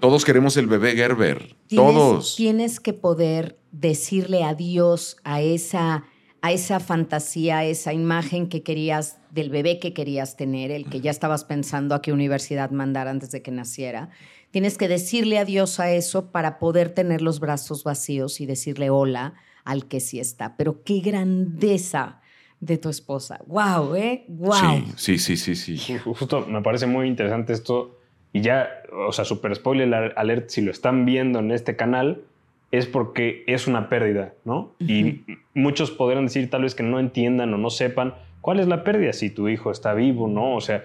Todos 0.00 0.24
queremos 0.24 0.56
el 0.56 0.66
bebé 0.66 0.94
Gerber. 0.94 1.56
Todos. 1.68 2.34
Tienes 2.36 2.80
que 2.80 2.92
poder 2.92 3.57
decirle 3.72 4.44
adiós 4.44 5.16
a 5.24 5.40
esa, 5.40 6.04
a 6.42 6.52
esa 6.52 6.80
fantasía, 6.80 7.58
a 7.58 7.64
esa 7.64 7.92
imagen 7.92 8.48
que 8.48 8.62
querías 8.62 9.18
del 9.30 9.50
bebé 9.50 9.78
que 9.78 9.92
querías 9.92 10.36
tener, 10.36 10.70
el 10.70 10.86
que 10.86 11.00
ya 11.00 11.10
estabas 11.10 11.44
pensando 11.44 11.94
a 11.94 12.02
qué 12.02 12.12
universidad 12.12 12.70
mandar 12.70 13.08
antes 13.08 13.30
de 13.30 13.42
que 13.42 13.50
naciera. 13.50 14.10
Tienes 14.50 14.78
que 14.78 14.88
decirle 14.88 15.38
adiós 15.38 15.78
a 15.80 15.90
eso 15.92 16.30
para 16.32 16.58
poder 16.58 16.90
tener 16.90 17.20
los 17.20 17.38
brazos 17.40 17.84
vacíos 17.84 18.40
y 18.40 18.46
decirle 18.46 18.88
hola 18.90 19.34
al 19.64 19.86
que 19.86 20.00
sí 20.00 20.18
está. 20.18 20.56
Pero 20.56 20.82
qué 20.82 21.00
grandeza 21.00 22.20
de 22.60 22.78
tu 22.78 22.88
esposa. 22.88 23.40
¡Wow! 23.46 23.94
¿eh? 23.94 24.24
¡Wow! 24.28 24.84
Sí, 24.96 25.18
sí, 25.18 25.36
sí, 25.36 25.54
sí, 25.54 25.76
sí. 25.76 25.98
Justo 25.98 26.46
me 26.46 26.62
parece 26.62 26.86
muy 26.86 27.06
interesante 27.06 27.52
esto. 27.52 27.98
Y 28.32 28.40
ya, 28.40 28.68
o 28.92 29.12
sea, 29.12 29.24
super 29.24 29.54
spoiler 29.54 30.12
alert, 30.16 30.50
si 30.50 30.60
lo 30.60 30.70
están 30.70 31.04
viendo 31.06 31.38
en 31.38 31.50
este 31.50 31.76
canal, 31.76 32.22
es 32.70 32.86
porque 32.86 33.44
es 33.46 33.66
una 33.66 33.88
pérdida, 33.88 34.34
¿no? 34.44 34.74
Y 34.78 35.24
muchos 35.54 35.90
podrán 35.90 36.26
decir 36.26 36.50
tal 36.50 36.62
vez 36.62 36.74
que 36.74 36.82
no 36.82 37.00
entiendan 37.00 37.52
o 37.54 37.58
no 37.58 37.70
sepan, 37.70 38.14
¿Cuál 38.40 38.60
es 38.60 38.68
la 38.68 38.84
pérdida? 38.84 39.12
Si 39.12 39.30
tu 39.30 39.48
hijo 39.48 39.70
está 39.70 39.94
vivo, 39.94 40.28
¿no? 40.28 40.54
O 40.54 40.60
sea, 40.60 40.82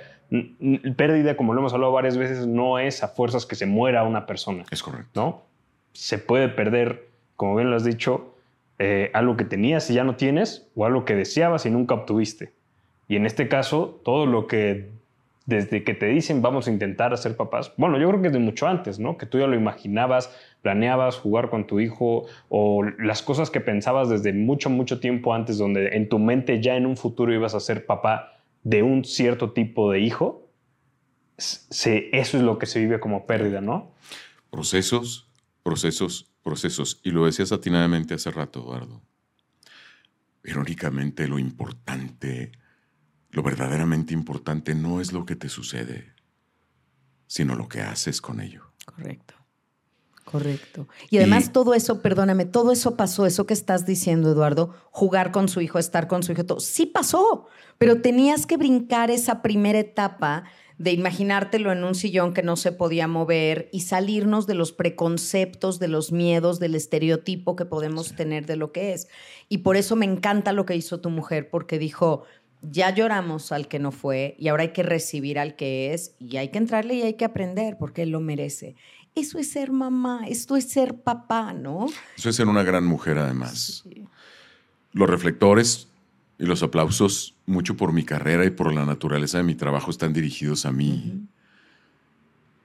pérdida, 0.97 1.38
como 1.38 1.53
lo 1.53 1.59
hemos 1.59 1.73
hablado 1.73 1.91
varias 1.91 2.17
veces, 2.17 2.47
no 2.47 2.79
es 2.79 3.03
a 3.03 3.07
fuerzas 3.07 3.45
que 3.45 3.55
se 3.55 3.65
muera 3.65 4.03
una 4.03 4.25
persona. 4.25 4.65
Es 4.71 4.81
correcto. 4.81 5.11
¿No? 5.19 5.43
Se 5.93 6.17
puede 6.17 6.49
perder, 6.49 7.09
como 7.36 7.55
bien 7.55 7.69
lo 7.69 7.75
has 7.75 7.84
dicho, 7.84 8.36
eh, 8.79 9.11
algo 9.13 9.38
que 9.38 9.45
tenías 9.45 9.89
y 9.89 9.93
ya 9.93 10.03
no 10.03 10.15
tienes, 10.15 10.67
o 10.75 10.86
algo 10.86 11.05
que 11.05 11.15
deseabas 11.15 11.65
y 11.65 11.69
nunca 11.69 11.93
obtuviste. 11.93 12.53
Y 13.07 13.15
en 13.15 13.25
este 13.25 13.47
caso, 13.47 14.01
todo 14.03 14.25
lo 14.25 14.47
que 14.47 14.89
desde 15.45 15.83
que 15.83 15.93
te 15.93 16.05
dicen 16.05 16.41
vamos 16.41 16.67
a 16.67 16.71
intentar 16.71 17.13
hacer 17.13 17.35
papás, 17.35 17.73
bueno, 17.77 17.99
yo 17.99 18.07
creo 18.09 18.21
que 18.21 18.29
desde 18.29 18.39
mucho 18.39 18.67
antes, 18.67 18.99
¿no? 18.99 19.17
Que 19.17 19.25
tú 19.25 19.39
ya 19.39 19.47
lo 19.47 19.55
imaginabas, 19.55 20.33
planeabas 20.61 21.17
jugar 21.17 21.49
con 21.49 21.67
tu 21.67 21.79
hijo 21.79 22.25
o 22.49 22.83
las 22.83 23.21
cosas 23.21 23.49
que 23.49 23.59
pensabas 23.59 24.09
desde 24.09 24.31
mucho, 24.33 24.69
mucho 24.69 24.99
tiempo 24.99 25.33
antes, 25.33 25.57
donde 25.57 25.89
en 25.97 26.07
tu 26.07 26.19
mente 26.19 26.61
ya 26.61 26.75
en 26.77 26.85
un 26.85 26.95
futuro 26.95 27.33
ibas 27.33 27.55
a 27.55 27.59
ser 27.59 27.85
papá 27.85 28.39
de 28.63 28.83
un 28.83 29.03
cierto 29.03 29.51
tipo 29.51 29.91
de 29.91 29.99
hijo, 29.99 30.47
se, 31.37 32.09
eso 32.17 32.37
es 32.37 32.43
lo 32.43 32.57
que 32.57 32.65
se 32.65 32.79
vive 32.79 32.99
como 32.99 33.25
pérdida, 33.25 33.59
¿no? 33.59 33.91
Procesos, 34.49 35.27
procesos, 35.63 36.31
procesos. 36.43 37.01
Y 37.03 37.11
lo 37.11 37.25
decías 37.25 37.51
atinadamente 37.51 38.13
hace 38.13 38.31
rato, 38.31 38.61
Eduardo. 38.61 39.01
Irónicamente, 40.45 41.27
lo 41.27 41.39
importante 41.39 42.51
lo 43.34 43.41
verdaderamente 43.41 44.13
importante 44.13 44.75
no 44.75 45.01
es 45.01 45.11
lo 45.11 45.25
que 45.25 45.36
te 45.36 45.49
sucede, 45.49 46.13
sino 47.27 47.55
lo 47.55 47.67
que 47.67 47.81
haces 47.81 48.21
con 48.21 48.39
ello. 48.39 48.71
Correcto. 48.86 49.34
Correcto. 50.23 50.88
Y 51.09 51.17
además 51.17 51.51
todo 51.51 51.73
eso, 51.73 52.01
perdóname, 52.01 52.45
todo 52.45 52.71
eso 52.71 52.95
pasó, 52.95 53.25
eso 53.25 53.45
que 53.45 53.53
estás 53.53 53.86
diciendo, 53.86 54.31
Eduardo, 54.31 54.73
jugar 54.91 55.31
con 55.31 55.49
su 55.49 55.61
hijo, 55.61 55.79
estar 55.79 56.07
con 56.07 56.23
su 56.23 56.31
hijo, 56.31 56.45
todo, 56.45 56.59
sí 56.59 56.86
pasó, 56.86 57.47
pero 57.77 58.01
tenías 58.01 58.45
que 58.45 58.55
brincar 58.55 59.11
esa 59.11 59.41
primera 59.41 59.79
etapa 59.79 60.45
de 60.77 60.91
imaginártelo 60.91 61.71
en 61.71 61.84
un 61.84 61.93
sillón 61.93 62.34
que 62.34 62.41
no 62.41 62.55
se 62.55 62.71
podía 62.71 63.07
mover 63.07 63.69
y 63.71 63.81
salirnos 63.81 64.47
de 64.47 64.55
los 64.55 64.71
preconceptos, 64.71 65.79
de 65.79 65.88
los 65.88 66.11
miedos, 66.11 66.59
del 66.59 66.75
estereotipo 66.75 67.55
que 67.55 67.65
podemos 67.65 68.15
tener 68.15 68.45
de 68.45 68.55
lo 68.55 68.71
que 68.71 68.93
es. 68.93 69.07
Y 69.49 69.59
por 69.59 69.75
eso 69.75 69.95
me 69.95 70.05
encanta 70.05 70.51
lo 70.51 70.65
que 70.65 70.75
hizo 70.75 70.99
tu 70.99 71.09
mujer, 71.09 71.49
porque 71.49 71.79
dijo, 71.79 72.23
ya 72.64 72.93
lloramos 72.93 73.51
al 73.51 73.68
que 73.68 73.80
no 73.80 73.91
fue 73.91 74.36
y 74.39 74.47
ahora 74.47 74.64
hay 74.64 74.74
que 74.74 74.84
recibir 74.84 75.38
al 75.38 75.55
que 75.55 75.93
es 75.93 76.16
y 76.20 76.38
hay 76.38 76.49
que 76.49 76.57
entrarle 76.57 76.95
y 76.95 77.01
hay 77.01 77.14
que 77.16 77.26
aprender 77.26 77.78
porque 77.78 78.03
él 78.03 78.09
lo 78.09 78.20
merece. 78.20 78.76
Eso 79.16 79.38
es 79.38 79.51
ser 79.51 79.72
mamá, 79.72 80.26
esto 80.28 80.55
es 80.55 80.70
ser 80.70 80.95
papá, 80.95 81.53
¿no? 81.53 81.86
Eso 82.18 82.30
es 82.30 82.36
ser 82.36 82.47
una 82.47 82.64
gran 82.64 82.86
mujer 82.86 83.20
además. 83.20 83.84
Los 84.91 85.09
reflectores 85.09 85.88
y 86.39 86.45
los 86.45 86.64
aplausos, 86.64 87.36
mucho 87.45 87.78
por 87.78 87.93
mi 87.93 88.03
carrera 88.03 88.45
y 88.45 88.49
por 88.49 88.74
la 88.74 88.86
naturaleza 88.86 89.38
de 89.38 89.43
mi 89.43 89.55
trabajo, 89.55 89.91
están 89.91 90.14
dirigidos 90.14 90.66
a 90.66 90.72
mí. 90.72 91.28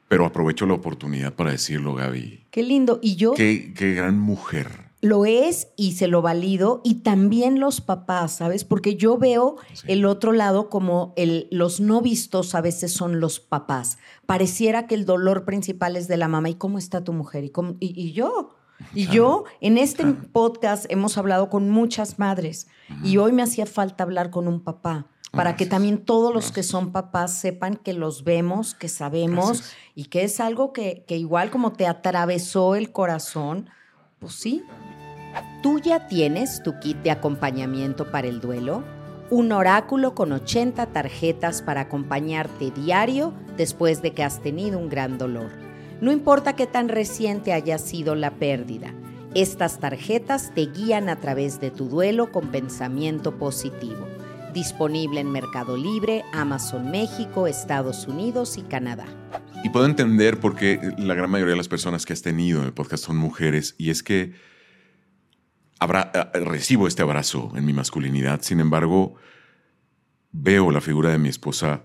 Pero 0.08 0.24
aprovecho 0.24 0.64
la 0.64 0.72
oportunidad 0.72 1.34
para 1.34 1.50
decirlo, 1.50 1.94
Gaby. 1.94 2.46
Qué 2.50 2.62
lindo. 2.62 2.98
Y 3.02 3.16
yo... 3.16 3.34
Qué, 3.34 3.74
qué 3.74 3.92
gran 3.92 4.18
mujer 4.18 4.87
lo 5.00 5.26
es 5.26 5.68
y 5.76 5.92
se 5.92 6.08
lo 6.08 6.22
valido 6.22 6.80
y 6.84 7.02
también 7.02 7.60
los 7.60 7.80
papás, 7.80 8.32
¿sabes? 8.32 8.64
Porque 8.64 8.96
yo 8.96 9.16
veo 9.16 9.56
el 9.86 10.04
otro 10.04 10.32
lado 10.32 10.68
como 10.68 11.12
el, 11.16 11.46
los 11.50 11.80
no 11.80 12.00
vistos 12.00 12.54
a 12.54 12.60
veces 12.60 12.92
son 12.92 13.20
los 13.20 13.38
papás. 13.38 13.98
Pareciera 14.26 14.86
que 14.86 14.96
el 14.96 15.04
dolor 15.06 15.44
principal 15.44 15.96
es 15.96 16.08
de 16.08 16.16
la 16.16 16.28
mamá. 16.28 16.48
¿Y 16.50 16.54
cómo 16.54 16.78
está 16.78 17.04
tu 17.04 17.12
mujer? 17.12 17.44
¿Y, 17.44 17.52
y, 17.80 18.12
yo? 18.12 18.56
Y 18.92 19.06
yo 19.06 19.44
en 19.60 19.78
este 19.78 20.04
podcast 20.04 20.86
hemos 20.88 21.16
hablado 21.16 21.48
con 21.48 21.70
muchas 21.70 22.18
madres 22.18 22.66
y 23.04 23.18
hoy 23.18 23.32
me 23.32 23.42
hacía 23.42 23.66
falta 23.66 24.04
hablar 24.04 24.30
con 24.30 24.48
un 24.48 24.62
papá 24.62 25.06
para 25.30 25.56
que 25.56 25.66
también 25.66 26.04
todos 26.04 26.32
los 26.32 26.52
que 26.52 26.62
son 26.62 26.90
papás 26.92 27.32
sepan 27.34 27.76
que 27.76 27.92
los 27.92 28.24
vemos, 28.24 28.74
que 28.74 28.88
sabemos 28.88 29.74
y 29.94 30.06
que 30.06 30.24
es 30.24 30.40
algo 30.40 30.72
que, 30.72 31.04
que 31.06 31.16
igual 31.16 31.50
como 31.50 31.72
te 31.72 31.86
atravesó 31.86 32.76
el 32.76 32.92
corazón, 32.92 33.68
pues 34.18 34.34
sí, 34.34 34.64
¿Tú 35.62 35.78
ya 35.78 36.06
tienes 36.06 36.62
tu 36.62 36.78
kit 36.78 36.96
de 36.98 37.10
acompañamiento 37.10 38.10
para 38.10 38.28
el 38.28 38.40
duelo? 38.40 38.84
Un 39.30 39.52
oráculo 39.52 40.14
con 40.14 40.32
80 40.32 40.86
tarjetas 40.86 41.62
para 41.62 41.82
acompañarte 41.82 42.70
diario 42.70 43.34
después 43.56 44.00
de 44.00 44.12
que 44.12 44.24
has 44.24 44.40
tenido 44.40 44.78
un 44.78 44.88
gran 44.88 45.18
dolor. 45.18 45.50
No 46.00 46.12
importa 46.12 46.54
qué 46.54 46.66
tan 46.66 46.88
reciente 46.88 47.52
haya 47.52 47.78
sido 47.78 48.14
la 48.14 48.30
pérdida, 48.30 48.94
estas 49.34 49.78
tarjetas 49.78 50.52
te 50.54 50.66
guían 50.66 51.10
a 51.10 51.16
través 51.16 51.60
de 51.60 51.70
tu 51.70 51.88
duelo 51.88 52.32
con 52.32 52.48
pensamiento 52.48 53.36
positivo. 53.36 54.06
Disponible 54.54 55.20
en 55.20 55.30
Mercado 55.30 55.76
Libre, 55.76 56.24
Amazon 56.32 56.90
México, 56.90 57.46
Estados 57.46 58.06
Unidos 58.06 58.56
y 58.56 58.62
Canadá. 58.62 59.04
Y 59.64 59.70
puedo 59.70 59.86
entender 59.86 60.38
por 60.38 60.54
qué 60.54 60.80
la 60.98 61.14
gran 61.14 61.30
mayoría 61.30 61.52
de 61.52 61.58
las 61.58 61.68
personas 61.68 62.06
que 62.06 62.12
has 62.12 62.22
tenido 62.22 62.60
en 62.60 62.66
el 62.66 62.72
podcast 62.72 63.04
son 63.04 63.16
mujeres, 63.16 63.74
y 63.76 63.90
es 63.90 64.02
que 64.02 64.34
eh, 65.80 66.40
recibo 66.44 66.86
este 66.86 67.02
abrazo 67.02 67.52
en 67.56 67.64
mi 67.64 67.72
masculinidad, 67.72 68.42
sin 68.42 68.60
embargo, 68.60 69.16
veo 70.30 70.70
la 70.70 70.80
figura 70.80 71.10
de 71.10 71.18
mi 71.18 71.28
esposa 71.28 71.84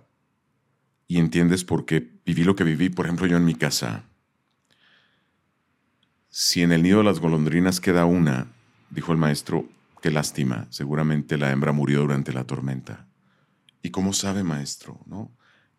y 1.08 1.18
entiendes 1.18 1.64
por 1.64 1.86
qué 1.86 2.12
viví 2.26 2.44
lo 2.44 2.56
que 2.56 2.64
viví, 2.64 2.90
por 2.90 3.06
ejemplo, 3.06 3.26
yo 3.28 3.38
en 3.38 3.46
mi 3.46 3.56
casa. 3.56 4.06
Si 6.30 6.62
en 6.62 6.72
el 6.72 6.84
nido 6.84 7.00
de 7.00 7.04
las 7.04 7.20
golondrinas 7.20 7.80
queda 7.80 8.06
una, 8.06 8.52
dijo 8.90 9.12
el 9.12 9.18
maestro, 9.18 9.68
qué 10.02 10.12
lástima, 10.12 10.68
seguramente 10.70 11.38
la 11.38 11.52
hembra 11.52 11.72
murió 11.72 12.02
durante 12.02 12.34
la 12.34 12.46
tormenta. 12.46 13.08
¿Y 13.82 13.92
cómo 13.92 14.14
sabe, 14.14 14.44
maestro? 14.44 15.00
¿No? 15.06 15.32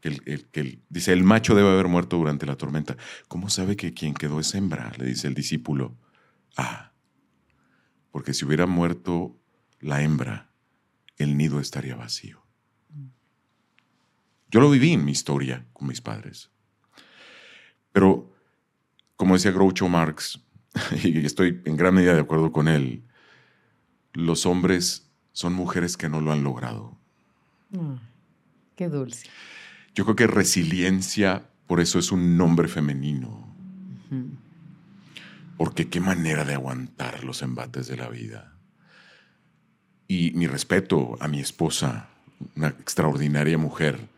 Que 0.04 0.44
que 0.52 0.82
dice, 0.90 1.14
el 1.14 1.24
macho 1.24 1.54
debe 1.54 1.70
haber 1.70 1.88
muerto 1.88 2.18
durante 2.18 2.44
la 2.44 2.56
tormenta. 2.56 2.98
¿Cómo 3.26 3.48
sabe 3.48 3.74
que 3.74 3.94
quien 3.94 4.12
quedó 4.12 4.38
es 4.38 4.54
hembra? 4.54 4.92
Le 4.98 5.06
dice 5.06 5.28
el 5.28 5.34
discípulo. 5.34 5.96
Ah, 6.58 6.92
porque 8.10 8.34
si 8.34 8.44
hubiera 8.44 8.66
muerto 8.66 9.34
la 9.80 10.02
hembra, 10.02 10.50
el 11.16 11.38
nido 11.38 11.58
estaría 11.58 11.96
vacío. 11.96 12.44
Yo 14.50 14.60
lo 14.60 14.70
viví 14.70 14.92
en 14.92 15.06
mi 15.06 15.12
historia 15.12 15.66
con 15.72 15.88
mis 15.88 16.02
padres. 16.02 16.50
Pero, 17.92 18.30
como 19.16 19.34
decía 19.34 19.52
Groucho 19.52 19.88
Marx, 19.88 20.38
y 21.02 21.24
estoy 21.24 21.62
en 21.64 21.76
gran 21.78 21.94
medida 21.94 22.14
de 22.14 22.20
acuerdo 22.20 22.52
con 22.52 22.68
él, 22.68 23.04
los 24.12 24.44
hombres 24.44 25.10
son 25.32 25.54
mujeres 25.54 25.96
que 25.96 26.10
no 26.10 26.20
lo 26.20 26.30
han 26.30 26.44
logrado. 26.44 26.96
Mm, 27.70 27.94
qué 28.76 28.88
dulce. 28.88 29.28
Yo 29.94 30.04
creo 30.04 30.16
que 30.16 30.26
resiliencia, 30.26 31.48
por 31.66 31.80
eso 31.80 31.98
es 31.98 32.10
un 32.10 32.36
nombre 32.36 32.68
femenino. 32.68 33.46
Porque 35.56 35.88
qué 35.88 36.00
manera 36.00 36.44
de 36.44 36.54
aguantar 36.54 37.22
los 37.24 37.42
embates 37.42 37.86
de 37.86 37.96
la 37.96 38.08
vida. 38.08 38.52
Y 40.08 40.32
mi 40.32 40.46
respeto 40.46 41.16
a 41.20 41.28
mi 41.28 41.40
esposa, 41.40 42.08
una 42.56 42.68
extraordinaria 42.68 43.56
mujer 43.56 44.08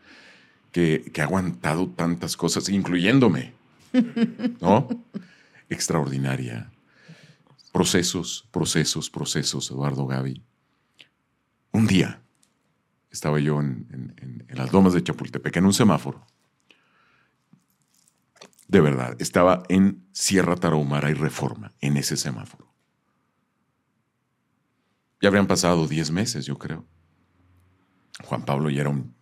que, 0.71 1.11
ha 1.19 1.23
aguantado 1.23 1.87
tantas 1.87 2.35
cosas, 2.35 2.69
incluyéndome. 2.69 3.53
¿No? 4.61 4.87
Extraordinaria. 5.69 6.71
Procesos, 7.71 8.47
procesos, 8.51 9.09
procesos, 9.09 9.69
Eduardo 9.69 10.07
Gaby. 10.07 10.41
Un 11.71 11.85
día 11.85 12.19
estaba 13.09 13.39
yo 13.39 13.59
en, 13.59 14.45
las 14.49 14.73
lomas 14.73 14.93
de 14.93 15.03
Chapultepec, 15.03 15.57
en 15.57 15.65
un 15.65 15.73
semáforo 15.73 16.25
de 18.67 18.81
verdad, 18.81 19.15
estaba 19.19 19.63
en 19.69 20.05
Sierra 20.11 20.55
Tarahumara 20.55 21.09
y 21.09 21.13
Reforma, 21.13 21.73
en 21.79 21.97
ese 21.97 22.17
semáforo. 22.17 22.73
Ya 25.21 25.29
habrían 25.29 25.47
pasado 25.47 25.87
10 25.87 26.11
meses, 26.11 26.45
yo 26.45 26.57
creo. 26.57 26.85
Juan 28.25 28.43
Pablo 28.43 28.69
ya 28.69 28.81
era 28.81 28.89
un 28.89 29.15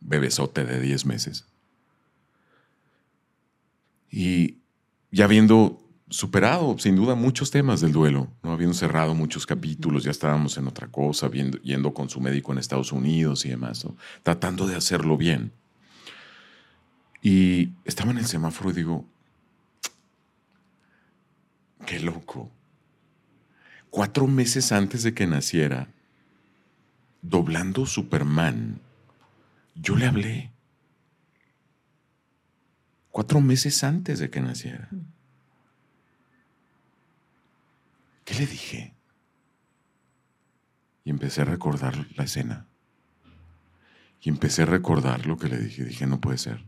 bebesote 0.00 0.64
de 0.64 0.80
10 0.80 1.06
meses. 1.06 1.46
Y 4.10 4.58
ya 5.10 5.24
habiendo 5.24 5.87
superado, 6.10 6.78
sin 6.78 6.96
duda, 6.96 7.14
muchos 7.14 7.50
temas 7.50 7.80
del 7.80 7.92
duelo, 7.92 8.28
¿no? 8.42 8.52
habiendo 8.52 8.74
cerrado 8.74 9.14
muchos 9.14 9.46
capítulos, 9.46 10.04
ya 10.04 10.10
estábamos 10.10 10.56
en 10.56 10.66
otra 10.66 10.88
cosa, 10.88 11.28
viendo, 11.28 11.58
yendo 11.58 11.92
con 11.92 12.08
su 12.08 12.20
médico 12.20 12.52
en 12.52 12.58
Estados 12.58 12.92
Unidos 12.92 13.44
y 13.44 13.50
demás, 13.50 13.86
tratando 14.22 14.66
de 14.66 14.76
hacerlo 14.76 15.16
bien. 15.16 15.52
Y 17.22 17.70
estaba 17.84 18.10
en 18.10 18.18
el 18.18 18.26
semáforo 18.26 18.70
y 18.70 18.74
digo, 18.74 19.04
qué 21.86 22.00
loco. 22.00 22.50
Cuatro 23.90 24.26
meses 24.26 24.72
antes 24.72 25.02
de 25.02 25.14
que 25.14 25.26
naciera, 25.26 25.88
doblando 27.22 27.86
Superman, 27.86 28.80
yo 29.74 29.96
le 29.96 30.06
hablé. 30.06 30.52
Cuatro 33.10 33.40
meses 33.40 33.82
antes 33.84 34.18
de 34.18 34.30
que 34.30 34.40
naciera. 34.40 34.88
¿Qué 38.28 38.34
le 38.34 38.46
dije? 38.46 38.94
Y 41.02 41.08
empecé 41.08 41.40
a 41.40 41.44
recordar 41.46 42.06
la 42.14 42.24
escena. 42.24 42.66
Y 44.20 44.28
empecé 44.28 44.62
a 44.62 44.66
recordar 44.66 45.24
lo 45.24 45.38
que 45.38 45.48
le 45.48 45.56
dije. 45.56 45.84
Dije, 45.84 46.06
no 46.06 46.20
puede 46.20 46.36
ser. 46.36 46.62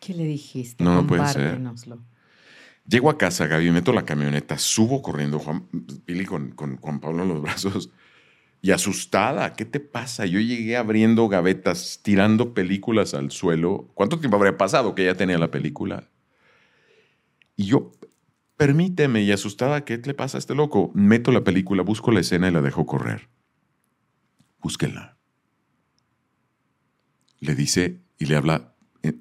¿Qué 0.00 0.14
le 0.14 0.24
dijiste? 0.24 0.84
No, 0.84 0.94
no 0.94 1.06
puede 1.08 1.26
ser. 1.26 1.60
Llego 2.86 3.10
a 3.10 3.18
casa, 3.18 3.48
Gaby, 3.48 3.72
meto 3.72 3.92
la 3.92 4.04
camioneta, 4.04 4.58
subo 4.58 5.02
corriendo, 5.02 5.40
Juan, 5.40 5.66
Pili 6.04 6.24
con, 6.24 6.52
con 6.52 6.76
Juan 6.76 7.00
Pablo 7.00 7.24
en 7.24 7.30
los 7.30 7.42
brazos 7.42 7.90
y 8.62 8.70
asustada. 8.70 9.54
¿Qué 9.54 9.64
te 9.64 9.80
pasa? 9.80 10.24
Yo 10.24 10.38
llegué 10.38 10.76
abriendo 10.76 11.26
gavetas, 11.26 11.98
tirando 12.04 12.54
películas 12.54 13.14
al 13.14 13.32
suelo. 13.32 13.90
¿Cuánto 13.94 14.20
tiempo 14.20 14.36
habría 14.36 14.56
pasado 14.56 14.94
que 14.94 15.04
ya 15.04 15.16
tenía 15.16 15.38
la 15.38 15.50
película? 15.50 16.08
Y 17.56 17.64
yo, 17.64 17.90
permíteme, 18.60 19.22
y 19.22 19.32
asustada, 19.32 19.86
¿qué 19.86 19.96
le 19.96 20.12
pasa 20.12 20.36
a 20.36 20.38
este 20.38 20.54
loco? 20.54 20.90
Meto 20.92 21.32
la 21.32 21.42
película, 21.42 21.82
busco 21.82 22.12
la 22.12 22.20
escena 22.20 22.46
y 22.46 22.52
la 22.52 22.60
dejo 22.60 22.84
correr. 22.84 23.30
Búsquenla. 24.60 25.16
Le 27.38 27.54
dice 27.54 28.02
y 28.18 28.26
le 28.26 28.36
habla 28.36 28.74
eh, 29.02 29.16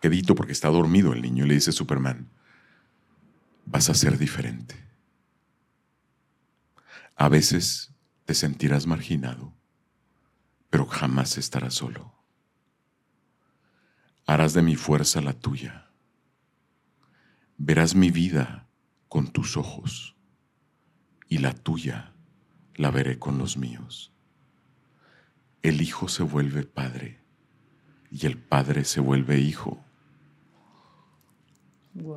quedito 0.00 0.36
porque 0.36 0.52
está 0.52 0.68
dormido 0.68 1.12
el 1.12 1.20
niño. 1.20 1.46
Le 1.46 1.54
dice 1.54 1.72
Superman, 1.72 2.30
vas 3.64 3.90
a 3.90 3.94
ser 3.94 4.18
diferente. 4.18 4.76
A 7.16 7.28
veces 7.28 7.92
te 8.24 8.34
sentirás 8.34 8.86
marginado, 8.86 9.52
pero 10.70 10.86
jamás 10.86 11.38
estarás 11.38 11.74
solo. 11.74 12.14
Harás 14.26 14.54
de 14.54 14.62
mi 14.62 14.76
fuerza 14.76 15.20
la 15.20 15.32
tuya. 15.32 15.90
Verás 17.58 17.96
mi 17.96 18.12
vida 18.12 18.65
con 19.16 19.28
tus 19.28 19.56
ojos 19.56 20.14
y 21.26 21.38
la 21.38 21.54
tuya 21.54 22.12
la 22.74 22.90
veré 22.90 23.18
con 23.18 23.38
los 23.38 23.56
míos. 23.56 24.12
El 25.62 25.80
hijo 25.80 26.08
se 26.08 26.22
vuelve 26.22 26.64
padre 26.64 27.20
y 28.10 28.26
el 28.26 28.36
padre 28.36 28.84
se 28.84 29.00
vuelve 29.00 29.40
hijo. 29.40 29.82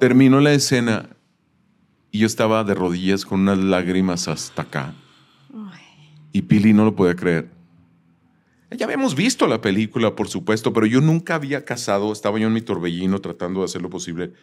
Terminó 0.02 0.42
la 0.42 0.52
escena 0.52 1.16
y 2.12 2.20
yo 2.20 2.28
estaba 2.28 2.66
de 2.66 2.74
rodillas 2.74 3.24
con 3.24 3.40
unas 3.40 3.60
lágrimas 3.60 4.28
hasta 4.28 4.64
acá. 4.64 4.94
Y 6.34 6.42
Pili 6.42 6.74
no 6.74 6.84
lo 6.84 6.98
podía 6.98 7.16
creer. 7.16 7.50
Ya 8.72 8.84
habíamos 8.84 9.16
visto 9.16 9.48
la 9.48 9.62
película, 9.62 10.18
por 10.18 10.28
supuesto, 10.28 10.74
pero 10.74 10.86
yo 10.86 11.00
nunca 11.00 11.36
había 11.36 11.64
casado, 11.64 12.12
estaba 12.12 12.40
yo 12.40 12.48
en 12.48 12.54
mi 12.54 12.62
torbellino 12.62 13.22
tratando 13.22 13.62
de 13.62 13.68
hacer 13.68 13.82
lo 13.82 13.90
posible. 13.90 14.34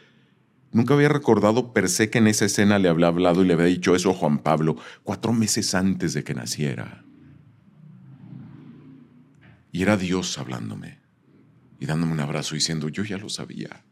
Nunca 0.73 0.95
había 0.95 1.09
recordado 1.09 1.73
per 1.73 1.89
se 1.89 2.11
que 2.11 2.19
en 2.19 2.27
esa 2.27 2.45
escena 2.45 2.79
le 2.79 2.89
había 2.89 3.07
hablado 3.07 3.43
y 3.43 3.47
le 3.47 3.55
había 3.55 3.67
dicho 3.67 3.95
eso 3.95 4.11
a 4.11 4.15
Juan 4.15 4.39
Pablo 4.39 4.77
cuatro 5.05 5.33
meses 5.33 5.75
antes 5.75 6.13
de 6.13 6.23
que 6.25 6.35
naciera. 6.35 7.05
Y 9.73 9.83
era 9.83 9.97
Dios 9.97 10.39
hablándome 10.39 11.01
y 11.79 11.87
dándome 11.87 12.13
un 12.13 12.21
abrazo 12.21 12.55
diciendo, 12.55 12.89
yo 12.89 13.05
ya 13.05 13.19
lo 13.19 13.29
sabía. 13.29 13.85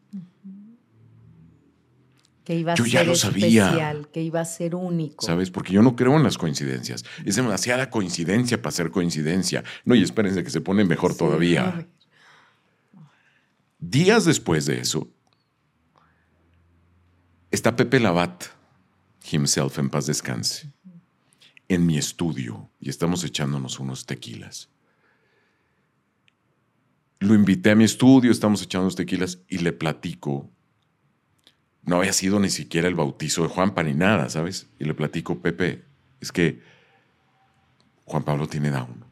Que 2.44 2.54
iba 2.56 2.72
a 2.72 2.76
Yo 2.76 2.84
ya 2.84 3.00
ser 3.00 3.08
lo 3.08 3.14
sabía. 3.14 3.64
especial, 3.66 4.08
que 4.12 4.22
iba 4.22 4.40
a 4.40 4.44
ser 4.44 4.74
único. 4.74 5.24
¿Sabes? 5.24 5.50
Porque 5.50 5.72
yo 5.72 5.82
no 5.82 5.96
creo 5.96 6.14
en 6.16 6.22
las 6.22 6.36
coincidencias. 6.36 7.02
Es 7.24 7.36
demasiada 7.36 7.88
coincidencia 7.88 8.60
para 8.60 8.72
ser 8.72 8.90
coincidencia. 8.90 9.64
No, 9.86 9.94
y 9.94 10.02
espérense 10.02 10.44
que 10.44 10.50
se 10.50 10.60
pone 10.60 10.84
mejor 10.84 11.12
Sí, 11.12 11.18
todavía. 11.18 11.86
Días 13.78 14.24
después 14.26 14.66
de 14.66 14.80
eso, 14.80 15.08
está 17.54 17.76
Pepe 17.76 18.00
Labat, 18.00 18.44
himself 19.30 19.78
en 19.78 19.88
paz 19.88 20.06
descanse, 20.06 20.72
en 21.68 21.86
mi 21.86 21.96
estudio 21.96 22.68
y 22.80 22.90
estamos 22.90 23.22
echándonos 23.24 23.78
unos 23.78 24.06
tequilas. 24.06 24.68
Lo 27.20 27.34
invité 27.34 27.70
a 27.70 27.76
mi 27.76 27.84
estudio, 27.84 28.30
estamos 28.32 28.60
echando 28.60 28.84
unos 28.84 28.96
tequilas 28.96 29.38
y 29.48 29.58
le 29.58 29.72
platico. 29.72 30.50
No 31.82 31.96
había 31.96 32.12
sido 32.12 32.40
ni 32.40 32.50
siquiera 32.50 32.88
el 32.88 32.94
bautizo 32.94 33.42
de 33.42 33.48
Juanpa 33.48 33.82
ni 33.82 33.94
nada, 33.94 34.28
¿sabes? 34.28 34.68
Y 34.78 34.84
le 34.84 34.94
platico, 34.94 35.40
Pepe, 35.40 35.84
es 36.20 36.32
que 36.32 36.60
Juan 38.04 38.24
Pablo 38.24 38.48
tiene 38.48 38.70
Down. 38.70 39.04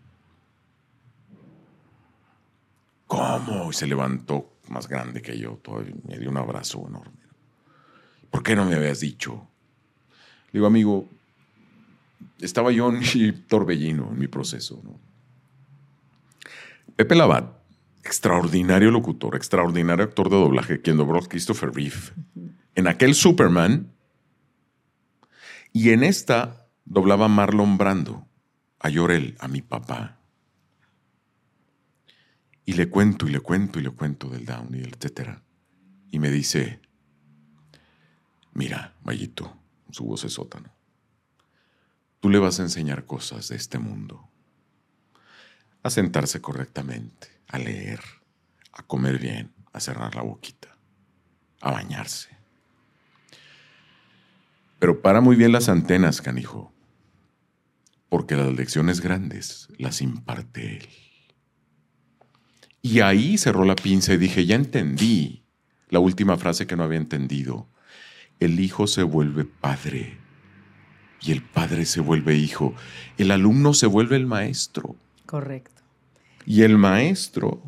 ¿Cómo? 3.07 3.71
Y 3.71 3.73
se 3.73 3.87
levantó 3.87 4.57
más 4.69 4.89
grande 4.89 5.23
que 5.23 5.39
yo, 5.39 5.61
todavía 5.63 5.95
me 6.09 6.19
dio 6.19 6.29
un 6.31 6.39
abrazo 6.39 6.85
enorme. 6.89 7.22
¿Por 8.33 8.43
qué 8.43 8.57
no 8.57 8.65
me 8.65 8.75
habías 8.75 9.01
dicho? 9.01 9.47
Le 10.47 10.59
digo, 10.59 10.67
amigo, 10.67 11.09
estaba 12.41 12.73
yo 12.73 12.89
en 12.89 13.01
mi 13.01 13.33
torbellino, 13.33 14.09
en 14.11 14.19
mi 14.19 14.27
proceso. 14.27 14.81
¿no? 14.83 14.99
Pepe 16.97 17.15
Labat, 17.15 17.55
extraordinario 18.03 18.91
locutor, 18.91 19.37
extraordinario 19.37 20.07
actor 20.07 20.31
de 20.31 20.37
doblaje, 20.37 20.81
quien 20.81 20.97
dobló 20.97 21.19
a 21.19 21.29
Christopher 21.29 21.73
Reeve. 21.75 22.01
En 22.75 22.89
aquel 22.89 23.15
Superman, 23.15 23.93
y 25.75 25.91
en 25.91 26.03
esta 26.03 26.69
doblaba 26.87 27.29
Marlon 27.29 27.77
Brando, 27.77 28.27
a 28.81 28.89
Llorel, 28.89 29.37
a 29.41 29.49
mi 29.49 29.61
papá. 29.61 30.21
Y 32.65 32.73
le 32.73 32.89
cuento 32.89 33.29
y 33.29 33.31
le 33.31 33.41
cuento 33.41 33.79
y 33.79 33.83
le 33.83 33.91
cuento 33.91 34.31
del 34.31 34.47
Down 34.47 34.75
y 34.75 34.79
el 34.79 34.95
etcétera. 34.95 35.43
Y 36.11 36.19
me 36.19 36.31
dice, 36.31 36.81
mira, 38.53 38.95
Mayito, 39.03 39.57
su 39.91 40.05
voz 40.05 40.25
es 40.25 40.33
sótano. 40.33 40.73
Tú 42.21 42.31
le 42.31 42.39
vas 42.39 42.61
a 42.61 42.63
enseñar 42.63 43.05
cosas 43.05 43.49
de 43.49 43.57
este 43.57 43.79
mundo. 43.79 44.29
A 45.83 45.91
sentarse 45.91 46.41
correctamente, 46.41 47.29
a 47.49 47.59
leer, 47.59 48.01
a 48.73 48.83
comer 48.83 49.19
bien, 49.19 49.53
a 49.73 49.81
cerrar 49.81 50.15
la 50.15 50.23
boquita, 50.23 50.77
a 51.61 51.73
bañarse. 51.73 52.31
Pero 54.79 55.01
para 55.03 55.21
muy 55.21 55.37
bien 55.37 55.53
las 55.53 55.69
antenas, 55.69 56.21
canijo, 56.21 56.73
porque 58.09 58.37
las 58.37 58.53
lecciones 58.53 59.01
grandes 59.01 59.69
las 59.79 60.01
imparte 60.01 60.77
él. 60.77 60.89
Y 62.83 63.01
ahí 63.01 63.39
cerró 63.39 63.65
la 63.65 63.77
pinza 63.77 64.13
y 64.13 64.17
dije, 64.17 64.45
ya 64.45 64.57
entendí 64.57 65.45
la 65.89 66.01
última 66.01 66.37
frase 66.37 66.67
que 66.67 66.77
no 66.77 66.83
había 66.83 66.99
entendido. 66.99 67.69
El 68.43 68.59
hijo 68.59 68.89
se 68.89 69.05
vuelve 69.05 69.45
padre 69.45 70.19
y 71.21 71.31
el 71.31 71.45
padre 71.45 71.85
se 71.85 72.01
vuelve 72.01 72.35
hijo. 72.35 72.75
El 73.17 73.31
alumno 73.31 73.73
se 73.73 73.87
vuelve 73.87 74.17
el 74.17 74.27
maestro 74.27 74.97
Correcto. 75.27 75.83
y 76.45 76.63
el 76.63 76.77
maestro 76.77 77.63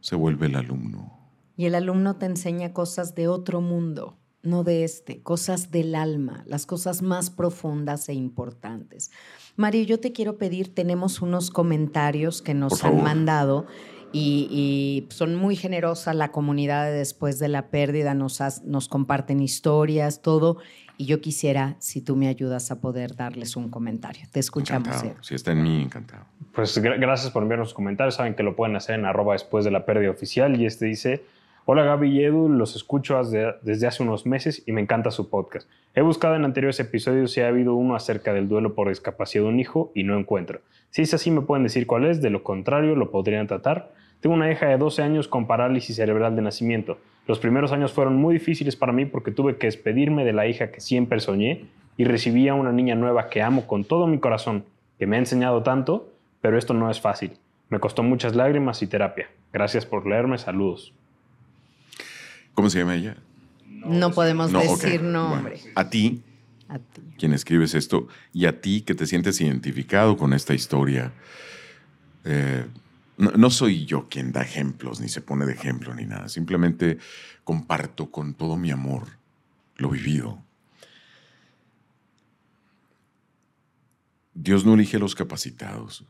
se 0.00 0.16
vuelve 0.16 0.48
el 0.48 0.56
alumno. 0.56 1.18
Y 1.56 1.64
el 1.64 1.74
alumno 1.74 2.16
te 2.16 2.26
enseña 2.26 2.74
cosas 2.74 3.14
de 3.14 3.28
otro 3.28 3.62
mundo, 3.62 4.18
no 4.42 4.62
de 4.62 4.84
este, 4.84 5.22
cosas 5.22 5.70
del 5.70 5.94
alma, 5.94 6.44
las 6.46 6.66
cosas 6.66 7.00
más 7.00 7.30
profundas 7.30 8.06
e 8.10 8.12
importantes. 8.12 9.10
Mario, 9.56 9.84
yo 9.84 10.00
te 10.00 10.12
quiero 10.12 10.36
pedir, 10.36 10.74
tenemos 10.74 11.22
unos 11.22 11.50
comentarios 11.50 12.42
que 12.42 12.52
nos 12.52 12.84
han 12.84 13.02
mandado 13.02 13.66
y, 14.12 14.48
y 14.50 15.12
son 15.14 15.34
muy 15.36 15.56
generosa 15.56 16.14
la 16.14 16.32
comunidad 16.32 16.86
de 16.86 16.92
después 16.92 17.38
de 17.38 17.48
la 17.48 17.68
pérdida, 17.68 18.14
nos, 18.14 18.40
has- 18.40 18.62
nos 18.64 18.88
comparten 18.88 19.40
historias, 19.40 20.22
todo. 20.22 20.58
Y 20.96 21.06
yo 21.06 21.20
quisiera, 21.20 21.76
si 21.78 22.02
tú 22.02 22.14
me 22.16 22.28
ayudas 22.28 22.70
a 22.70 22.80
poder 22.80 23.16
darles 23.16 23.56
un 23.56 23.70
comentario. 23.70 24.26
Te 24.32 24.40
escuchamos. 24.40 24.88
Encantado. 24.88 25.12
Ed. 25.12 25.22
Si 25.22 25.34
está 25.34 25.52
en 25.52 25.62
mí, 25.62 25.82
encantado. 25.82 26.24
Pues 26.52 26.82
gra- 26.82 26.98
gracias 27.00 27.32
por 27.32 27.42
enviarnos 27.42 27.68
sus 27.68 27.74
comentarios. 27.74 28.16
Saben 28.16 28.34
que 28.34 28.42
lo 28.42 28.54
pueden 28.54 28.76
hacer 28.76 28.98
en 28.98 29.06
arroba 29.06 29.32
después 29.32 29.64
de 29.64 29.70
la 29.70 29.86
pérdida 29.86 30.10
oficial. 30.10 30.60
Y 30.60 30.66
este 30.66 30.84
dice: 30.86 31.22
Hola 31.64 31.84
Gaby 31.84 32.10
y 32.10 32.24
Edu, 32.24 32.48
los 32.50 32.76
escucho 32.76 33.16
desde, 33.16 33.54
desde 33.62 33.86
hace 33.86 34.02
unos 34.02 34.26
meses 34.26 34.62
y 34.66 34.72
me 34.72 34.82
encanta 34.82 35.10
su 35.10 35.30
podcast. 35.30 35.68
He 35.94 36.02
buscado 36.02 36.34
en 36.34 36.44
anteriores 36.44 36.78
episodios 36.80 37.32
si 37.32 37.40
ha 37.40 37.48
habido 37.48 37.74
uno 37.76 37.94
acerca 37.94 38.34
del 38.34 38.48
duelo 38.48 38.74
por 38.74 38.88
discapacidad 38.90 39.44
de 39.44 39.48
un 39.50 39.58
hijo 39.60 39.92
y 39.94 40.02
no 40.02 40.18
encuentro. 40.18 40.60
Si 40.90 41.02
es 41.02 41.14
así, 41.14 41.30
me 41.30 41.42
pueden 41.42 41.62
decir 41.64 41.86
cuál 41.86 42.04
es, 42.06 42.20
de 42.20 42.30
lo 42.30 42.42
contrario, 42.42 42.94
lo 42.96 43.10
podrían 43.10 43.46
tratar. 43.46 43.92
Tengo 44.20 44.34
una 44.34 44.50
hija 44.50 44.66
de 44.66 44.76
12 44.76 45.02
años 45.02 45.28
con 45.28 45.46
parálisis 45.46 45.96
cerebral 45.96 46.36
de 46.36 46.42
nacimiento. 46.42 46.98
Los 47.26 47.38
primeros 47.38 47.72
años 47.72 47.92
fueron 47.92 48.16
muy 48.16 48.34
difíciles 48.34 48.76
para 48.76 48.92
mí 48.92 49.06
porque 49.06 49.30
tuve 49.30 49.56
que 49.56 49.66
despedirme 49.68 50.24
de 50.24 50.32
la 50.32 50.46
hija 50.46 50.70
que 50.72 50.80
siempre 50.80 51.20
soñé 51.20 51.66
y 51.96 52.04
recibí 52.04 52.48
a 52.48 52.54
una 52.54 52.72
niña 52.72 52.94
nueva 52.96 53.28
que 53.28 53.40
amo 53.42 53.66
con 53.66 53.84
todo 53.84 54.06
mi 54.06 54.18
corazón, 54.18 54.64
que 54.98 55.06
me 55.06 55.16
ha 55.16 55.18
enseñado 55.20 55.62
tanto, 55.62 56.12
pero 56.40 56.58
esto 56.58 56.74
no 56.74 56.90
es 56.90 57.00
fácil. 57.00 57.32
Me 57.68 57.78
costó 57.78 58.02
muchas 58.02 58.34
lágrimas 58.34 58.82
y 58.82 58.86
terapia. 58.88 59.28
Gracias 59.52 59.86
por 59.86 60.06
leerme, 60.06 60.38
saludos. 60.38 60.92
¿Cómo 62.54 62.68
se 62.68 62.80
llama 62.80 62.96
ella? 62.96 63.16
No, 63.68 64.10
podemos 64.10 64.50
No, 64.50 64.60
decir 64.60 65.00
Bueno, 65.00 65.30
nombre. 65.30 65.56
a 65.74 65.88
ti, 65.88 66.22
A 66.70 66.78
quien 67.18 67.32
escribes 67.32 67.74
esto, 67.74 68.06
y 68.32 68.46
a 68.46 68.60
ti 68.60 68.82
que 68.82 68.94
te 68.94 69.06
sientes 69.06 69.40
identificado 69.40 70.16
con 70.16 70.32
esta 70.32 70.54
historia. 70.54 71.12
eh, 72.24 72.64
no, 73.18 73.50
soy 73.50 73.84
yo 73.84 74.08
quien 74.08 74.32
da 74.32 74.40
ejemplos, 74.40 75.00
ni 75.00 75.08
se 75.08 75.20
pone 75.20 75.44
de 75.44 75.52
ejemplo, 75.52 75.94
ni 75.94 76.06
nada. 76.06 76.28
Simplemente 76.28 76.98
comparto 77.44 78.10
con 78.10 78.34
todo 78.34 78.56
mi 78.56 78.70
amor 78.70 79.18
lo 79.76 79.90
vivido. 79.90 80.42
Dios 84.32 84.64
no 84.64 84.72
elige 84.74 84.96
a 84.96 85.00
los 85.00 85.14
capacitados, 85.14 86.06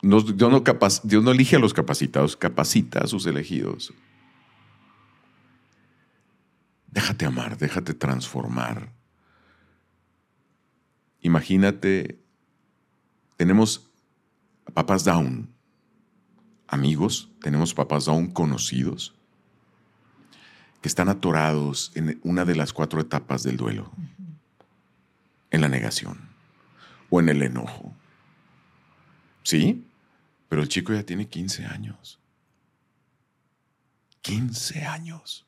Dios 0.00 1.24
no 1.24 1.30
elige 1.30 1.56
a 1.56 1.58
los 1.58 1.74
capacitados, 1.74 2.36
capacita 2.36 3.00
a 3.00 3.06
sus 3.06 3.26
elegidos. 3.26 3.92
Déjate 6.86 7.26
amar, 7.26 7.58
déjate 7.58 7.92
transformar. 7.92 8.93
Imagínate, 11.24 12.20
tenemos 13.38 13.90
papás 14.74 15.04
down, 15.04 15.48
amigos, 16.68 17.30
tenemos 17.40 17.72
papás 17.72 18.04
down 18.04 18.30
conocidos, 18.30 19.14
que 20.82 20.88
están 20.88 21.08
atorados 21.08 21.92
en 21.94 22.20
una 22.24 22.44
de 22.44 22.54
las 22.54 22.74
cuatro 22.74 23.00
etapas 23.00 23.42
del 23.42 23.56
duelo, 23.56 23.90
en 25.50 25.62
la 25.62 25.68
negación 25.70 26.28
o 27.08 27.20
en 27.20 27.30
el 27.30 27.42
enojo. 27.42 27.96
Sí, 29.44 29.82
pero 30.50 30.60
el 30.60 30.68
chico 30.68 30.92
ya 30.92 31.04
tiene 31.04 31.26
15 31.26 31.64
años. 31.64 32.20
15 34.20 34.84
años. 34.84 35.46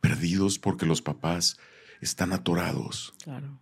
Perdidos 0.00 0.60
porque 0.60 0.86
los 0.86 1.02
papás 1.02 1.58
están 2.00 2.32
atorados. 2.32 3.12
Claro. 3.24 3.58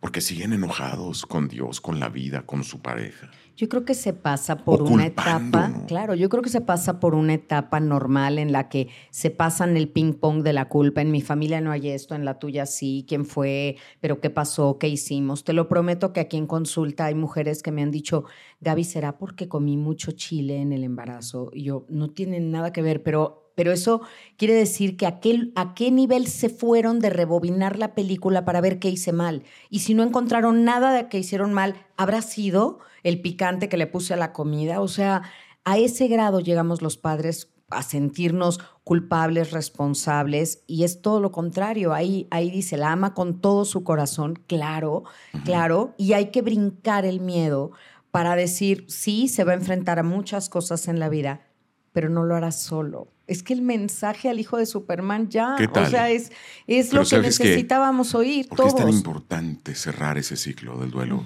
Porque 0.00 0.20
siguen 0.20 0.52
enojados 0.52 1.26
con 1.26 1.48
Dios, 1.48 1.80
con 1.80 1.98
la 1.98 2.08
vida, 2.08 2.42
con 2.46 2.62
su 2.62 2.80
pareja. 2.80 3.30
Yo 3.58 3.68
creo 3.68 3.84
que 3.84 3.94
se 3.94 4.12
pasa 4.12 4.64
por 4.64 4.82
O 4.82 4.84
una 4.84 5.06
etapa, 5.06 5.72
claro, 5.88 6.14
yo 6.14 6.28
creo 6.28 6.44
que 6.44 6.48
se 6.48 6.60
pasa 6.60 7.00
por 7.00 7.16
una 7.16 7.34
etapa 7.34 7.80
normal 7.80 8.38
en 8.38 8.52
la 8.52 8.68
que 8.68 8.86
se 9.10 9.30
pasan 9.30 9.76
el 9.76 9.88
ping 9.88 10.12
pong 10.12 10.44
de 10.44 10.52
la 10.52 10.68
culpa. 10.68 11.02
En 11.02 11.10
mi 11.10 11.20
familia 11.20 11.60
no 11.60 11.72
hay 11.72 11.88
esto, 11.88 12.14
en 12.14 12.24
la 12.24 12.38
tuya 12.38 12.66
sí, 12.66 13.04
quién 13.08 13.24
fue, 13.24 13.76
pero 13.98 14.20
qué 14.20 14.30
pasó, 14.30 14.78
qué 14.78 14.86
hicimos. 14.86 15.42
Te 15.42 15.54
lo 15.54 15.68
prometo 15.68 16.12
que 16.12 16.20
aquí 16.20 16.36
en 16.36 16.46
consulta 16.46 17.06
hay 17.06 17.16
mujeres 17.16 17.64
que 17.64 17.72
me 17.72 17.82
han 17.82 17.90
dicho, 17.90 18.26
Gaby, 18.60 18.84
¿será 18.84 19.18
porque 19.18 19.48
comí 19.48 19.76
mucho 19.76 20.12
chile 20.12 20.60
en 20.60 20.72
el 20.72 20.84
embarazo? 20.84 21.50
Y 21.52 21.64
yo, 21.64 21.84
no 21.88 22.10
tiene 22.10 22.38
nada 22.38 22.72
que 22.72 22.82
ver, 22.82 23.02
pero 23.02 23.47
pero 23.58 23.72
eso 23.72 24.02
quiere 24.36 24.54
decir 24.54 24.96
que 24.96 25.04
a 25.04 25.18
qué, 25.18 25.50
a 25.56 25.74
qué 25.74 25.90
nivel 25.90 26.28
se 26.28 26.48
fueron 26.48 27.00
de 27.00 27.10
rebobinar 27.10 27.76
la 27.76 27.92
película 27.92 28.44
para 28.44 28.60
ver 28.60 28.78
qué 28.78 28.88
hice 28.88 29.12
mal. 29.12 29.42
Y 29.68 29.80
si 29.80 29.94
no 29.94 30.04
encontraron 30.04 30.62
nada 30.62 30.92
de 30.92 31.08
que 31.08 31.18
hicieron 31.18 31.52
mal, 31.52 31.74
¿habrá 31.96 32.22
sido 32.22 32.78
el 33.02 33.20
picante 33.20 33.68
que 33.68 33.76
le 33.76 33.88
puse 33.88 34.14
a 34.14 34.16
la 34.16 34.32
comida? 34.32 34.80
O 34.80 34.86
sea, 34.86 35.22
a 35.64 35.76
ese 35.76 36.06
grado 36.06 36.38
llegamos 36.38 36.82
los 36.82 36.98
padres 36.98 37.52
a 37.68 37.82
sentirnos 37.82 38.60
culpables, 38.84 39.50
responsables, 39.50 40.62
y 40.68 40.84
es 40.84 41.02
todo 41.02 41.18
lo 41.18 41.32
contrario. 41.32 41.92
Ahí, 41.94 42.28
ahí 42.30 42.52
dice, 42.52 42.76
la 42.76 42.92
ama 42.92 43.12
con 43.12 43.40
todo 43.40 43.64
su 43.64 43.82
corazón, 43.82 44.38
claro, 44.46 45.02
claro, 45.44 45.94
y 45.98 46.12
hay 46.12 46.30
que 46.30 46.42
brincar 46.42 47.04
el 47.04 47.18
miedo 47.18 47.72
para 48.12 48.36
decir, 48.36 48.84
sí, 48.86 49.26
se 49.26 49.42
va 49.42 49.50
a 49.50 49.56
enfrentar 49.56 49.98
a 49.98 50.04
muchas 50.04 50.48
cosas 50.48 50.86
en 50.86 51.00
la 51.00 51.08
vida, 51.08 51.48
pero 51.90 52.08
no 52.08 52.22
lo 52.22 52.36
hará 52.36 52.52
solo. 52.52 53.08
Es 53.28 53.42
que 53.42 53.52
el 53.52 53.60
mensaje 53.60 54.30
al 54.30 54.40
hijo 54.40 54.56
de 54.56 54.64
Superman 54.64 55.28
ya, 55.28 55.54
¿Qué 55.58 55.66
o 55.66 55.70
tal? 55.70 55.90
sea, 55.90 56.08
es, 56.10 56.32
es 56.66 56.88
Pero 56.88 57.02
lo 57.02 57.08
que 57.08 57.18
necesitábamos 57.18 58.14
oír 58.14 58.48
¿Por 58.48 58.56
qué 58.56 58.62
todos. 58.62 58.74
es 58.74 58.80
tan 58.80 58.88
importante 58.88 59.74
cerrar 59.74 60.16
ese 60.16 60.36
ciclo 60.36 60.78
del 60.78 60.90
duelo? 60.90 61.24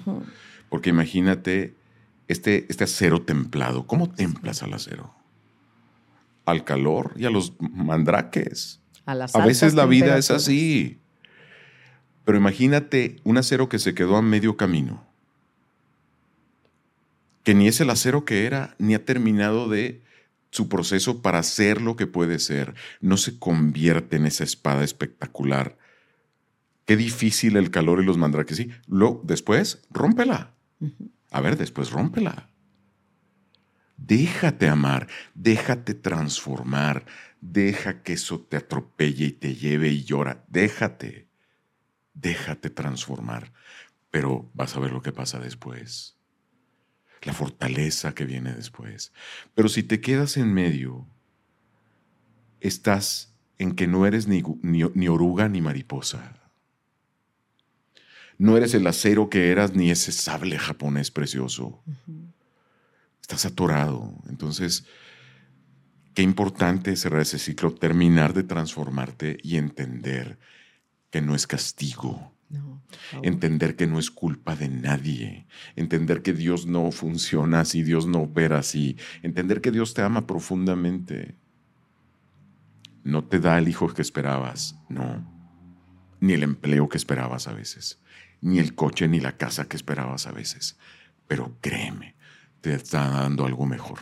Porque 0.67 0.89
imagínate 0.89 1.73
este, 2.27 2.65
este 2.67 2.83
acero 2.83 3.21
templado. 3.21 3.87
¿Cómo 3.87 4.09
templas 4.09 4.63
al 4.63 4.73
acero? 4.73 5.13
Al 6.45 6.65
calor 6.65 7.13
y 7.15 7.23
a 7.23 7.29
los 7.29 7.53
mandraques. 7.59 8.81
A, 9.05 9.15
las 9.15 9.33
A 9.33 9.45
veces 9.45 9.73
la 9.73 9.85
vida 9.85 10.17
es 10.17 10.29
así. 10.29 10.99
Pero 12.25 12.37
imagínate 12.37 13.15
un 13.23 13.37
acero 13.37 13.69
que 13.69 13.79
se 13.79 13.93
quedó 13.93 14.17
a 14.17 14.21
medio 14.21 14.57
camino. 14.57 15.05
Que 17.43 17.53
ni 17.53 17.69
es 17.69 17.79
el 17.79 17.89
acero 17.89 18.25
que 18.25 18.45
era, 18.45 18.75
ni 18.77 18.93
ha 18.93 19.05
terminado 19.05 19.69
de 19.69 20.01
su 20.53 20.69
proceso 20.69 21.23
para 21.23 21.41
ser 21.41 21.81
lo 21.81 21.95
que 21.95 22.05
puede 22.05 22.37
ser. 22.37 22.75
No 23.01 23.17
se 23.17 23.39
convierte 23.39 24.17
en 24.17 24.27
esa 24.27 24.43
espada 24.43 24.83
espectacular. 24.83 25.79
Qué 26.85 26.95
difícil 26.95 27.57
el 27.57 27.71
calor 27.71 28.01
y 28.01 28.05
los 28.05 28.19
mandraques. 28.19 28.57
Sí, 28.57 28.69
luego, 28.87 29.21
después, 29.23 29.81
rómpela. 29.89 30.53
A 31.31 31.41
ver, 31.41 31.57
después 31.57 31.89
rómpela. 31.89 32.51
Déjate 33.97 34.67
amar, 34.67 35.07
déjate 35.33 35.95
transformar, 35.95 37.05
deja 37.41 38.03
que 38.03 38.13
eso 38.13 38.39
te 38.41 38.57
atropelle 38.57 39.25
y 39.25 39.31
te 39.31 39.55
lleve 39.55 39.89
y 39.89 40.03
llora. 40.03 40.43
Déjate, 40.49 41.29
déjate 42.13 42.69
transformar. 42.69 43.53
Pero 44.11 44.51
vas 44.53 44.75
a 44.75 44.79
ver 44.79 44.91
lo 44.91 45.01
que 45.01 45.13
pasa 45.13 45.39
después. 45.39 46.15
La 47.23 47.33
fortaleza 47.33 48.13
que 48.13 48.25
viene 48.25 48.53
después. 48.53 49.13
Pero 49.55 49.69
si 49.69 49.83
te 49.83 50.01
quedas 50.01 50.35
en 50.37 50.53
medio, 50.53 51.05
estás 52.59 53.33
en 53.59 53.75
que 53.75 53.87
no 53.87 54.05
eres 54.05 54.27
ni, 54.27 54.43
ni- 54.61 54.83
ni 54.93 55.07
oruga 55.07 55.47
ni 55.47 55.61
mariposa. 55.61 56.39
No 58.37 58.57
eres 58.57 58.73
el 58.73 58.85
acero 58.87 59.29
que 59.29 59.51
eras 59.51 59.73
ni 59.73 59.91
ese 59.91 60.11
sable 60.11 60.57
japonés 60.57 61.11
precioso. 61.11 61.81
Estás 63.21 63.45
atorado. 63.45 64.13
Entonces, 64.27 64.85
qué 66.13 66.23
importante 66.23 66.95
cerrar 66.97 67.21
ese 67.21 67.39
ciclo, 67.39 67.73
terminar 67.73 68.33
de 68.33 68.43
transformarte 68.43 69.37
y 69.43 69.55
entender 69.57 70.39
que 71.09 71.21
no 71.21 71.35
es 71.35 71.47
castigo. 71.47 72.32
No. 72.49 72.83
Entender 73.23 73.75
que 73.75 73.87
no 73.87 73.97
es 73.97 74.11
culpa 74.11 74.55
de 74.55 74.69
nadie. 74.69 75.47
Entender 75.75 76.21
que 76.21 76.33
Dios 76.33 76.67
no 76.67 76.91
funciona 76.91 77.61
así, 77.61 77.83
Dios 77.83 78.05
no 78.05 78.19
opera 78.19 78.59
así. 78.59 78.97
Entender 79.23 79.61
que 79.61 79.71
Dios 79.71 79.93
te 79.93 80.03
ama 80.03 80.27
profundamente. 80.27 81.35
No 83.03 83.23
te 83.23 83.39
da 83.39 83.57
el 83.57 83.67
hijo 83.67 83.87
que 83.87 84.01
esperabas, 84.01 84.79
no. 84.87 85.27
Ni 86.19 86.33
el 86.33 86.43
empleo 86.43 86.89
que 86.89 86.97
esperabas 86.97 87.47
a 87.47 87.53
veces. 87.53 87.99
Ni 88.41 88.59
el 88.59 88.75
coche 88.75 89.07
ni 89.07 89.19
la 89.19 89.37
casa 89.37 89.67
que 89.67 89.75
esperabas 89.75 90.27
a 90.27 90.31
veces. 90.31 90.77
Pero 91.27 91.57
créeme, 91.59 92.15
te 92.61 92.73
está 92.73 93.09
dando 93.09 93.45
algo 93.45 93.65
mejor. 93.65 93.99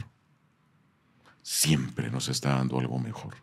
Siempre 1.41 2.11
nos 2.11 2.29
está 2.29 2.49
dando 2.55 2.79
algo 2.79 2.99
mejor. 2.99 3.35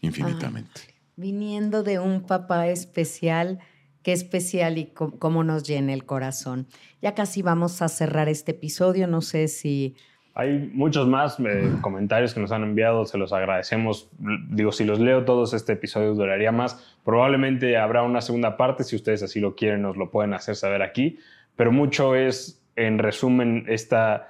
Infinitamente. 0.00 0.94
Viniendo 1.16 1.82
de 1.82 1.98
un 1.98 2.22
papá 2.22 2.68
especial, 2.68 3.58
qué 4.06 4.12
especial 4.12 4.78
y 4.78 4.92
cómo 4.94 5.42
nos 5.42 5.66
llena 5.66 5.92
el 5.92 6.04
corazón. 6.04 6.68
Ya 7.02 7.16
casi 7.16 7.42
vamos 7.42 7.82
a 7.82 7.88
cerrar 7.88 8.28
este 8.28 8.52
episodio, 8.52 9.08
no 9.08 9.20
sé 9.20 9.48
si... 9.48 9.96
Hay 10.32 10.70
muchos 10.72 11.08
más 11.08 11.38
comentarios 11.80 12.32
que 12.32 12.38
nos 12.38 12.52
han 12.52 12.62
enviado, 12.62 13.04
se 13.06 13.18
los 13.18 13.32
agradecemos. 13.32 14.08
Digo, 14.48 14.70
si 14.70 14.84
los 14.84 15.00
leo 15.00 15.24
todos, 15.24 15.54
este 15.54 15.72
episodio 15.72 16.14
duraría 16.14 16.52
más. 16.52 16.96
Probablemente 17.04 17.76
habrá 17.76 18.04
una 18.04 18.20
segunda 18.20 18.56
parte, 18.56 18.84
si 18.84 18.94
ustedes 18.94 19.24
así 19.24 19.40
lo 19.40 19.56
quieren, 19.56 19.82
nos 19.82 19.96
lo 19.96 20.12
pueden 20.12 20.34
hacer 20.34 20.54
saber 20.54 20.82
aquí. 20.82 21.18
Pero 21.56 21.72
mucho 21.72 22.14
es, 22.14 22.64
en 22.76 23.00
resumen, 23.00 23.64
esta, 23.66 24.28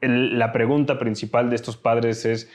la 0.00 0.52
pregunta 0.52 1.00
principal 1.00 1.50
de 1.50 1.56
estos 1.56 1.76
padres 1.76 2.24
es 2.24 2.48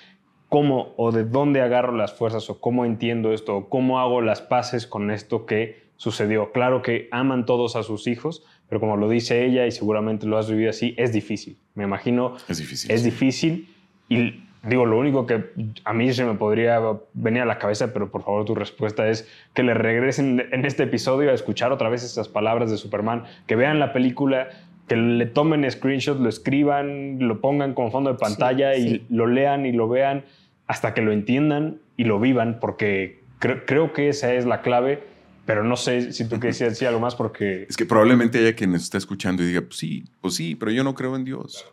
cómo 0.47 0.93
o 0.95 1.11
de 1.11 1.25
dónde 1.25 1.59
agarro 1.59 1.91
las 1.91 2.13
fuerzas 2.13 2.49
o 2.49 2.61
cómo 2.61 2.85
entiendo 2.85 3.33
esto 3.33 3.57
o 3.57 3.69
cómo 3.69 3.99
hago 3.99 4.21
las 4.21 4.41
paces 4.41 4.87
con 4.87 5.11
esto 5.11 5.45
que 5.45 5.86
sucedió. 5.97 6.51
Claro 6.51 6.81
que 6.81 7.07
aman 7.11 7.45
todos 7.45 7.75
a 7.75 7.83
sus 7.83 8.07
hijos, 8.07 8.43
pero 8.69 8.79
como 8.79 8.97
lo 8.97 9.09
dice 9.09 9.45
ella 9.45 9.65
y 9.67 9.71
seguramente 9.71 10.25
lo 10.25 10.37
has 10.37 10.49
vivido 10.49 10.69
así, 10.69 10.93
es 10.97 11.11
difícil. 11.13 11.57
Me 11.75 11.83
imagino 11.83 12.35
Es 12.47 12.57
difícil. 12.59 12.91
es 12.91 13.01
sí. 13.01 13.09
difícil 13.09 13.75
y 14.09 14.43
digo, 14.63 14.85
lo 14.85 14.97
único 14.97 15.25
que 15.25 15.45
a 15.85 15.93
mí 15.93 16.11
se 16.13 16.25
me 16.25 16.33
podría 16.33 16.81
venir 17.13 17.41
a 17.41 17.45
la 17.45 17.57
cabeza, 17.57 17.93
pero 17.93 18.09
por 18.11 18.23
favor 18.23 18.45
tu 18.45 18.55
respuesta 18.55 19.07
es 19.09 19.29
que 19.53 19.63
le 19.63 19.73
regresen 19.73 20.47
en 20.51 20.65
este 20.65 20.83
episodio 20.83 21.29
a 21.31 21.33
escuchar 21.33 21.71
otra 21.71 21.89
vez 21.89 22.03
esas 22.03 22.27
palabras 22.27 22.69
de 22.71 22.77
Superman, 22.77 23.23
que 23.45 23.55
vean 23.55 23.79
la 23.79 23.93
película, 23.93 24.49
que 24.87 24.95
le 24.97 25.25
tomen 25.25 25.69
screenshot, 25.69 26.19
lo 26.19 26.29
escriban, 26.29 27.19
lo 27.19 27.39
pongan 27.41 27.73
como 27.73 27.91
fondo 27.91 28.11
de 28.11 28.19
pantalla 28.19 28.73
Sí, 28.75 28.81
y 28.81 28.89
sí. 28.89 29.05
lo 29.09 29.27
lean 29.27 29.65
y 29.65 29.71
lo 29.71 29.87
vean 29.87 30.25
hasta 30.67 30.93
que 30.93 31.01
lo 31.01 31.11
entiendan 31.11 31.79
y 31.95 32.03
lo 32.03 32.19
vivan, 32.19 32.59
porque 32.59 33.19
cre- 33.39 33.63
creo 33.65 33.93
que 33.93 34.09
esa 34.09 34.33
es 34.33 34.45
la 34.45 34.61
clave, 34.61 35.01
pero 35.47 35.63
no 35.63 35.77
sé 35.77 36.11
si 36.11 36.27
tú 36.27 36.41
quieres 36.41 36.59
decir 36.59 36.89
algo 36.89 36.99
más 36.99 37.15
porque... 37.15 37.65
Es 37.69 37.77
que 37.77 37.85
probablemente 37.85 38.37
haya 38.37 38.53
quien 38.53 38.73
nos 38.73 38.83
está 38.83 38.97
escuchando 38.97 39.41
y 39.41 39.47
diga, 39.47 39.61
pues 39.61 39.77
sí, 39.77 40.03
pues 40.19 40.35
sí, 40.35 40.55
pero 40.55 40.71
yo 40.71 40.83
no 40.83 40.93
creo 40.93 41.15
en 41.15 41.23
Dios. 41.23 41.65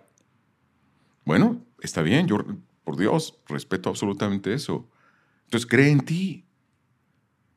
Bueno, 1.24 1.60
está 1.82 2.00
bien, 2.00 2.28
yo, 2.28 2.38
por 2.84 2.96
Dios, 2.96 3.40
respeto 3.48 3.88
absolutamente 3.88 4.54
eso. 4.54 4.88
Entonces 5.46 5.68
cree 5.68 5.90
en 5.90 6.02
ti. 6.02 6.44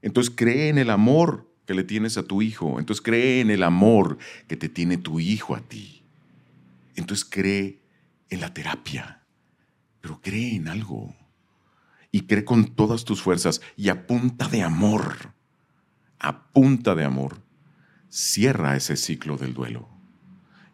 Entonces 0.02 0.34
cree 0.36 0.70
en 0.70 0.80
el 0.80 0.90
amor 0.90 1.54
que 1.68 1.76
le 1.76 1.84
tienes 1.84 2.18
a 2.18 2.24
tu 2.24 2.42
hijo. 2.42 2.80
Entonces 2.80 3.04
cree 3.04 3.40
en 3.42 3.52
el 3.52 3.62
amor 3.62 4.18
que 4.48 4.58
te 4.58 4.70
tiene 4.70 4.98
tu 4.98 5.20
hijo 5.20 5.56
a 5.56 5.60
ti. 5.60 6.04
Entonces 6.96 7.28
cree 7.30 7.84
en 8.32 8.42
la 8.42 8.56
terapia, 8.56 9.24
pero 10.02 10.20
cree 10.20 10.56
en 10.56 10.68
algo. 10.68 11.16
Y 12.12 12.22
cree 12.22 12.44
con 12.44 12.74
todas 12.74 13.06
tus 13.06 13.22
fuerzas 13.22 13.62
y 13.76 13.90
a 13.90 14.08
punta 14.08 14.48
de 14.48 14.64
amor, 14.64 15.37
a 16.20 16.44
punta 16.48 16.96
de 16.96 17.04
amor, 17.04 17.38
cierra 18.10 18.76
ese 18.76 18.96
ciclo 18.96 19.38
del 19.38 19.54
duelo 19.54 19.88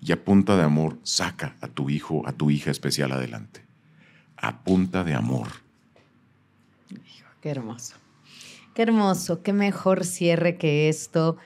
y 0.05 0.11
a 0.11 0.23
punta 0.23 0.57
de 0.57 0.63
amor 0.63 0.97
saca 1.03 1.55
a 1.61 1.67
tu 1.67 1.89
hijo, 1.89 2.23
a 2.27 2.33
tu 2.33 2.51
hija 2.51 2.71
especial 2.71 3.13
adelante. 3.13 3.63
A 4.35 4.63
punta 4.63 5.05
de 5.05 5.13
amor. 5.13 5.47
Qué 7.39 7.49
hermoso. 7.49 7.95
Qué 8.73 8.81
hermoso, 8.81 9.41
qué 9.41 9.53
mejor 9.53 10.03
cierre 10.03 10.57
que 10.57 10.89
esto. 10.89 11.37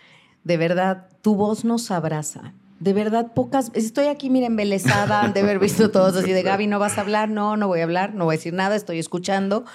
De 0.44 0.58
verdad, 0.58 1.10
tu 1.22 1.36
voz 1.36 1.66
nos 1.66 1.92
abraza. 1.92 2.54
De 2.80 2.94
verdad, 2.94 3.34
pocas. 3.34 3.72
Estoy 3.76 4.06
aquí, 4.06 4.30
mira, 4.30 4.48
embelesada 4.48 5.28
de 5.30 5.40
haber 5.42 5.60
visto 5.60 5.92
todos 5.92 6.16
así 6.16 6.32
de 6.32 6.42
Gaby, 6.42 6.66
¿no 6.68 6.80
vas 6.80 6.98
a 6.98 7.02
hablar? 7.02 7.30
No, 7.30 7.58
no 7.58 7.68
voy 7.68 7.82
a 7.82 7.84
hablar, 7.84 8.16
no 8.16 8.26
voy 8.26 8.36
a 8.36 8.38
decir 8.38 8.54
nada, 8.54 8.76
estoy 8.76 8.98
escuchando. 8.98 9.66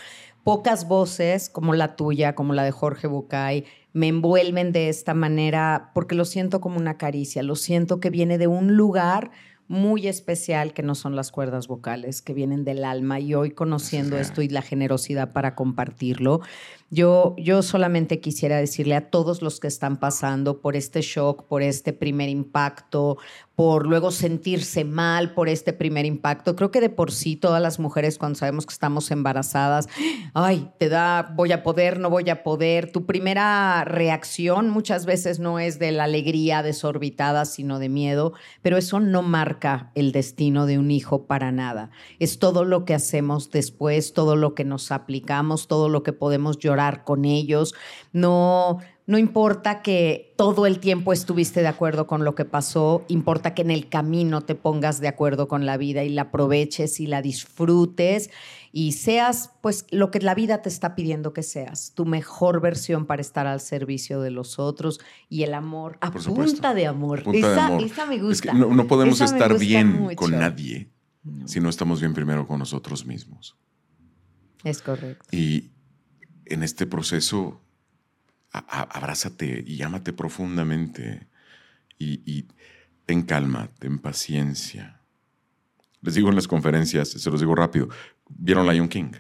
Pocas 0.43 0.89
voces, 0.89 1.49
como 1.49 1.75
la 1.75 1.95
tuya, 1.95 2.35
como 2.35 2.53
la 2.53 2.65
de 2.65 2.73
Jorge 2.73 3.07
Bucay, 3.07 3.65
me 3.93 4.09
envuelven 4.09 4.73
de 4.73 4.89
esta 4.89 5.15
manera 5.15 5.91
porque 5.95 6.15
lo 6.15 6.25
siento 6.25 6.61
como 6.61 6.79
una 6.79 6.97
caricia, 6.97 7.43
lo 7.43 7.57
siento 7.57 8.01
que 8.01 8.11
viene 8.11 8.39
de 8.39 8.47
un 8.47 8.77
lugar 8.77 9.31
muy 9.69 10.07
especial 10.07 10.75
que 10.75 10.83
no 10.83 10.95
son 10.95 11.17
las 11.17 11.31
cuerdas 11.31 11.67
vocales, 11.67 12.21
que 12.21 12.35
vienen 12.35 12.65
del 12.65 12.85
alma 12.85 13.21
y 13.21 13.35
hoy 13.35 13.53
conociendo 13.53 14.19
esto 14.19 14.43
y 14.43 14.49
la 14.49 14.61
generosidad 14.61 15.33
para 15.33 15.55
compartirlo, 15.55 16.41
yo, 16.93 17.35
yo 17.39 17.63
solamente 17.63 18.21
quisiera 18.21 18.59
decirle 18.59 18.95
a 18.95 19.09
todos 19.09 19.41
los 19.41 19.61
que 19.61 19.67
están 19.67 19.97
pasando 19.99 20.61
por 20.61 20.77
este 20.77 21.01
shock, 21.01 21.45
por 21.45 21.63
este 21.63 21.95
primer 21.95 22.29
impacto, 22.29 23.17
por 23.55 23.87
luego 23.87 24.11
sentirse 24.11 24.85
mal 24.85 25.33
por 25.33 25.49
este 25.49 25.73
primer 25.73 26.05
impacto. 26.05 26.55
Creo 26.55 26.71
que 26.71 26.83
de 26.83 26.91
por 26.91 27.11
sí 27.11 27.37
todas 27.37 27.63
las 27.63 27.79
mujeres 27.79 28.19
cuando 28.19 28.39
sabemos 28.39 28.67
que 28.67 28.75
estamos 28.75 29.11
embarazadas, 29.11 29.89
ay, 30.35 30.71
te 30.79 30.91
da, 30.91 31.33
voy 31.35 31.53
a 31.53 31.63
poder, 31.63 31.99
no 31.99 32.11
voy 32.11 32.29
a 32.29 32.43
poder. 32.43 32.93
Tu 32.93 33.07
primera 33.07 33.85
reacción 33.85 34.69
muchas 34.69 35.07
veces 35.07 35.39
no 35.39 35.61
es 35.61 35.79
de 35.79 35.93
la 35.93 36.05
alegría 36.05 36.63
desorbitada, 36.63 37.47
sino 37.47 37.79
de 37.79 37.89
miedo, 37.89 38.35
pero 38.61 38.77
eso 38.77 39.01
no 39.01 39.23
marca 39.23 39.93
el 39.95 40.13
destino 40.13 40.67
de 40.67 40.79
un 40.79 40.91
hijo 40.91 41.27
para 41.27 41.53
nada. 41.53 41.91
Es 42.19 42.39
todo 42.39 42.67
lo 42.67 42.85
que 42.85 42.93
hacemos 42.93 43.51
después, 43.51 44.13
todo 44.13 44.37
lo 44.37 44.55
que 44.55 44.65
nos 44.65 44.93
aplicamos, 44.93 45.69
todo 45.69 45.89
lo 45.89 46.03
que 46.03 46.13
podemos 46.13 46.59
llorar 46.59 46.82
con 47.05 47.25
ellos. 47.25 47.75
No 48.13 48.81
no 49.05 49.19
importa 49.19 49.83
que 49.83 50.33
todo 50.37 50.65
el 50.65 50.79
tiempo 50.79 51.13
estuviste 51.13 51.61
de 51.61 51.67
acuerdo 51.67 52.07
con 52.07 52.25
lo 52.25 52.37
que 52.37 52.45
pasó, 52.45 53.05
importa 53.09 53.53
que 53.53 53.63
en 53.63 53.73
el 53.73 53.89
camino 53.89 54.43
te 54.43 54.55
pongas 54.55 55.01
de 55.01 55.09
acuerdo 55.09 55.49
con 55.49 55.67
la 55.67 55.77
vida 55.77 56.05
y 56.05 56.09
la 56.09 56.23
aproveches 56.23 57.01
y 57.01 57.07
la 57.07 57.21
disfrutes 57.21 58.31
y 58.71 58.93
seas 58.93 59.51
pues 59.61 59.87
lo 59.91 60.13
que 60.13 60.21
la 60.21 60.37
vida 60.37 60.63
te 60.63 60.69
está 60.69 60.95
pidiendo 60.95 61.33
que 61.33 61.43
seas, 61.43 61.93
tu 61.95 62.07
mejor 62.07 62.61
versión 62.61 63.07
para 63.07 63.21
estar 63.21 63.47
al 63.47 63.61
servicio 63.61 64.21
de 64.21 64.31
los 64.31 64.61
otros 64.61 65.01
y 65.29 65.43
el 65.43 65.55
amor 65.55 65.99
a 66.01 66.13
punta 66.13 66.73
de 66.73 66.87
amor. 66.87 67.25
esa, 67.35 68.07
me 68.07 68.19
gusta. 68.19 68.53
no, 68.55 68.87
podemos 68.87 69.21
estar 69.21 69.59
bien 69.59 70.15
con 70.15 70.31
nadie 70.31 70.91
si 71.45 71.61
no 71.61 71.69
estamos 71.69 72.01
bien 72.01 72.15
primero 72.15 72.47
con 72.47 72.61
nosotros 72.61 73.05
mismos. 73.05 73.57
Es 74.63 74.81
correcto. 74.81 75.27
Y 75.37 75.73
en 76.53 76.63
este 76.63 76.87
proceso 76.87 77.61
abrázate 78.53 79.65
y 79.67 79.77
llámate 79.77 80.13
profundamente 80.13 81.27
y, 81.99 82.47
ten 83.07 83.23
calma, 83.23 83.69
ten 83.79 83.99
paciencia. 83.99 85.01
Les 86.01 86.15
digo 86.15 86.29
en 86.29 86.35
las 86.35 86.49
conferencias, 86.49 87.09
se 87.09 87.31
los 87.31 87.41
digo 87.41 87.55
rápido, 87.55 87.89
¿vieron 88.29 88.67
Lion 88.67 88.89
King? 88.89 89.13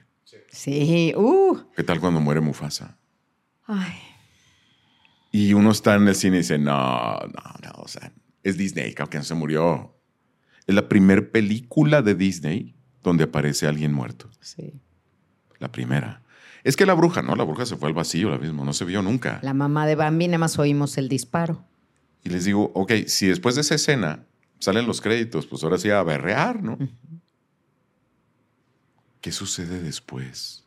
Sí, 0.48 1.14
uh. 1.16 1.58
¿Qué 1.76 1.84
tal 1.84 2.00
cuando 2.00 2.20
muere 2.20 2.40
Mufasa? 2.40 2.98
Ay. 3.66 3.94
Y 5.30 5.54
uno 5.54 5.70
está 5.70 5.94
en 5.94 6.08
el 6.08 6.14
cine 6.14 6.36
y 6.36 6.38
dice, 6.40 6.58
no, 6.58 7.20
no, 7.20 7.54
no, 7.62 7.72
o 7.76 7.88
sea, 7.88 8.12
es 8.42 8.58
Disney, 8.58 8.92
que 8.94 9.18
no 9.18 9.24
se 9.24 9.34
murió. 9.34 9.96
Es 10.66 10.74
la 10.74 10.88
primera 10.88 11.22
película 11.22 12.02
de 12.02 12.14
Disney 12.14 12.74
donde 13.02 13.24
aparece 13.24 13.66
alguien 13.66 13.92
muerto. 13.92 14.28
Sí. 14.40 14.74
La 15.58 15.70
primera. 15.70 16.22
Es 16.64 16.76
que 16.76 16.86
la 16.86 16.94
bruja, 16.94 17.22
¿no? 17.22 17.34
La 17.34 17.44
bruja 17.44 17.66
se 17.66 17.76
fue 17.76 17.88
al 17.88 17.94
vacío, 17.94 18.30
la 18.30 18.38
mismo, 18.38 18.64
no 18.64 18.72
se 18.72 18.84
vio 18.84 19.02
nunca. 19.02 19.40
La 19.42 19.54
mamá 19.54 19.86
de 19.86 19.96
Bambi, 19.96 20.28
nada 20.28 20.38
más 20.38 20.58
oímos 20.58 20.96
el 20.96 21.08
disparo. 21.08 21.64
Y 22.22 22.30
les 22.30 22.44
digo, 22.44 22.70
ok, 22.74 22.92
si 23.06 23.26
después 23.26 23.56
de 23.56 23.62
esa 23.62 23.74
escena 23.74 24.26
salen 24.60 24.86
los 24.86 25.00
créditos, 25.00 25.46
pues 25.46 25.64
ahora 25.64 25.78
sí 25.78 25.90
a 25.90 26.02
berrear, 26.02 26.62
¿no? 26.62 26.78
¿Qué 29.20 29.32
sucede 29.32 29.82
después? 29.82 30.64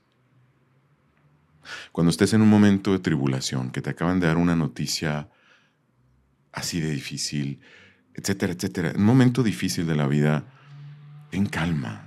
Cuando 1.94 2.12
estés 2.12 2.34
en 2.34 2.42
un 2.42 2.50
momento 2.50 2.92
de 2.92 3.00
tribulación, 3.00 3.72
que 3.72 3.82
te 3.82 3.90
acaban 3.90 4.20
de 4.20 4.28
dar 4.28 4.38
una 4.38 4.56
noticia 4.56 5.30
así 6.52 6.82
de 6.82 6.92
difícil, 6.92 7.62
etcétera, 8.14 8.54
etcétera, 8.54 8.94
un 8.96 9.04
momento 9.04 9.44
difícil 9.44 9.88
de 9.88 9.96
la 9.96 10.08
vida, 10.08 10.46
en 11.32 11.46
calma 11.46 12.05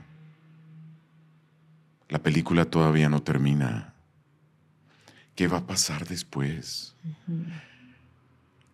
la 2.09 2.23
película 2.23 2.65
todavía 2.65 3.09
no 3.09 3.23
termina. 3.23 3.95
¿Qué 5.35 5.47
va 5.47 5.59
a 5.59 5.67
pasar 5.67 6.09
después? 6.09 6.95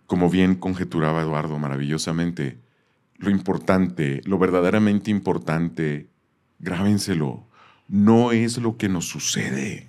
Como 0.07 0.30
bien 0.30 0.55
conjeturaba 0.55 1.22
Eduardo 1.22 1.59
maravillosamente, 1.59 2.59
lo 3.16 3.30
importante, 3.30 4.22
lo 4.24 4.39
verdaderamente 4.39 5.11
importante, 5.11 6.09
grábenselo, 6.59 7.47
no 7.89 8.32
es 8.32 8.59
lo 8.59 8.76
que 8.76 8.89
nos 8.89 9.09
sucede. 9.09 9.89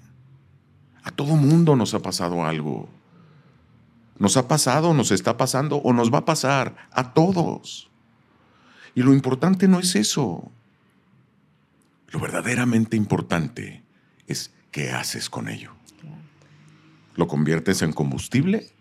A 1.04 1.12
todo 1.12 1.36
mundo 1.36 1.76
nos 1.76 1.94
ha 1.94 2.00
pasado 2.00 2.46
algo. 2.46 2.90
Nos 4.18 4.38
ha 4.38 4.48
pasado, 4.48 4.94
nos 4.94 5.12
está 5.12 5.38
pasando 5.38 5.78
o 5.78 5.94
nos 5.94 6.14
va 6.14 6.20
a 6.20 6.26
pasar 6.26 6.76
a 6.92 7.14
todos. 7.14 7.90
Y 8.96 9.04
lo 9.04 9.14
importante 9.14 9.68
no 9.68 9.80
es 9.80 9.96
eso. 9.96 10.52
Lo 12.16 12.22
verdaderamente 12.22 12.96
importante 12.96 13.84
es 14.26 14.54
qué 14.72 14.92
haces 14.92 15.30
con 15.30 15.50
ello. 15.50 15.76
¿Lo 17.18 17.28
conviertes 17.28 17.82
en 17.82 17.92
combustible 17.92 18.72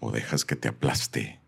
o 0.00 0.12
dejas 0.12 0.44
que 0.44 0.54
te 0.54 0.68
aplaste? 0.68 1.40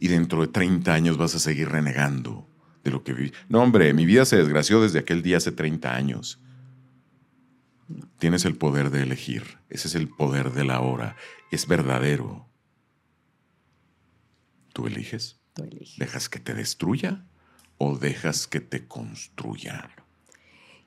Y 0.00 0.08
dentro 0.08 0.42
de 0.42 0.48
30 0.48 0.92
años 0.92 1.16
vas 1.16 1.34
a 1.34 1.38
seguir 1.38 1.70
renegando 1.70 2.46
de 2.84 2.90
lo 2.90 3.02
que 3.02 3.14
viví. 3.14 3.32
No, 3.48 3.62
hombre, 3.62 3.94
mi 3.94 4.04
vida 4.04 4.26
se 4.26 4.36
desgració 4.36 4.82
desde 4.82 4.98
aquel 4.98 5.22
día 5.22 5.38
hace 5.38 5.50
30 5.50 5.94
años. 5.94 6.42
Tienes 8.18 8.44
el 8.44 8.54
poder 8.54 8.90
de 8.90 9.04
elegir. 9.04 9.60
Ese 9.70 9.88
es 9.88 9.94
el 9.94 10.10
poder 10.10 10.52
de 10.52 10.64
la 10.64 10.80
hora. 10.80 11.16
Es 11.50 11.66
verdadero. 11.68 12.50
¿Tú 14.74 14.86
eliges? 14.86 15.40
Tú 15.54 15.62
eliges. 15.62 15.96
¿Dejas 15.96 16.28
que 16.28 16.38
te 16.38 16.52
destruya 16.52 17.24
o 17.78 17.96
dejas 17.96 18.46
que 18.46 18.60
te 18.60 18.86
construya? 18.86 19.88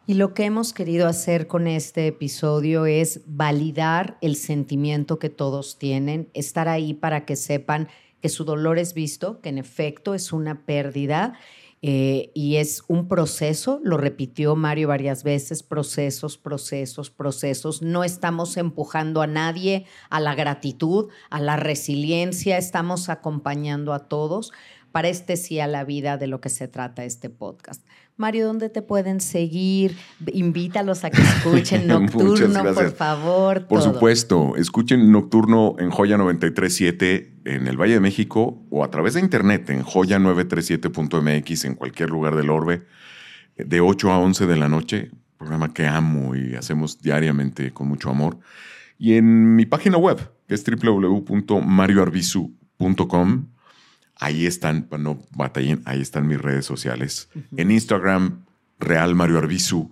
Y 0.06 0.16
lo 0.16 0.34
que 0.34 0.44
hemos 0.44 0.74
querido 0.74 1.08
hacer 1.08 1.48
con 1.48 1.66
este 1.66 2.08
episodio 2.08 2.86
es 2.86 3.22
validar 3.26 4.18
el 4.20 4.36
sentimiento 4.36 5.18
que 5.18 5.30
todos 5.30 5.78
tienen, 5.78 6.30
estar 6.34 6.68
ahí 6.68 6.94
para 6.94 7.24
que 7.24 7.38
sepan 7.38 7.88
que 8.22 8.28
su 8.28 8.44
dolor 8.44 8.80
es 8.80 8.94
visto, 8.94 9.40
que 9.40 9.48
en 9.48 9.58
efecto 9.58 10.14
es 10.14 10.34
una 10.34 10.66
pérdida 10.66 11.40
eh, 11.82 12.32
y 12.34 12.58
es 12.58 12.84
un 12.90 13.08
proceso, 13.08 13.80
lo 13.82 13.96
repitió 13.96 14.58
Mario 14.58 14.90
varias 14.90 15.24
veces, 15.24 15.64
procesos, 15.64 16.38
procesos, 16.38 17.10
procesos. 17.10 17.82
No 17.82 18.04
estamos 18.04 18.58
empujando 18.58 19.22
a 19.22 19.28
nadie 19.28 19.86
a 20.10 20.20
la 20.20 20.36
gratitud, 20.36 21.12
a 21.30 21.40
la 21.40 21.56
resiliencia, 21.56 22.58
estamos 22.58 23.08
acompañando 23.08 23.94
a 23.94 24.10
todos 24.10 24.52
para 24.94 25.10
este 25.10 25.38
sí 25.38 25.60
a 25.60 25.68
la 25.68 25.84
vida 25.84 26.18
de 26.18 26.28
lo 26.28 26.40
que 26.40 26.50
se 26.50 26.68
trata 26.68 27.04
este 27.04 27.30
podcast. 27.30 27.84
Mario, 28.16 28.48
¿dónde 28.48 28.70
te 28.70 28.82
pueden 28.82 29.22
seguir? 29.22 29.98
Invítalos 30.32 31.04
a 31.04 31.10
que 31.10 31.22
escuchen 31.22 31.88
Nocturno, 31.94 32.74
por 32.74 32.92
favor. 32.92 33.68
Por 33.68 33.82
supuesto, 33.82 34.56
escuchen 34.56 35.12
Nocturno 35.12 35.76
en 35.80 35.90
Joya 35.90 36.18
937 36.18 37.34
en 37.46 37.68
el 37.68 37.78
Valle 37.78 37.96
de 37.96 38.00
México 38.00 38.64
o 38.70 38.84
a 38.84 38.92
través 38.92 39.16
de 39.16 39.22
internet 39.22 39.70
en 39.70 39.84
joya937.mx 39.84 41.66
en 41.66 41.76
cualquier 41.76 42.10
lugar 42.10 42.36
del 42.36 42.50
orbe, 42.50 42.86
de 43.58 43.82
8 43.82 44.12
a 44.12 44.18
11 44.20 44.48
de 44.48 44.58
la 44.58 44.70
noche, 44.70 45.12
programa 45.38 45.74
que 45.74 45.86
amo 45.88 46.36
y 46.36 46.56
hacemos 46.56 47.02
diariamente 47.02 47.72
con 47.72 47.88
mucho 47.88 48.10
amor. 48.10 48.40
Y 48.98 49.14
en 49.16 49.56
mi 49.56 49.66
página 49.66 49.98
web, 49.98 50.20
que 50.48 50.56
es 50.56 50.64
www.marioarbizu.com, 50.66 53.48
Ahí 54.20 54.46
están, 54.46 54.88
no 55.00 55.22
batallen, 55.32 55.82
ahí 55.86 56.02
están 56.02 56.28
mis 56.28 56.40
redes 56.40 56.66
sociales. 56.66 57.30
En 57.58 57.72
Instagram, 57.72 58.46
Real 58.80 59.16
Mario 59.16 59.40
Arbizu, 59.40 59.92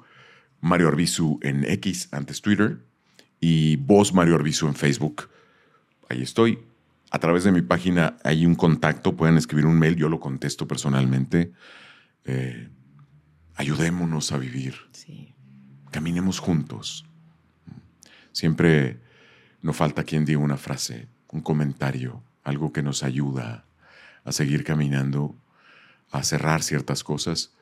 Mario 0.62 0.90
Arbizu 0.90 1.40
en 1.42 1.66
X, 1.66 2.10
antes 2.12 2.42
Twitter, 2.42 2.80
y 3.40 3.78
vos 3.78 4.14
Mario 4.14 4.36
Arbizu 4.36 4.68
en 4.68 4.76
Facebook. 4.76 5.30
Ahí 6.10 6.22
estoy. 6.22 6.60
A 7.10 7.20
través 7.20 7.44
de 7.44 7.52
mi 7.52 7.62
página 7.62 8.18
hay 8.24 8.46
un 8.46 8.56
contacto, 8.56 9.18
pueden 9.18 9.38
escribir 9.38 9.66
un 9.66 9.78
mail, 9.78 9.96
yo 9.96 10.08
lo 10.08 10.20
contesto 10.20 10.68
personalmente. 10.68 11.52
Eh, 12.24 12.70
ayudémonos 13.56 14.32
a 14.32 14.38
vivir. 14.38 14.76
Caminemos 15.90 16.40
juntos. 16.40 17.06
Siempre 18.32 19.02
no 19.62 19.74
falta 19.74 20.04
quien 20.04 20.24
diga 20.24 20.40
una 20.40 20.58
frase, 20.58 21.10
un 21.30 21.42
comentario, 21.42 22.24
algo 22.44 22.72
que 22.72 22.82
nos 22.82 23.04
ayuda 23.04 23.66
a 24.24 24.32
seguir 24.32 24.64
caminando 24.64 25.36
a 26.12 26.24
cerrar 26.24 26.62
ciertas 26.62 27.04
cosas 27.04 27.54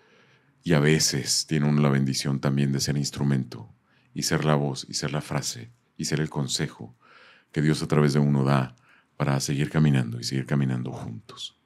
y 0.64 0.74
a 0.74 0.80
veces 0.80 1.46
tiene 1.48 1.68
uno 1.68 1.82
la 1.82 1.90
bendición 1.90 2.40
también 2.40 2.72
de 2.72 2.82
ser 2.82 2.98
instrumento 2.98 3.70
y 4.14 4.24
ser 4.24 4.44
la 4.44 4.56
voz 4.56 4.86
y 4.90 4.96
ser 4.96 5.12
la 5.12 5.22
frase 5.22 5.72
y 5.98 6.06
ser 6.06 6.20
el 6.20 6.30
consejo 6.30 6.96
que 7.52 7.62
Dios 7.62 7.82
a 7.82 7.88
través 7.88 8.14
de 8.14 8.20
uno 8.20 8.44
da 8.44 8.76
para 9.18 9.40
seguir 9.40 9.70
caminando 9.70 10.20
y 10.20 10.24
seguir 10.24 10.46
caminando 10.46 10.92
juntos. 10.92 11.58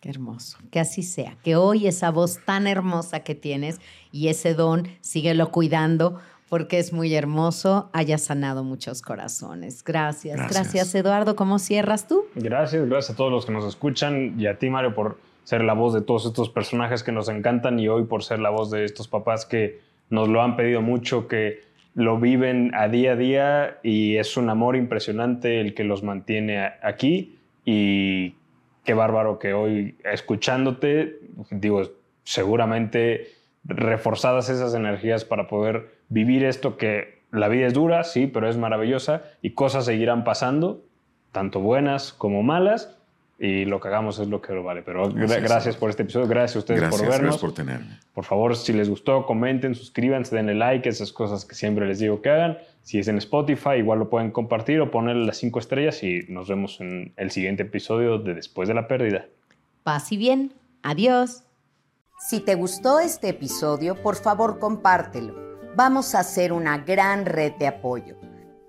Qué 0.00 0.10
hermoso. 0.10 0.58
Que 0.72 0.80
así 0.80 1.02
sea. 1.02 1.38
Que 1.44 1.54
hoy 1.54 1.86
esa 1.86 2.10
voz 2.10 2.44
tan 2.44 2.66
hermosa 2.66 3.20
que 3.20 3.36
tienes 3.36 3.80
y 4.10 4.28
ese 4.28 4.54
don, 4.54 4.88
síguelo 5.00 5.52
cuidando 5.52 6.20
porque 6.52 6.78
es 6.78 6.92
muy 6.92 7.14
hermoso, 7.14 7.88
haya 7.94 8.18
sanado 8.18 8.62
muchos 8.62 9.00
corazones. 9.00 9.82
Gracias. 9.82 10.36
Gracias, 10.36 10.54
gracias 10.54 10.94
Eduardo. 10.94 11.34
¿Cómo 11.34 11.58
cierras 11.58 12.06
tú? 12.06 12.26
Gracias, 12.34 12.86
gracias 12.86 13.14
a 13.14 13.16
todos 13.16 13.32
los 13.32 13.46
que 13.46 13.52
nos 13.52 13.64
escuchan 13.64 14.38
y 14.38 14.46
a 14.46 14.58
ti, 14.58 14.68
Mario, 14.68 14.94
por 14.94 15.16
ser 15.44 15.64
la 15.64 15.72
voz 15.72 15.94
de 15.94 16.02
todos 16.02 16.26
estos 16.26 16.50
personajes 16.50 17.02
que 17.02 17.10
nos 17.10 17.30
encantan 17.30 17.78
y 17.78 17.88
hoy 17.88 18.04
por 18.04 18.22
ser 18.22 18.38
la 18.38 18.50
voz 18.50 18.70
de 18.70 18.84
estos 18.84 19.08
papás 19.08 19.46
que 19.46 19.80
nos 20.10 20.28
lo 20.28 20.42
han 20.42 20.56
pedido 20.56 20.82
mucho, 20.82 21.26
que 21.26 21.62
lo 21.94 22.20
viven 22.20 22.70
a 22.74 22.86
día 22.88 23.12
a 23.12 23.16
día 23.16 23.78
y 23.82 24.18
es 24.18 24.36
un 24.36 24.50
amor 24.50 24.76
impresionante 24.76 25.58
el 25.58 25.72
que 25.72 25.84
los 25.84 26.02
mantiene 26.02 26.70
aquí 26.82 27.38
y 27.64 28.34
qué 28.84 28.92
bárbaro 28.92 29.38
que 29.38 29.54
hoy 29.54 29.96
escuchándote, 30.04 31.18
digo, 31.50 31.80
seguramente 32.24 33.28
reforzadas 33.64 34.50
esas 34.50 34.74
energías 34.74 35.24
para 35.24 35.48
poder 35.48 36.01
vivir 36.12 36.44
esto 36.44 36.76
que 36.76 37.22
la 37.30 37.48
vida 37.48 37.66
es 37.66 37.72
dura, 37.72 38.04
sí, 38.04 38.26
pero 38.26 38.48
es 38.48 38.58
maravillosa 38.58 39.22
y 39.40 39.50
cosas 39.54 39.86
seguirán 39.86 40.22
pasando, 40.24 40.84
tanto 41.32 41.60
buenas 41.60 42.12
como 42.12 42.42
malas, 42.42 42.98
y 43.38 43.64
lo 43.64 43.80
que 43.80 43.88
hagamos 43.88 44.20
es 44.20 44.28
lo 44.28 44.40
que 44.40 44.52
lo 44.52 44.62
vale. 44.62 44.82
Pero 44.82 45.10
gracias, 45.10 45.76
por 45.76 45.90
este 45.90 46.02
episodio, 46.02 46.28
gracias 46.28 46.56
a 46.56 46.58
ustedes 46.60 46.82
por 46.82 47.00
vernos. 47.00 47.18
Gracias 47.18 47.38
por 47.38 47.54
tenerme. 47.54 47.98
Por 48.14 48.24
favor, 48.24 48.54
si 48.54 48.72
les 48.72 48.88
gustó, 48.88 49.26
comenten, 49.26 49.74
suscríbanse, 49.74 50.36
denle 50.36 50.54
like, 50.54 50.88
esas 50.88 51.12
cosas 51.12 51.44
que 51.44 51.56
siempre 51.56 51.88
les 51.88 51.98
digo 51.98 52.22
que 52.22 52.30
hagan. 52.30 52.58
Si 52.82 53.00
es 53.00 53.08
en 53.08 53.18
Spotify, 53.18 53.78
igual 53.78 53.98
lo 53.98 54.10
pueden 54.10 54.30
compartir 54.30 54.80
o 54.80 54.92
ponerle 54.92 55.24
las 55.24 55.38
cinco 55.38 55.58
estrellas 55.58 56.04
y 56.04 56.20
nos 56.28 56.48
vemos 56.48 56.80
en 56.80 57.14
el 57.16 57.32
siguiente 57.32 57.64
episodio 57.64 58.18
de 58.18 58.34
Después 58.34 58.68
de 58.68 58.74
la 58.74 58.86
Pérdida. 58.86 59.26
Paz 59.82 60.12
y 60.12 60.18
bien. 60.18 60.52
Adiós. 60.82 61.42
Si 62.28 62.38
te 62.38 62.54
gustó 62.54 63.00
este 63.00 63.30
episodio, 63.30 63.96
por 63.96 64.14
favor 64.14 64.60
compártelo. 64.60 65.51
Vamos 65.74 66.14
a 66.14 66.20
hacer 66.20 66.52
una 66.52 66.76
gran 66.78 67.24
red 67.24 67.54
de 67.54 67.66
apoyo. 67.66 68.18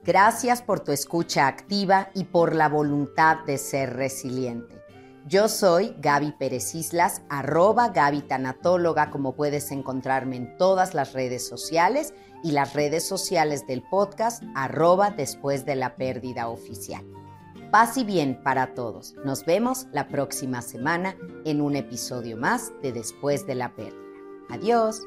Gracias 0.05 0.61
por 0.61 0.79
tu 0.79 0.93
escucha 0.93 1.47
activa 1.47 2.09
y 2.13 2.23
por 2.23 2.55
la 2.55 2.69
voluntad 2.69 3.43
de 3.45 3.57
ser 3.57 3.93
resiliente. 3.93 4.81
Yo 5.25 5.49
soy 5.49 5.95
Gaby 5.99 6.33
Pérez 6.39 6.75
Islas, 6.75 7.21
arroba 7.29 7.89
Gaby 7.89 8.21
Tanatóloga, 8.21 9.09
como 9.09 9.35
puedes 9.35 9.71
encontrarme 9.71 10.37
en 10.37 10.57
todas 10.57 10.93
las 10.93 11.11
redes 11.11 11.45
sociales 11.45 12.13
y 12.41 12.51
las 12.51 12.73
redes 12.73 13.05
sociales 13.05 13.67
del 13.67 13.83
podcast, 13.83 14.43
arroba 14.55 15.11
después 15.11 15.65
de 15.65 15.75
la 15.75 15.95
pérdida 15.95 16.47
oficial. 16.47 17.05
Paz 17.69 17.97
y 17.97 18.05
bien 18.05 18.41
para 18.43 18.73
todos. 18.75 19.15
Nos 19.25 19.45
vemos 19.45 19.87
la 19.91 20.07
próxima 20.07 20.61
semana 20.61 21.17
en 21.43 21.59
un 21.59 21.75
episodio 21.75 22.37
más 22.37 22.71
de 22.81 22.93
Después 22.93 23.45
de 23.45 23.55
la 23.55 23.75
pérdida. 23.75 23.97
Adiós. 24.49 25.01